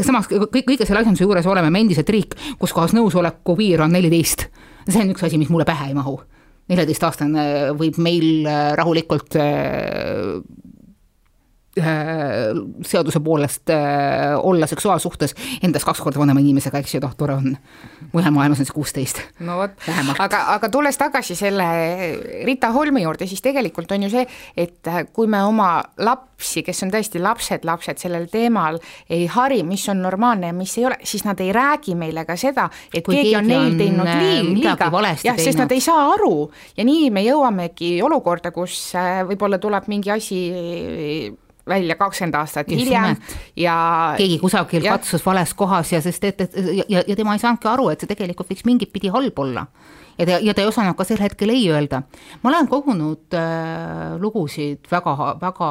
samas 0.05 0.29
kõik, 0.29 0.65
kõige 0.67 0.87
selle 0.87 1.01
asjanduse 1.01 1.25
juures 1.25 1.47
oleme 1.49 1.71
me 1.73 1.83
endiselt 1.83 2.09
riik, 2.13 2.35
kus 2.59 2.73
kohas 2.75 2.93
nõusoleku 2.95 3.57
piir 3.59 3.83
on 3.83 3.93
neliteist. 3.95 4.47
see 4.87 5.01
on 5.03 5.13
üks 5.13 5.25
asi, 5.25 5.37
mis 5.37 5.49
mulle 5.49 5.67
pähe 5.67 5.89
ei 5.89 5.97
mahu. 5.97 6.19
neljateistaastane 6.69 7.73
võib 7.77 7.97
meil 7.97 8.45
äh, 8.45 8.73
rahulikult 8.77 9.35
äh, 9.41 10.37
seaduse 11.81 13.19
poolest 13.23 13.69
äh, 13.73 14.35
olla 14.43 14.67
seksuaalsuhtes 14.67 15.35
endast 15.63 15.87
kaks 15.87 16.01
korda 16.03 16.19
vanema 16.19 16.41
inimesega, 16.43 16.81
eks 16.81 16.95
ju, 16.95 17.01
noh, 17.03 17.15
tore 17.17 17.37
on. 17.39 17.57
mujal 18.13 18.33
maailmas 18.33 18.59
on 18.59 18.67
see 18.67 18.75
kuusteist. 18.75 19.21
no 19.45 19.59
vot, 19.59 19.75
aga, 20.19 20.43
aga 20.55 20.69
tulles 20.73 20.97
tagasi 20.97 21.35
selle 21.37 21.67
Rita 22.47 22.71
Holmi 22.75 23.03
juurde, 23.03 23.27
siis 23.29 23.43
tegelikult 23.45 23.91
on 23.91 24.07
ju 24.07 24.11
see, 24.13 24.25
et 24.57 24.89
kui 25.13 25.27
me 25.27 25.41
oma 25.45 25.71
lapsi, 26.05 26.63
kes 26.65 26.83
on 26.85 26.93
tõesti 26.93 27.21
lapsed, 27.21 27.65
lapsed 27.67 28.01
sellel 28.01 28.29
teemal 28.31 28.79
ei 29.09 29.27
hari, 29.29 29.61
mis 29.67 29.85
on 29.91 30.01
normaalne 30.05 30.51
ja 30.51 30.55
mis 30.55 30.77
ei 30.79 30.87
ole, 30.89 30.99
siis 31.03 31.25
nad 31.27 31.39
ei 31.43 31.51
räägi 31.55 31.95
meile 31.99 32.25
ka 32.25 32.37
seda, 32.39 32.69
et 32.93 33.05
kui 33.05 33.19
keegi 33.19 33.35
on 33.39 33.49
neil 33.49 33.77
teinud 33.79 34.07
äh, 34.07 34.23
liiga, 34.45 34.89
jah, 35.23 35.37
sest 35.37 35.59
nad 35.59 35.71
ei 35.75 35.83
saa 35.83 36.09
aru. 36.13 36.49
Ja 36.77 36.85
nii 36.87 37.09
me 37.13 37.23
jõuamegi 37.25 37.97
olukorda, 38.05 38.53
kus 38.55 38.95
äh, 38.97 39.21
võib-olla 39.29 39.59
tuleb 39.61 39.89
mingi 39.91 40.11
asi 40.13 40.41
välja 41.69 41.95
kakskümmend 41.99 42.35
aastat 42.39 42.71
Just 42.71 42.83
hiljem 42.85 43.15
ja 43.59 43.77
keegi 44.17 44.39
kusagil 44.41 44.85
ja... 44.85 44.97
katsus 44.97 45.25
vales 45.25 45.53
kohas 45.57 45.93
ja 45.93 46.01
sest 46.03 46.27
et, 46.29 46.41
et 46.47 46.59
ja, 46.89 47.03
ja 47.05 47.15
tema 47.15 47.35
ei 47.35 47.41
saanudki 47.43 47.69
aru, 47.71 47.89
et 47.93 48.03
see 48.03 48.09
tegelikult 48.09 48.49
võiks 48.51 48.67
mingit 48.67 48.93
pidi 48.93 49.11
halb 49.13 49.39
olla. 49.39 49.65
ja 50.19 50.25
ta, 50.27 50.39
ja 50.43 50.53
ta 50.53 50.63
ei 50.63 50.67
osanud 50.67 50.97
ka 50.99 51.05
sel 51.07 51.21
hetkel 51.23 51.53
ei 51.53 51.69
öelda. 51.71 52.01
ma 52.43 52.51
olen 52.51 52.67
kogunud 52.71 53.37
äh, 53.37 54.17
lugusid, 54.19 54.89
väga, 54.91 55.15
väga 55.41 55.69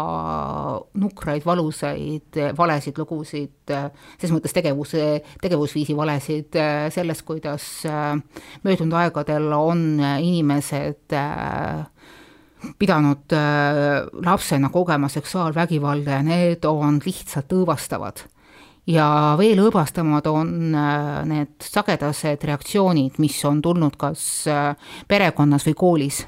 nukraid, 1.02 1.44
valusaid, 1.46 2.40
valesid 2.56 2.98
lugusid 2.98 3.74
äh,, 3.74 3.90
selles 4.16 4.36
mõttes 4.36 4.56
tegevuse, 4.56 5.04
tegevusviisi 5.42 5.96
valesid 5.96 6.56
äh, 6.56 6.88
sellest, 6.94 7.26
kuidas 7.28 7.68
äh, 7.88 8.16
möödunud 8.64 8.98
aegadel 9.02 9.52
on 9.58 9.86
inimesed 10.00 11.16
äh, 11.16 11.86
pidanud 12.78 13.32
äh, 13.32 14.08
lapsena 14.24 14.68
kogema 14.68 15.08
seksuaalvägivalda 15.08 16.18
ja 16.18 16.22
need 16.22 16.64
on 16.68 17.00
lihtsalt 17.04 17.52
õõvastavad. 17.52 18.24
ja 18.88 19.34
veel 19.38 19.60
õõvastamad 19.60 20.26
on 20.30 20.74
äh, 20.74 21.24
need 21.28 21.60
sagedased 21.62 22.44
reaktsioonid, 22.44 23.18
mis 23.18 23.44
on 23.44 23.62
tulnud 23.62 23.96
kas 23.96 24.46
äh, 24.48 24.74
perekonnas 25.08 25.66
või 25.68 25.74
koolis. 25.74 26.26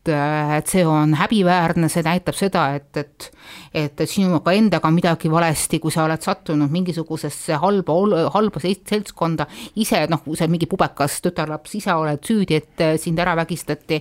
Et 0.00 0.10
et 0.10 0.66
see 0.66 0.84
on 0.86 1.12
häbiväärne, 1.14 1.88
see 1.92 2.02
näitab 2.02 2.34
seda, 2.34 2.70
et, 2.74 2.96
et 2.96 3.30
et, 3.74 4.00
et 4.00 4.08
sinuga 4.08 4.52
endaga 4.56 4.88
on 4.88 4.94
midagi 4.96 5.30
valesti, 5.30 5.78
kui 5.78 5.92
sa 5.92 6.04
oled 6.04 6.22
sattunud 6.22 6.70
mingisugusesse 6.72 7.58
halba, 7.60 7.94
halba 8.34 8.62
seltskonda, 8.64 9.46
ise 9.76 10.06
noh, 10.10 10.22
kui 10.24 10.36
sa 10.36 10.48
mingi 10.50 10.66
pubekas 10.66 11.20
tütarlaps 11.22 11.76
ise 11.78 11.94
oled 11.94 12.24
süüdi, 12.26 12.58
et 12.58 12.86
sind 12.98 13.20
ära 13.20 13.36
vägistati 13.38 14.00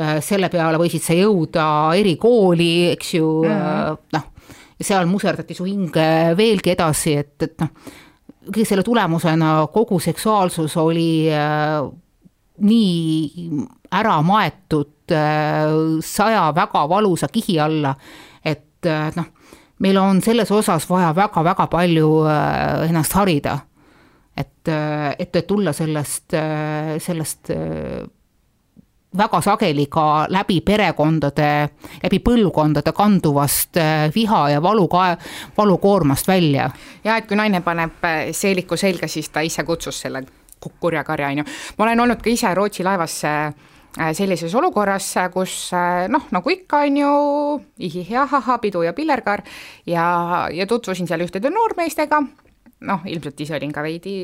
Äh, 0.00 0.20
selle 0.24 0.48
peale 0.48 0.78
võisid 0.80 1.02
sa 1.04 1.16
jõuda 1.16 1.64
erikooli, 1.98 2.92
eks 2.94 3.14
ju 3.18 3.26
mm 3.42 3.56
-hmm., 3.56 3.98
noh, 4.14 4.54
ja 4.78 4.84
seal 4.86 5.08
muserdati 5.10 5.54
su 5.54 5.66
hinge 5.66 6.36
veelgi 6.38 6.72
edasi, 6.72 7.16
et, 7.20 7.34
et 7.42 7.60
noh, 7.60 7.72
kõige 8.46 8.68
selle 8.68 8.84
tulemusena 8.86 9.66
kogu 9.74 9.98
seksuaalsus 10.00 10.76
oli 10.80 11.28
äh, 11.34 11.82
nii 12.64 13.66
ära 13.92 14.20
maetud 14.22 15.12
äh, 15.12 15.98
saja 16.04 16.52
väga 16.54 16.88
valusa 16.88 17.28
kihi 17.28 17.58
alla, 17.60 17.94
et 18.44 18.86
äh, 18.86 19.10
noh, 19.16 19.26
meil 19.78 19.98
on 19.98 20.22
selles 20.22 20.50
osas 20.50 20.86
vaja 20.90 21.10
väga-väga 21.16 21.66
palju 21.70 22.12
äh, 22.26 22.88
ennast 22.88 23.18
harida. 23.18 23.58
et, 24.36 24.68
et, 25.18 25.36
et 25.36 25.46
tulla 25.46 25.72
sellest, 25.72 26.32
sellest 27.04 27.50
väga 29.16 29.40
sageli 29.42 29.84
ka 29.90 30.26
läbi 30.30 30.60
perekondade, 30.64 31.48
läbi 32.02 32.20
põlvkondade 32.24 32.92
kanduvast 32.96 33.76
viha 34.14 34.40
ja 34.50 34.62
valu 34.62 34.86
ka-, 34.88 35.18
valukoormast 35.58 36.28
välja. 36.28 36.70
ja 37.04 37.16
et 37.16 37.26
kui 37.28 37.36
naine 37.36 37.60
paneb 37.60 38.06
seeliku 38.32 38.78
selga, 38.80 39.08
siis 39.08 39.28
ta 39.28 39.42
ise 39.44 39.64
kutsus 39.66 40.00
selle 40.00 40.22
kurja 40.80 41.04
karja, 41.04 41.28
on 41.28 41.42
ju. 41.42 41.44
ma 41.76 41.84
olen 41.84 42.00
olnud 42.00 42.22
ka 42.22 42.30
ise 42.30 42.54
Rootsi 42.54 42.86
laevas 42.86 43.20
sellises 43.96 44.54
olukorras, 44.54 45.08
kus 45.34 45.72
noh, 46.08 46.28
nagu 46.30 46.50
ikka, 46.50 46.84
on 46.86 46.96
ju, 47.00 47.14
ihih-jahaha, 47.88 48.58
pidu 48.62 48.84
ja 48.86 48.92
pillerkaar 48.94 49.42
ja, 49.86 50.48
ja 50.54 50.66
tutvusin 50.70 51.10
seal 51.10 51.24
ühtede 51.26 51.50
noormeestega, 51.50 52.22
noh, 52.86 53.06
ilmselt 53.10 53.40
ise 53.42 53.56
olin 53.58 53.72
ka 53.74 53.82
veidi 53.82 54.14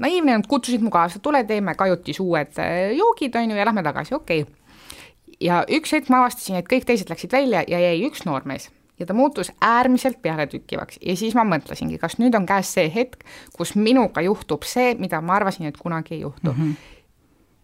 naiivne, 0.00 0.38
nad 0.38 0.48
kutsusid 0.48 0.82
mu 0.84 0.92
kaasa, 0.92 1.20
tule 1.22 1.42
teeme 1.48 1.74
kajutis 1.78 2.20
uued 2.22 2.58
äh, 2.62 2.90
joogid, 2.96 3.36
on 3.36 3.52
ju, 3.52 3.58
ja 3.58 3.68
lähme 3.68 3.84
tagasi, 3.86 4.14
okei. 4.16 4.42
Okay.. 4.42 5.38
ja 5.40 5.62
üks 5.68 5.94
hetk 5.96 6.10
ma 6.12 6.24
avastasin, 6.24 6.60
et 6.60 6.68
kõik 6.68 6.86
teised 6.88 7.10
läksid 7.10 7.32
välja 7.32 7.64
ja 7.68 7.80
jäi 7.80 8.04
üks 8.08 8.26
noormees. 8.28 8.70
Ja 9.00 9.06
ta 9.08 9.14
muutus 9.16 9.48
äärmiselt 9.64 10.18
pealetükkivaks. 10.20 10.98
Ja 11.00 11.14
siis 11.16 11.32
ma 11.32 11.40
mõtlesingi, 11.48 11.96
kas 11.96 12.18
nüüd 12.20 12.34
on 12.36 12.44
käes 12.44 12.68
see 12.74 12.90
hetk, 12.92 13.22
kus 13.56 13.72
minuga 13.72 14.20
juhtub 14.20 14.66
see, 14.68 14.92
mida 15.00 15.22
ma 15.24 15.38
arvasin, 15.38 15.70
et 15.70 15.78
kunagi 15.80 16.18
ei 16.18 16.20
juhtu. 16.26 16.52
Mm. 16.52 16.58
-hmm. 16.58 16.98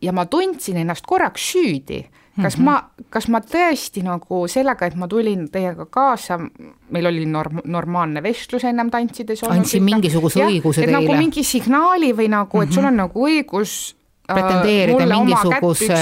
Ja 0.03 0.13
ma 0.13 0.27
tundsin 0.27 0.77
ennast 0.77 1.07
korraks 1.07 1.53
süüdi. 1.53 2.05
kas 2.43 2.59
mm 2.59 2.63
-hmm. 2.63 2.65
ma, 2.65 2.91
kas 3.11 3.29
ma 3.29 3.39
tõesti 3.41 4.03
nagu 4.05 4.49
sellega, 4.49 4.87
et 4.87 4.95
ma 4.95 5.09
tulin 5.09 5.49
teiega 5.49 5.87
kaasa, 5.87 6.39
meil 6.91 7.07
oli 7.07 7.25
norm-, 7.25 7.63
normaalne 7.65 8.23
vestlus 8.23 8.65
ennem 8.65 8.91
tantsides 8.91 9.43
andsin 9.43 9.83
mingisuguse 9.83 10.41
ja, 10.41 10.47
õiguse 10.47 10.81
teile? 10.81 10.93
nagu 10.93 11.17
mingi 11.17 11.45
signaali 11.45 12.13
või 12.13 12.29
nagu, 12.29 12.61
et 12.63 12.73
sul 12.73 12.85
on 12.85 12.97
nagu 12.97 13.25
õigus 13.27 13.97
äh, 14.29 14.35
pretendeerida 14.35 15.07
mingisuguse 15.07 15.95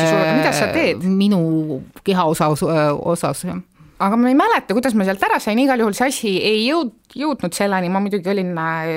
minu 1.06 1.82
kehaosa 2.04 2.48
osas, 2.48 3.44
jah 3.44 3.62
aga 3.98 4.16
ma 4.16 4.28
ei 4.28 4.34
mäleta, 4.34 4.74
kuidas 4.74 4.94
ma 4.98 5.06
sealt 5.06 5.22
ära 5.22 5.38
sain, 5.42 5.58
igal 5.62 5.80
juhul 5.80 5.94
see 5.96 6.08
asi 6.10 6.32
ei 6.42 6.64
jõud-, 6.66 6.94
jõudnud 7.14 7.54
selleni, 7.54 7.90
ma 7.92 8.02
muidugi 8.02 8.30
olin 8.32 8.50
äh, 8.58 8.92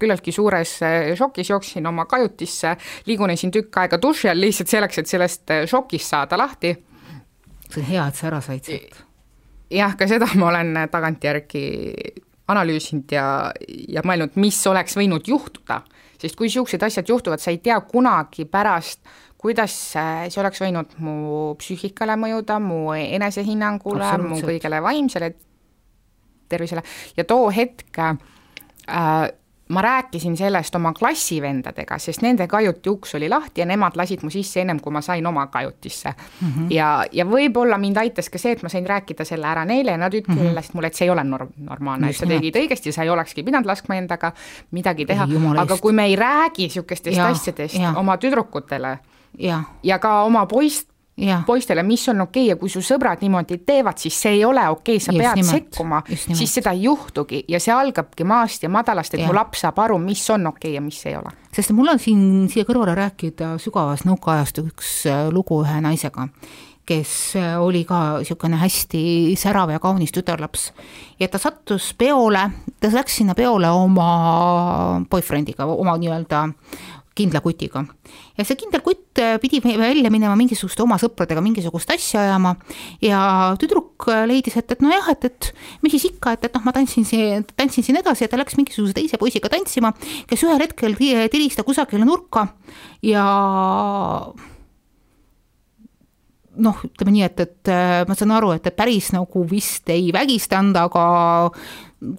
küllaltki 0.00 0.32
suures 0.32 0.76
äh, 0.86 1.12
šokis, 1.18 1.50
jooksin 1.52 1.86
oma 1.90 2.06
kajutisse, 2.10 2.74
liigunesin 3.08 3.52
tükk 3.54 3.82
aega 3.82 4.00
duši 4.00 4.32
all 4.32 4.44
lihtsalt 4.46 4.72
selleks, 4.72 5.00
et 5.02 5.10
sellest 5.10 5.54
äh, 5.54 5.64
šokist 5.70 6.14
saada 6.14 6.40
lahti. 6.40 6.72
see 7.68 7.82
on 7.82 7.88
hea, 7.90 8.06
et 8.06 8.20
sa 8.20 8.30
ära 8.30 8.40
said 8.44 8.64
sealt. 8.64 9.02
jah, 9.74 9.96
ka 9.98 10.08
seda 10.08 10.30
ma 10.40 10.48
olen 10.52 10.86
tagantjärgi 10.92 11.66
analüüsinud 12.52 13.12
ja, 13.12 13.26
ja 13.88 14.04
mõelnud, 14.04 14.36
mis 14.40 14.58
oleks 14.68 14.96
võinud 14.96 15.28
juhtuda, 15.28 15.80
sest 16.20 16.36
kui 16.36 16.48
niisugused 16.48 16.82
asjad 16.84 17.08
juhtuvad, 17.08 17.40
sa 17.40 17.52
ei 17.52 17.60
tea 17.64 17.76
kunagi 17.88 18.44
pärast, 18.48 19.00
kuidas 19.44 19.74
see 19.92 20.40
oleks 20.40 20.62
võinud 20.64 20.96
mu 21.04 21.16
psüühikale 21.60 22.16
mõjuda, 22.16 22.56
mu 22.64 22.94
enesehinnangule, 22.96 24.12
mu 24.24 24.40
kõigele 24.40 24.80
vaimsele 24.84 25.34
tervisele 26.48 26.84
ja 27.16 27.24
too 27.28 27.50
hetk 27.52 28.00
äh, 28.00 28.16
ma 29.68 29.82
rääkisin 29.82 30.36
sellest 30.36 30.74
oma 30.76 30.92
klassivendadega, 30.92 31.96
sest 31.98 32.22
nende 32.22 32.46
kajuti 32.48 32.90
uks 32.90 33.14
oli 33.16 33.28
lahti 33.32 33.62
ja 33.62 33.66
nemad 33.66 33.96
lasid 33.96 34.22
mu 34.24 34.30
sisse 34.30 34.60
ennem, 34.60 34.80
kui 34.80 34.92
ma 34.92 35.00
sain 35.00 35.26
oma 35.26 35.46
kajutisse 35.46 36.12
mm. 36.12 36.48
-hmm. 36.48 36.66
ja, 36.70 37.04
ja 37.12 37.24
võib-olla 37.24 37.78
mind 37.80 37.96
aitas 37.96 38.28
ka 38.30 38.38
see, 38.38 38.52
et 38.52 38.62
ma 38.62 38.68
sain 38.68 38.86
rääkida 38.86 39.24
selle 39.24 39.46
ära 39.46 39.64
neile 39.64 39.90
ja 39.90 39.98
nad 39.98 40.12
ütlesid 40.12 40.40
mm 40.40 40.48
-hmm. 40.56 40.74
mulle, 40.74 40.86
et 40.86 40.94
see 40.94 41.06
ei 41.06 41.10
ole 41.10 41.24
norm-, 41.24 41.52
normaalne, 41.56 42.10
et 42.10 42.16
sa 42.16 42.26
tegid 42.26 42.56
õigesti, 42.56 42.92
sa 42.92 43.02
ei 43.02 43.10
olekski 43.10 43.42
pidanud 43.42 43.66
laskma 43.66 43.96
endaga 43.96 44.32
midagi 44.70 45.06
teha, 45.06 45.28
aga 45.56 45.76
kui 45.76 45.92
me 45.92 46.04
ei 46.04 46.16
räägi 46.16 46.62
niisugustest 46.68 47.18
asjadest 47.18 47.78
ja. 47.80 47.92
oma 47.96 48.16
tüdrukutele, 48.16 48.98
ja, 49.38 49.62
ja 49.82 49.98
ka 49.98 50.22
oma 50.24 50.46
poist, 50.46 50.88
poistele, 51.46 51.82
mis 51.82 52.08
on 52.08 52.20
okei 52.20 52.42
okay 52.42 52.48
ja 52.48 52.56
kui 52.58 52.70
su 52.70 52.82
sõbrad 52.82 53.22
niimoodi 53.22 53.60
teevad, 53.66 53.98
siis 54.02 54.16
see 54.18 54.32
ei 54.34 54.44
ole 54.44 54.64
okei 54.68 54.96
okay,, 54.96 55.04
sa 55.04 55.12
just 55.14 55.22
pead 55.22 55.38
nimelt, 55.38 55.68
sekkuma, 55.70 56.02
siis 56.10 56.54
seda 56.58 56.72
ei 56.74 56.82
juhtugi 56.88 57.44
ja 57.48 57.60
see 57.62 57.74
algabki 57.74 58.26
maast 58.26 58.66
ja 58.66 58.70
madalast, 58.72 59.14
et 59.14 59.22
ja. 59.22 59.30
mu 59.30 59.36
laps 59.36 59.62
saab 59.62 59.78
aru, 59.86 59.98
mis 60.02 60.24
on 60.34 60.50
okei 60.50 60.72
okay 60.72 60.74
ja 60.74 60.82
mis 60.82 60.98
ei 61.06 61.16
ole. 61.16 61.30
sest 61.54 61.70
mul 61.76 61.94
on 61.94 62.02
siin 62.02 62.48
siia 62.50 62.66
kõrvale 62.66 62.96
rääkida 62.98 63.54
sügavast 63.62 64.08
nõukaajastu 64.10 64.66
üks 64.72 64.94
äh, 65.10 65.28
lugu 65.30 65.60
ühe 65.62 65.78
naisega, 65.86 66.26
kes 66.84 67.14
äh, 67.38 67.54
oli 67.62 67.84
ka 67.86 68.18
niisugune 68.18 68.58
hästi 68.58 69.04
särav 69.38 69.70
ja 69.70 69.78
kaunis 69.78 70.12
tütarlaps. 70.12 70.72
ja 71.20 71.30
ta 71.30 71.38
sattus 71.38 71.92
peole, 71.94 72.48
ta 72.80 72.90
läks 72.90 73.22
sinna 73.22 73.38
peole 73.38 73.70
oma 73.70 74.10
boyfriend'iga, 75.10 75.70
oma 75.70 75.94
nii-öelda 76.02 76.48
kindla 77.14 77.40
kutiga. 77.44 77.84
ja 78.38 78.44
see 78.46 78.58
kindel 78.58 78.82
kutt 78.84 79.20
äh, 79.22 79.36
pidi 79.42 79.60
välja 79.62 80.10
minema 80.10 80.34
mingisuguste 80.38 80.82
oma 80.82 80.98
sõpradega 81.00 81.42
mingisugust 81.44 81.90
asja 81.94 82.24
ajama 82.24 82.54
ja 83.02 83.20
tüdruk 83.60 84.08
äh, 84.10 84.24
leidis, 84.30 84.56
et, 84.58 84.74
et 84.74 84.82
nojah, 84.82 85.12
et, 85.14 85.28
et 85.30 85.50
mis 85.84 85.94
siis 85.94 86.08
ikka, 86.10 86.34
et, 86.34 86.48
et 86.48 86.56
noh, 86.58 86.64
ma 86.66 86.74
tantsin 86.74 87.06
siin, 87.08 87.46
tantsin 87.54 87.86
siin 87.86 88.00
edasi 88.02 88.26
ja 88.26 88.32
ta 88.32 88.40
läks 88.40 88.58
mingisuguse 88.58 88.96
teise 88.96 89.20
poisiga 89.20 89.52
tantsima, 89.52 89.94
kes 90.30 90.42
ühel 90.46 90.66
hetkel 90.66 90.98
tiris 90.98 91.58
ta 91.58 91.66
kusagile 91.66 92.06
nurka 92.08 92.48
ja 93.06 93.28
noh, 96.60 96.82
ütleme 96.86 97.14
nii, 97.14 97.24
et, 97.26 97.40
et 97.42 97.70
äh, 97.72 98.02
ma 98.08 98.16
saan 98.18 98.34
aru, 98.34 98.52
et, 98.54 98.66
et 98.68 98.76
päris 98.76 99.10
nagu 99.14 99.44
vist 99.50 99.88
ei 99.92 100.10
vägistanud, 100.14 100.76
aga 100.78 101.04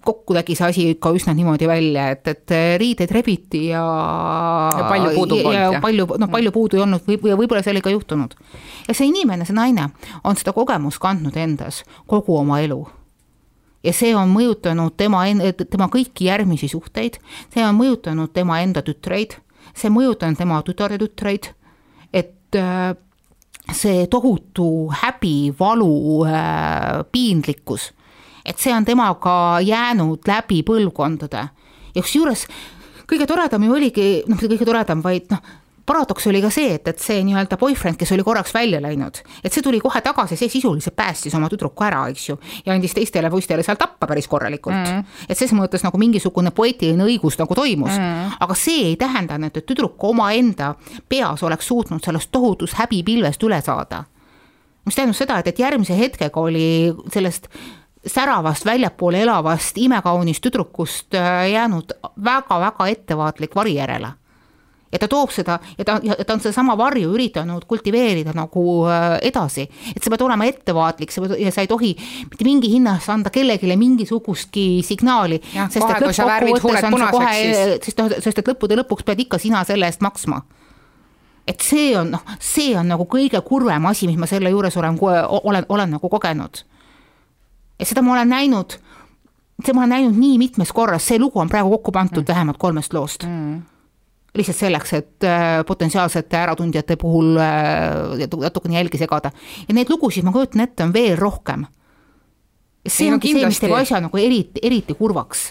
kokku 0.04 0.34
tegi 0.34 0.56
see 0.58 0.66
asi 0.66 0.84
ikka 0.94 1.12
üsna 1.14 1.34
niimoodi 1.36 1.68
välja, 1.68 2.08
et, 2.14 2.26
et 2.28 2.54
riideid 2.80 3.12
rebiti 3.14 3.66
ja. 3.68 3.84
ja 4.78 4.88
palju 4.88 5.14
puudu 5.14 5.40
polnud. 5.42 5.56
ja 5.60 5.80
palju, 5.80 6.06
noh, 6.18 6.30
palju 6.32 6.52
puudu 6.54 6.78
ei 6.78 6.84
olnud 6.86 7.06
või, 7.06 7.18
ja 7.30 7.38
võib-olla 7.38 7.62
see 7.62 7.74
oli 7.76 7.84
ka 7.84 7.94
juhtunud. 7.94 8.36
ja 8.88 8.96
see 8.96 9.10
inimene, 9.12 9.46
see 9.46 9.56
naine 9.56 9.90
on 10.24 10.38
seda 10.38 10.56
kogemust 10.56 11.02
kandnud 11.02 11.36
endas 11.38 11.84
kogu 12.10 12.38
oma 12.40 12.60
elu 12.64 12.80
ja 13.86 13.94
see 13.94 14.12
on 14.16 14.30
mõjutanud 14.34 14.96
tema, 14.98 15.24
tema 15.70 15.88
kõiki 15.92 16.26
järgmisi 16.26 16.68
suhteid, 16.70 17.20
see 17.54 17.64
on 17.64 17.76
mõjutanud 17.78 18.32
tema 18.34 18.60
enda 18.64 18.82
tütreid, 18.86 19.38
see 19.76 19.92
mõjutanud 19.92 20.38
tema 20.40 20.60
tütartütreid, 20.66 21.52
et 22.14 22.58
äh, 22.58 22.94
see 23.74 24.06
tohutu 24.10 24.88
häbi, 25.02 25.52
valu, 25.58 26.24
äh, 26.26 27.04
piinlikkus, 27.12 27.92
et 28.46 28.58
see 28.62 28.74
on 28.74 28.84
temaga 28.84 29.60
jäänud 29.66 30.26
läbi 30.28 30.62
põlvkondade 30.66 31.48
ja 31.94 32.02
kusjuures 32.02 32.46
kõige 33.06 33.26
toredam 33.28 33.62
ju 33.66 33.76
oligi, 33.76 34.08
noh, 34.26 34.36
mitte 34.36 34.50
kõige 34.50 34.66
toredam, 34.68 35.02
vaid 35.04 35.30
noh, 35.30 35.42
paradoks 35.86 36.26
oli 36.26 36.40
ka 36.42 36.50
see, 36.50 36.72
et, 36.76 36.88
et 36.90 37.02
see 37.02 37.20
nii-öelda 37.26 37.58
boyfriend, 37.60 37.98
kes 38.00 38.10
oli 38.16 38.24
korraks 38.26 38.52
välja 38.54 38.80
läinud, 38.82 39.20
et 39.44 39.54
see 39.54 39.62
tuli 39.62 39.78
kohe 39.82 40.00
tagasi, 40.02 40.38
see 40.38 40.50
sisuliselt 40.50 40.96
päästis 40.98 41.34
oma 41.38 41.48
tüdruku 41.52 41.86
ära, 41.86 42.02
eks 42.10 42.28
ju. 42.28 42.38
ja 42.66 42.74
andis 42.74 42.96
teistele 42.96 43.30
poistele 43.30 43.62
seal 43.66 43.78
tappa 43.78 44.08
päris 44.10 44.26
korralikult 44.28 44.74
mm. 44.74 44.84
-hmm. 44.84 45.22
et 45.28 45.38
ses 45.38 45.54
mõttes 45.54 45.86
nagu 45.86 45.98
mingisugune 45.98 46.50
poeetiline 46.50 47.06
õigus 47.06 47.38
nagu 47.38 47.54
toimus 47.54 47.94
mm. 47.94 48.02
-hmm. 48.02 48.36
aga 48.40 48.54
see 48.54 48.90
ei 48.90 48.96
tähendanud, 48.96 49.56
et 49.56 49.66
tüdruk 49.66 50.04
omaenda 50.10 50.74
peas 51.08 51.42
oleks 51.42 51.66
suutnud 51.66 52.04
sellest 52.04 52.30
tohutust 52.32 52.74
häbipilvest 52.74 53.42
üle 53.42 53.62
saada. 53.62 54.04
mis 54.84 54.94
tähendab 54.94 55.16
seda, 55.16 55.38
et, 55.38 55.46
et 55.46 55.58
järgmise 55.58 55.98
hetkega 55.98 56.40
oli 56.40 56.94
sellest 57.12 57.48
säravast 58.06 58.66
väljapoole 58.66 59.22
elavast 59.22 59.78
imekaunist 59.78 60.44
tüdrukust 60.44 61.14
äh, 61.14 61.50
jäänud 61.50 61.96
väga-väga 62.24 62.88
ettevaatlik 62.92 63.54
vari 63.56 63.74
järele 63.74 64.12
ja 64.92 64.98
ta 65.02 65.08
toob 65.10 65.32
seda 65.34 65.58
ja 65.78 65.84
ta, 65.84 65.98
ja 66.04 66.16
ta 66.24 66.36
on 66.36 66.40
sedasama 66.40 66.76
varju 66.78 67.12
üritanud 67.16 67.64
kultiveerida 67.68 68.32
nagu 68.36 68.64
äh, 68.88 69.16
edasi, 69.28 69.66
et 69.94 70.02
sa 70.02 70.12
pead 70.12 70.24
olema 70.26 70.46
ettevaatlik, 70.48 71.12
sa 71.12 71.24
pead 71.24 71.36
ja 71.42 71.52
sa 71.54 71.64
ei 71.64 71.70
tohi 71.70 71.92
mitte 72.30 72.46
mingi 72.46 72.70
hinnas 72.72 73.08
anda 73.12 73.32
kellelegi 73.34 73.76
mingisugustki 73.76 74.66
signaali. 74.86 75.40
sest 75.54 75.82
et 75.82 76.06
lõppkokkuvõttes 76.06 76.86
on 76.86 77.00
see 77.00 77.10
kohe, 77.16 77.34
sest 77.82 77.98
noh, 78.02 78.14
sest 78.28 78.44
et 78.44 78.54
lõppude 78.54 78.78
lõpuks 78.82 79.06
pead 79.06 79.26
ikka 79.26 79.42
sina 79.42 79.64
selle 79.68 79.90
eest 79.90 80.04
maksma 80.04 80.42
et 81.46 81.62
see 81.62 81.92
on 81.98 82.10
noh, 82.16 82.22
see 82.42 82.74
on 82.78 82.88
nagu 82.90 83.06
kõige 83.10 83.40
kurvem 83.46 83.86
asi, 83.90 84.08
mis 84.10 84.18
ma 84.18 84.26
selle 84.30 84.50
juures 84.50 84.76
olen, 84.76 84.98
olen, 84.98 85.66
olen 85.68 85.94
nagu 85.94 86.10
kogenud. 86.10 86.64
Ja 87.78 87.86
seda 87.86 88.02
ma 88.02 88.12
olen 88.16 88.28
näinud, 88.28 88.76
seda 89.62 89.74
ma 89.74 89.84
olen 89.84 89.94
näinud 89.96 90.18
nii 90.18 90.38
mitmes 90.38 90.72
korras, 90.72 91.06
see 91.06 91.18
lugu 91.18 91.40
on 91.40 91.48
praegu 91.48 91.70
kokku 91.78 91.92
pandud 91.92 92.22
mm. 92.22 92.28
vähemalt 92.28 92.58
kolmest 92.58 92.94
loost 92.96 93.26
mm 93.28 93.62
lihtsalt 94.36 94.58
selleks, 94.58 94.92
et 94.96 95.24
äh, 95.24 95.64
potentsiaalsete 95.66 96.36
äratundjate 96.36 96.96
puhul 97.00 97.36
äh, 97.40 98.26
natukene 98.40 98.78
jälgi 98.78 98.98
segada. 98.98 99.30
ja 99.68 99.74
neid 99.74 99.90
lugusid, 99.90 100.24
ma 100.24 100.32
kujutan 100.32 100.64
ette, 100.66 100.84
on 100.84 100.92
veel 100.92 101.16
rohkem. 101.18 101.66
see 102.86 103.10
ongi 103.10 103.32
see, 103.34 103.46
mis 103.46 103.60
teeb 103.60 103.74
asja 103.74 104.00
nagu 104.00 104.18
eriti, 104.20 104.62
eriti 104.62 104.94
kurvaks. 104.94 105.46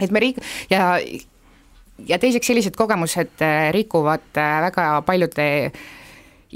et 0.00 0.10
me 0.10 0.20
riik- 0.22 0.42
ja, 0.70 0.98
ja 2.06 2.18
teiseks 2.18 2.46
sellised 2.46 2.76
kogemused 2.76 3.42
äh, 3.42 3.70
rikuvad 3.74 4.28
väga 4.34 4.90
paljude 5.06 5.48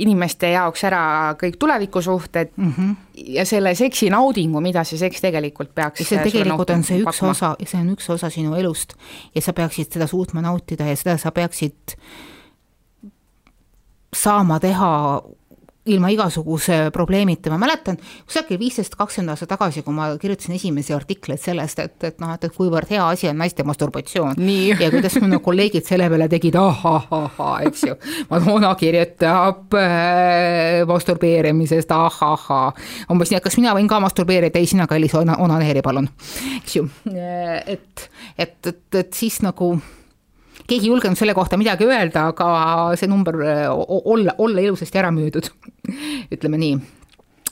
inimeste 0.00 0.48
jaoks 0.54 0.84
ära 0.88 1.02
kõik 1.40 1.58
tulevikusuhted 1.60 2.54
mm 2.56 2.72
-hmm. 2.72 2.94
ja 3.36 3.44
selle 3.46 3.74
seksi 3.74 4.10
naudingu, 4.10 4.60
mida 4.60 4.84
see 4.84 4.98
seks 4.98 5.20
tegelikult 5.20 5.74
peaks. 5.74 6.00
ja 6.00 6.06
see 6.06 6.18
tegelikult 6.24 6.70
on 6.70 6.82
see 6.82 7.02
üks 7.02 7.04
pakma. 7.04 7.30
osa, 7.30 7.56
see 7.66 7.80
on 7.80 7.92
üks 7.92 8.10
osa 8.10 8.30
sinu 8.30 8.54
elust 8.54 8.94
ja 9.34 9.42
sa 9.42 9.52
peaksid 9.52 9.92
seda 9.92 10.06
suutma 10.06 10.40
nautida 10.40 10.84
ja 10.84 10.96
seda 10.96 11.16
sa 11.16 11.30
peaksid 11.30 11.96
saama 14.16 14.60
teha 14.60 15.22
ilma 15.86 16.08
igasuguse 16.14 16.90
probleemita, 16.94 17.50
ma 17.50 17.58
mäletan 17.58 17.96
kusagil 18.26 18.58
viisteist, 18.60 18.94
kakskümmend 18.98 19.32
aastat 19.34 19.50
tagasi, 19.50 19.82
kui 19.82 19.94
ma 19.94 20.12
kirjutasin 20.20 20.54
esimesi 20.54 20.94
artikleid 20.94 21.40
sellest, 21.42 21.80
et, 21.82 21.96
et 22.06 22.20
noh, 22.22 22.30
et, 22.36 22.44
et 22.46 22.54
kuivõrd 22.54 22.90
hea 22.92 23.02
asi 23.02 23.26
on 23.30 23.40
naiste 23.42 23.66
masturbatsioon. 23.66 24.38
ja 24.78 24.90
kuidas 24.94 25.18
minu 25.22 25.40
kolleegid 25.42 25.86
selle 25.88 26.06
peale 26.12 26.28
tegid 26.30 26.58
ahahahah, 26.60 27.56
eks 27.66 27.86
ju. 27.88 27.96
Madonna 28.30 28.74
kirjutab 28.78 29.74
äh, 29.78 30.84
masturbeerimisest 30.86 31.90
ahahah. 31.96 32.78
umbes 33.10 33.32
nii, 33.32 33.40
et 33.40 33.48
kas 33.48 33.58
mina 33.58 33.74
võin 33.74 33.90
ka 33.90 33.98
masturbeerida, 34.04 34.62
ei 34.62 34.70
sina 34.70 34.86
kallis 34.90 35.16
onaneeri 35.18 35.82
palun, 35.82 36.06
eks 36.60 36.78
ju, 36.78 36.86
et, 37.10 38.06
et, 38.38 38.62
et, 38.70 38.94
et 39.02 39.18
siis 39.18 39.42
nagu 39.42 39.74
keegi 40.66 40.86
ei 40.86 40.92
julgenud 40.92 41.18
selle 41.18 41.34
kohta 41.34 41.58
midagi 41.60 41.86
öelda, 41.88 42.28
aga 42.32 42.48
see 42.98 43.10
number 43.10 43.38
olla, 43.72 44.34
olla 44.38 44.64
ilusasti 44.64 45.00
ära 45.02 45.12
müüdud, 45.14 45.50
ütleme 46.34 46.60
nii 46.60 46.80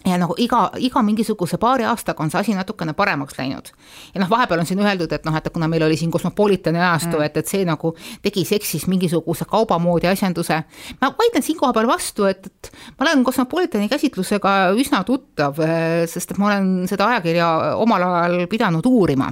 ja 0.06 0.16
nagu 0.20 0.34
iga, 0.40 0.70
iga 0.80 1.02
mingisuguse 1.04 1.58
paari 1.60 1.84
aastaga 1.84 2.24
on 2.24 2.30
see 2.32 2.40
asi 2.40 2.54
natukene 2.56 2.94
paremaks 2.96 3.36
läinud. 3.38 3.68
ja 4.14 4.22
noh, 4.22 4.30
vahepeal 4.30 4.62
on 4.62 4.68
siin 4.68 4.80
öeldud, 4.80 5.12
et 5.12 5.26
noh, 5.28 5.36
et 5.36 5.50
kuna 5.52 5.68
meil 5.68 5.84
oli 5.84 5.98
siin 6.00 6.10
kosmopoliitane 6.10 6.80
ajastu 6.80 7.18
mm., 7.18 7.26
et, 7.28 7.36
et 7.36 7.52
see 7.52 7.66
nagu 7.68 7.92
tegi 8.22 8.44
seksist 8.48 8.88
mingisuguse 8.88 9.44
kauba 9.50 9.78
moodi 9.78 10.08
asjanduse. 10.08 10.62
ma 11.00 11.12
vaidlen 11.18 11.44
siinkohal 11.44 11.90
vastu, 11.90 12.24
et, 12.30 12.46
et 12.46 12.72
ma 12.96 13.06
olen 13.06 13.24
kosmopoliitani 13.24 13.90
käsitlusega 13.92 14.54
üsna 14.80 15.02
tuttav, 15.04 15.60
sest 16.08 16.32
et 16.32 16.40
ma 16.40 16.48
olen 16.52 16.72
seda 16.88 17.10
ajakirja 17.12 17.50
omal 17.80 18.08
ajal 18.08 18.46
pidanud 18.50 18.86
uurima 18.88 19.30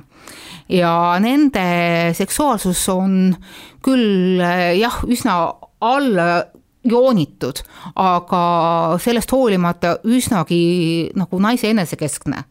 ja 0.69 0.93
nende 1.23 2.13
seksuaalsus 2.17 2.85
on 2.93 3.33
küll 3.85 4.43
jah, 4.77 5.01
üsna 5.09 5.41
alla 5.81 6.29
joonitud, 6.91 7.63
aga 7.95 8.43
sellest 9.03 9.33
hoolimata 9.33 9.99
üsnagi 10.09 10.63
nagu 11.19 11.41
naise 11.43 11.71
enesekeskne 11.71 12.45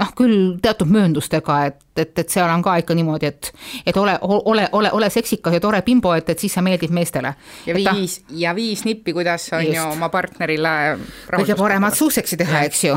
noh, 0.00 0.12
küll 0.16 0.36
teatud 0.62 0.90
mööndustega, 0.90 1.56
et, 1.70 1.80
et, 2.00 2.12
et 2.22 2.32
seal 2.32 2.48
on 2.50 2.64
ka 2.64 2.78
ikka 2.80 2.96
niimoodi, 2.96 3.30
et, 3.30 3.50
et 3.86 3.96
ole, 4.00 4.16
ole, 4.22 4.66
ole, 4.76 4.92
ole 4.96 5.10
seksikas 5.12 5.56
ja 5.56 5.62
tore 5.62 5.82
bimbo, 5.86 6.14
et, 6.16 6.28
et 6.32 6.40
siis 6.40 6.54
sa 6.56 6.64
meeldid 6.64 6.94
meestele. 6.94 7.34
ja 7.68 7.76
viis, 7.76 8.20
ja 8.32 8.54
viis 8.56 8.84
nippi, 8.88 9.14
kuidas 9.16 9.50
on 9.52 9.64
just. 9.66 9.76
ju 9.76 9.88
oma 9.90 10.08
partnerile 10.12 10.72
kõige 11.34 11.58
paremat 11.58 11.98
suuseksi 11.98 12.40
teha, 12.40 12.64
eks 12.70 12.86
ju 12.88 12.96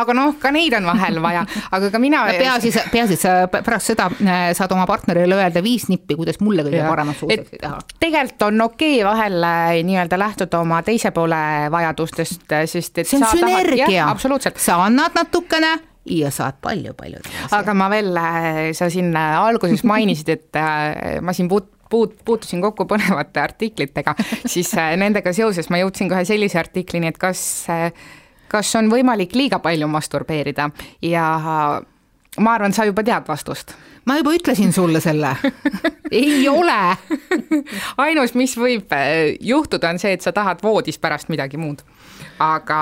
aga 0.00 0.14
noh, 0.16 0.36
ka 0.40 0.52
neid 0.54 0.74
on 0.78 0.86
vahel 0.88 1.20
vaja, 1.24 1.44
aga 1.76 1.90
ka 1.92 2.00
mina 2.02 2.22
no,. 2.26 2.36
peaasi, 2.38 2.72
peaasi, 2.92 3.16
et 3.16 3.22
sa 3.22 3.34
pärast 3.52 3.92
seda 3.92 4.08
äh, 4.12 4.50
saad 4.56 4.72
oma 4.76 4.86
partnerile 4.88 5.38
öelda 5.38 5.62
viis 5.64 5.88
nippi, 5.90 6.16
kuidas 6.18 6.40
mulle 6.44 6.64
kõige 6.66 6.84
paremat 6.86 7.20
suuseksi 7.20 7.60
teha. 7.62 7.80
tegelikult 8.02 8.46
on 8.48 8.66
okei 8.68 8.96
okay 9.00 9.08
vahel 9.08 9.48
äh, 9.48 9.74
nii-öelda 9.86 10.20
lähtuda 10.20 10.62
oma 10.64 10.82
teise 10.86 11.12
poole 11.16 11.42
vajadustest, 11.72 12.46
äh, 12.52 12.66
sest 12.70 13.02
et 13.02 13.10
see 13.10 13.20
on 13.20 13.28
sünergia, 13.32 14.08
absoluutselt. 14.08 14.60
sa 14.62 14.80
annad 14.86 15.16
natukene 15.16 15.76
ja 16.06 16.30
saad 16.30 16.60
palju-palju 16.62 17.22
aga 17.56 17.74
ma 17.74 17.88
veel, 17.90 18.12
sa 18.78 18.90
siin 18.92 19.10
alguses 19.16 19.82
mainisid, 19.86 20.28
et 20.36 20.60
ma 21.22 21.34
siin 21.34 21.48
puut-, 21.50 21.72
puut-, 21.90 22.14
puutusin 22.24 22.62
kokku 22.62 22.86
põnevate 22.90 23.42
artiklitega, 23.42 24.14
siis 24.46 24.70
nendega 25.00 25.34
seoses 25.34 25.70
ma 25.72 25.82
jõudsin 25.82 26.10
kohe 26.12 26.22
sellise 26.28 26.60
artiklini, 26.62 27.10
et 27.10 27.18
kas 27.18 27.42
kas 28.48 28.74
on 28.78 28.90
võimalik 28.92 29.34
liiga 29.36 29.58
palju 29.62 29.88
masturbeerida 29.88 30.70
ja 31.02 31.26
ma 32.38 32.54
arvan, 32.54 32.72
sa 32.72 32.84
juba 32.84 33.04
tead 33.06 33.28
vastust. 33.28 33.74
ma 34.04 34.16
juba 34.18 34.34
ütlesin 34.36 34.72
sulle 34.72 35.00
selle 35.00 35.34
ei 36.10 36.48
ole 36.48 36.80
ainus, 37.98 38.34
mis 38.34 38.56
võib 38.56 38.92
äh, 38.92 39.36
juhtuda, 39.40 39.90
on 39.90 39.98
see, 40.02 40.16
et 40.16 40.24
sa 40.24 40.32
tahad 40.32 40.62
voodis 40.62 40.98
pärast 40.98 41.28
midagi 41.28 41.56
muud. 41.60 41.82
aga, 42.38 42.80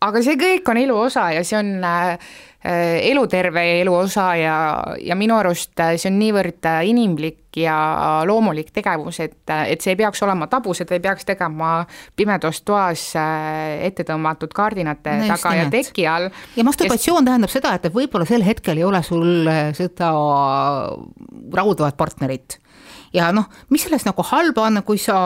aga 0.00 0.22
see 0.22 0.38
kõik 0.40 0.70
on 0.70 0.84
elu 0.84 1.00
osa 1.08 1.30
ja 1.36 1.44
see 1.44 1.58
on 1.58 1.76
Äh, 1.84 2.18
eluterve 2.62 3.62
elu 3.80 3.94
osa 3.94 4.34
ja, 4.36 4.56
ja 5.00 5.16
minu 5.16 5.38
arust 5.38 5.80
äh, 5.80 5.94
see 5.96 6.10
on 6.10 6.18
niivõrd 6.20 6.66
äh, 6.68 6.82
inimlik 6.90 7.56
ja 7.56 7.74
loomulik 8.28 8.68
tegevus, 8.70 9.18
et, 9.24 9.38
et 9.48 9.80
see 9.80 9.94
ei 9.94 9.98
peaks 9.98 10.20
olema 10.22 10.46
tabu, 10.50 10.74
seda 10.76 10.94
ei 10.94 11.02
peaks 11.02 11.26
tegema 11.26 11.80
pimedas 12.16 12.60
toas 12.62 13.08
ette 13.16 14.04
tõmmatud 14.06 14.52
kardinate 14.54 15.16
no 15.22 15.32
taga 15.32 15.56
ja 15.56 15.64
teki 15.72 16.06
all. 16.06 16.28
ja 16.54 16.66
masturbatsioon 16.68 17.24
kes... 17.24 17.30
tähendab 17.30 17.54
seda, 17.54 17.72
et 17.74 17.90
võib-olla 17.90 18.28
sel 18.28 18.46
hetkel 18.46 18.78
ei 18.78 18.86
ole 18.86 19.02
sul 19.02 19.50
seda 19.74 20.12
rahuldavat 21.56 21.98
partnerit 21.98 22.60
ja 23.16 23.32
noh, 23.34 23.48
mis 23.72 23.88
selles 23.88 24.06
nagu 24.06 24.22
halba 24.30 24.68
on, 24.68 24.82
kui 24.86 25.00
sa 25.00 25.18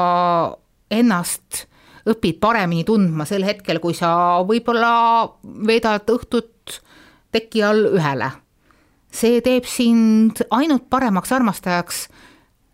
ennast 0.94 1.66
õpid 2.08 2.38
paremini 2.40 2.84
tundma 2.86 3.26
sel 3.28 3.44
hetkel, 3.46 3.80
kui 3.82 3.96
sa 3.96 4.40
võib-olla 4.46 4.94
veedad 5.66 6.08
õhtut 6.14 6.80
teki 7.34 7.62
all 7.66 7.88
ühele. 7.94 8.30
see 9.14 9.40
teeb 9.46 9.66
sind 9.70 10.42
ainult 10.50 10.88
paremaks 10.90 11.32
armastajaks 11.32 12.06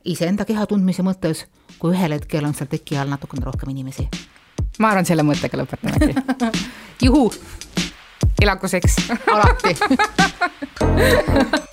iseenda 0.09 0.47
keha 0.49 0.67
tundmise 0.67 1.05
mõttes, 1.05 1.45
kui 1.79 1.93
ühel 1.95 2.17
hetkel 2.17 2.45
on 2.49 2.55
seal 2.57 2.71
teki 2.71 2.97
all 3.01 3.13
natukene 3.13 3.45
rohkem 3.45 3.73
inimesi. 3.73 4.09
ma 4.79 4.93
arvan, 4.93 5.09
selle 5.09 5.25
mõttega 5.27 5.61
lõpetamegi 5.61 6.15
juhu. 7.07 7.27
elagu 8.41 8.69
seks 8.69 8.97
alati 9.29 9.77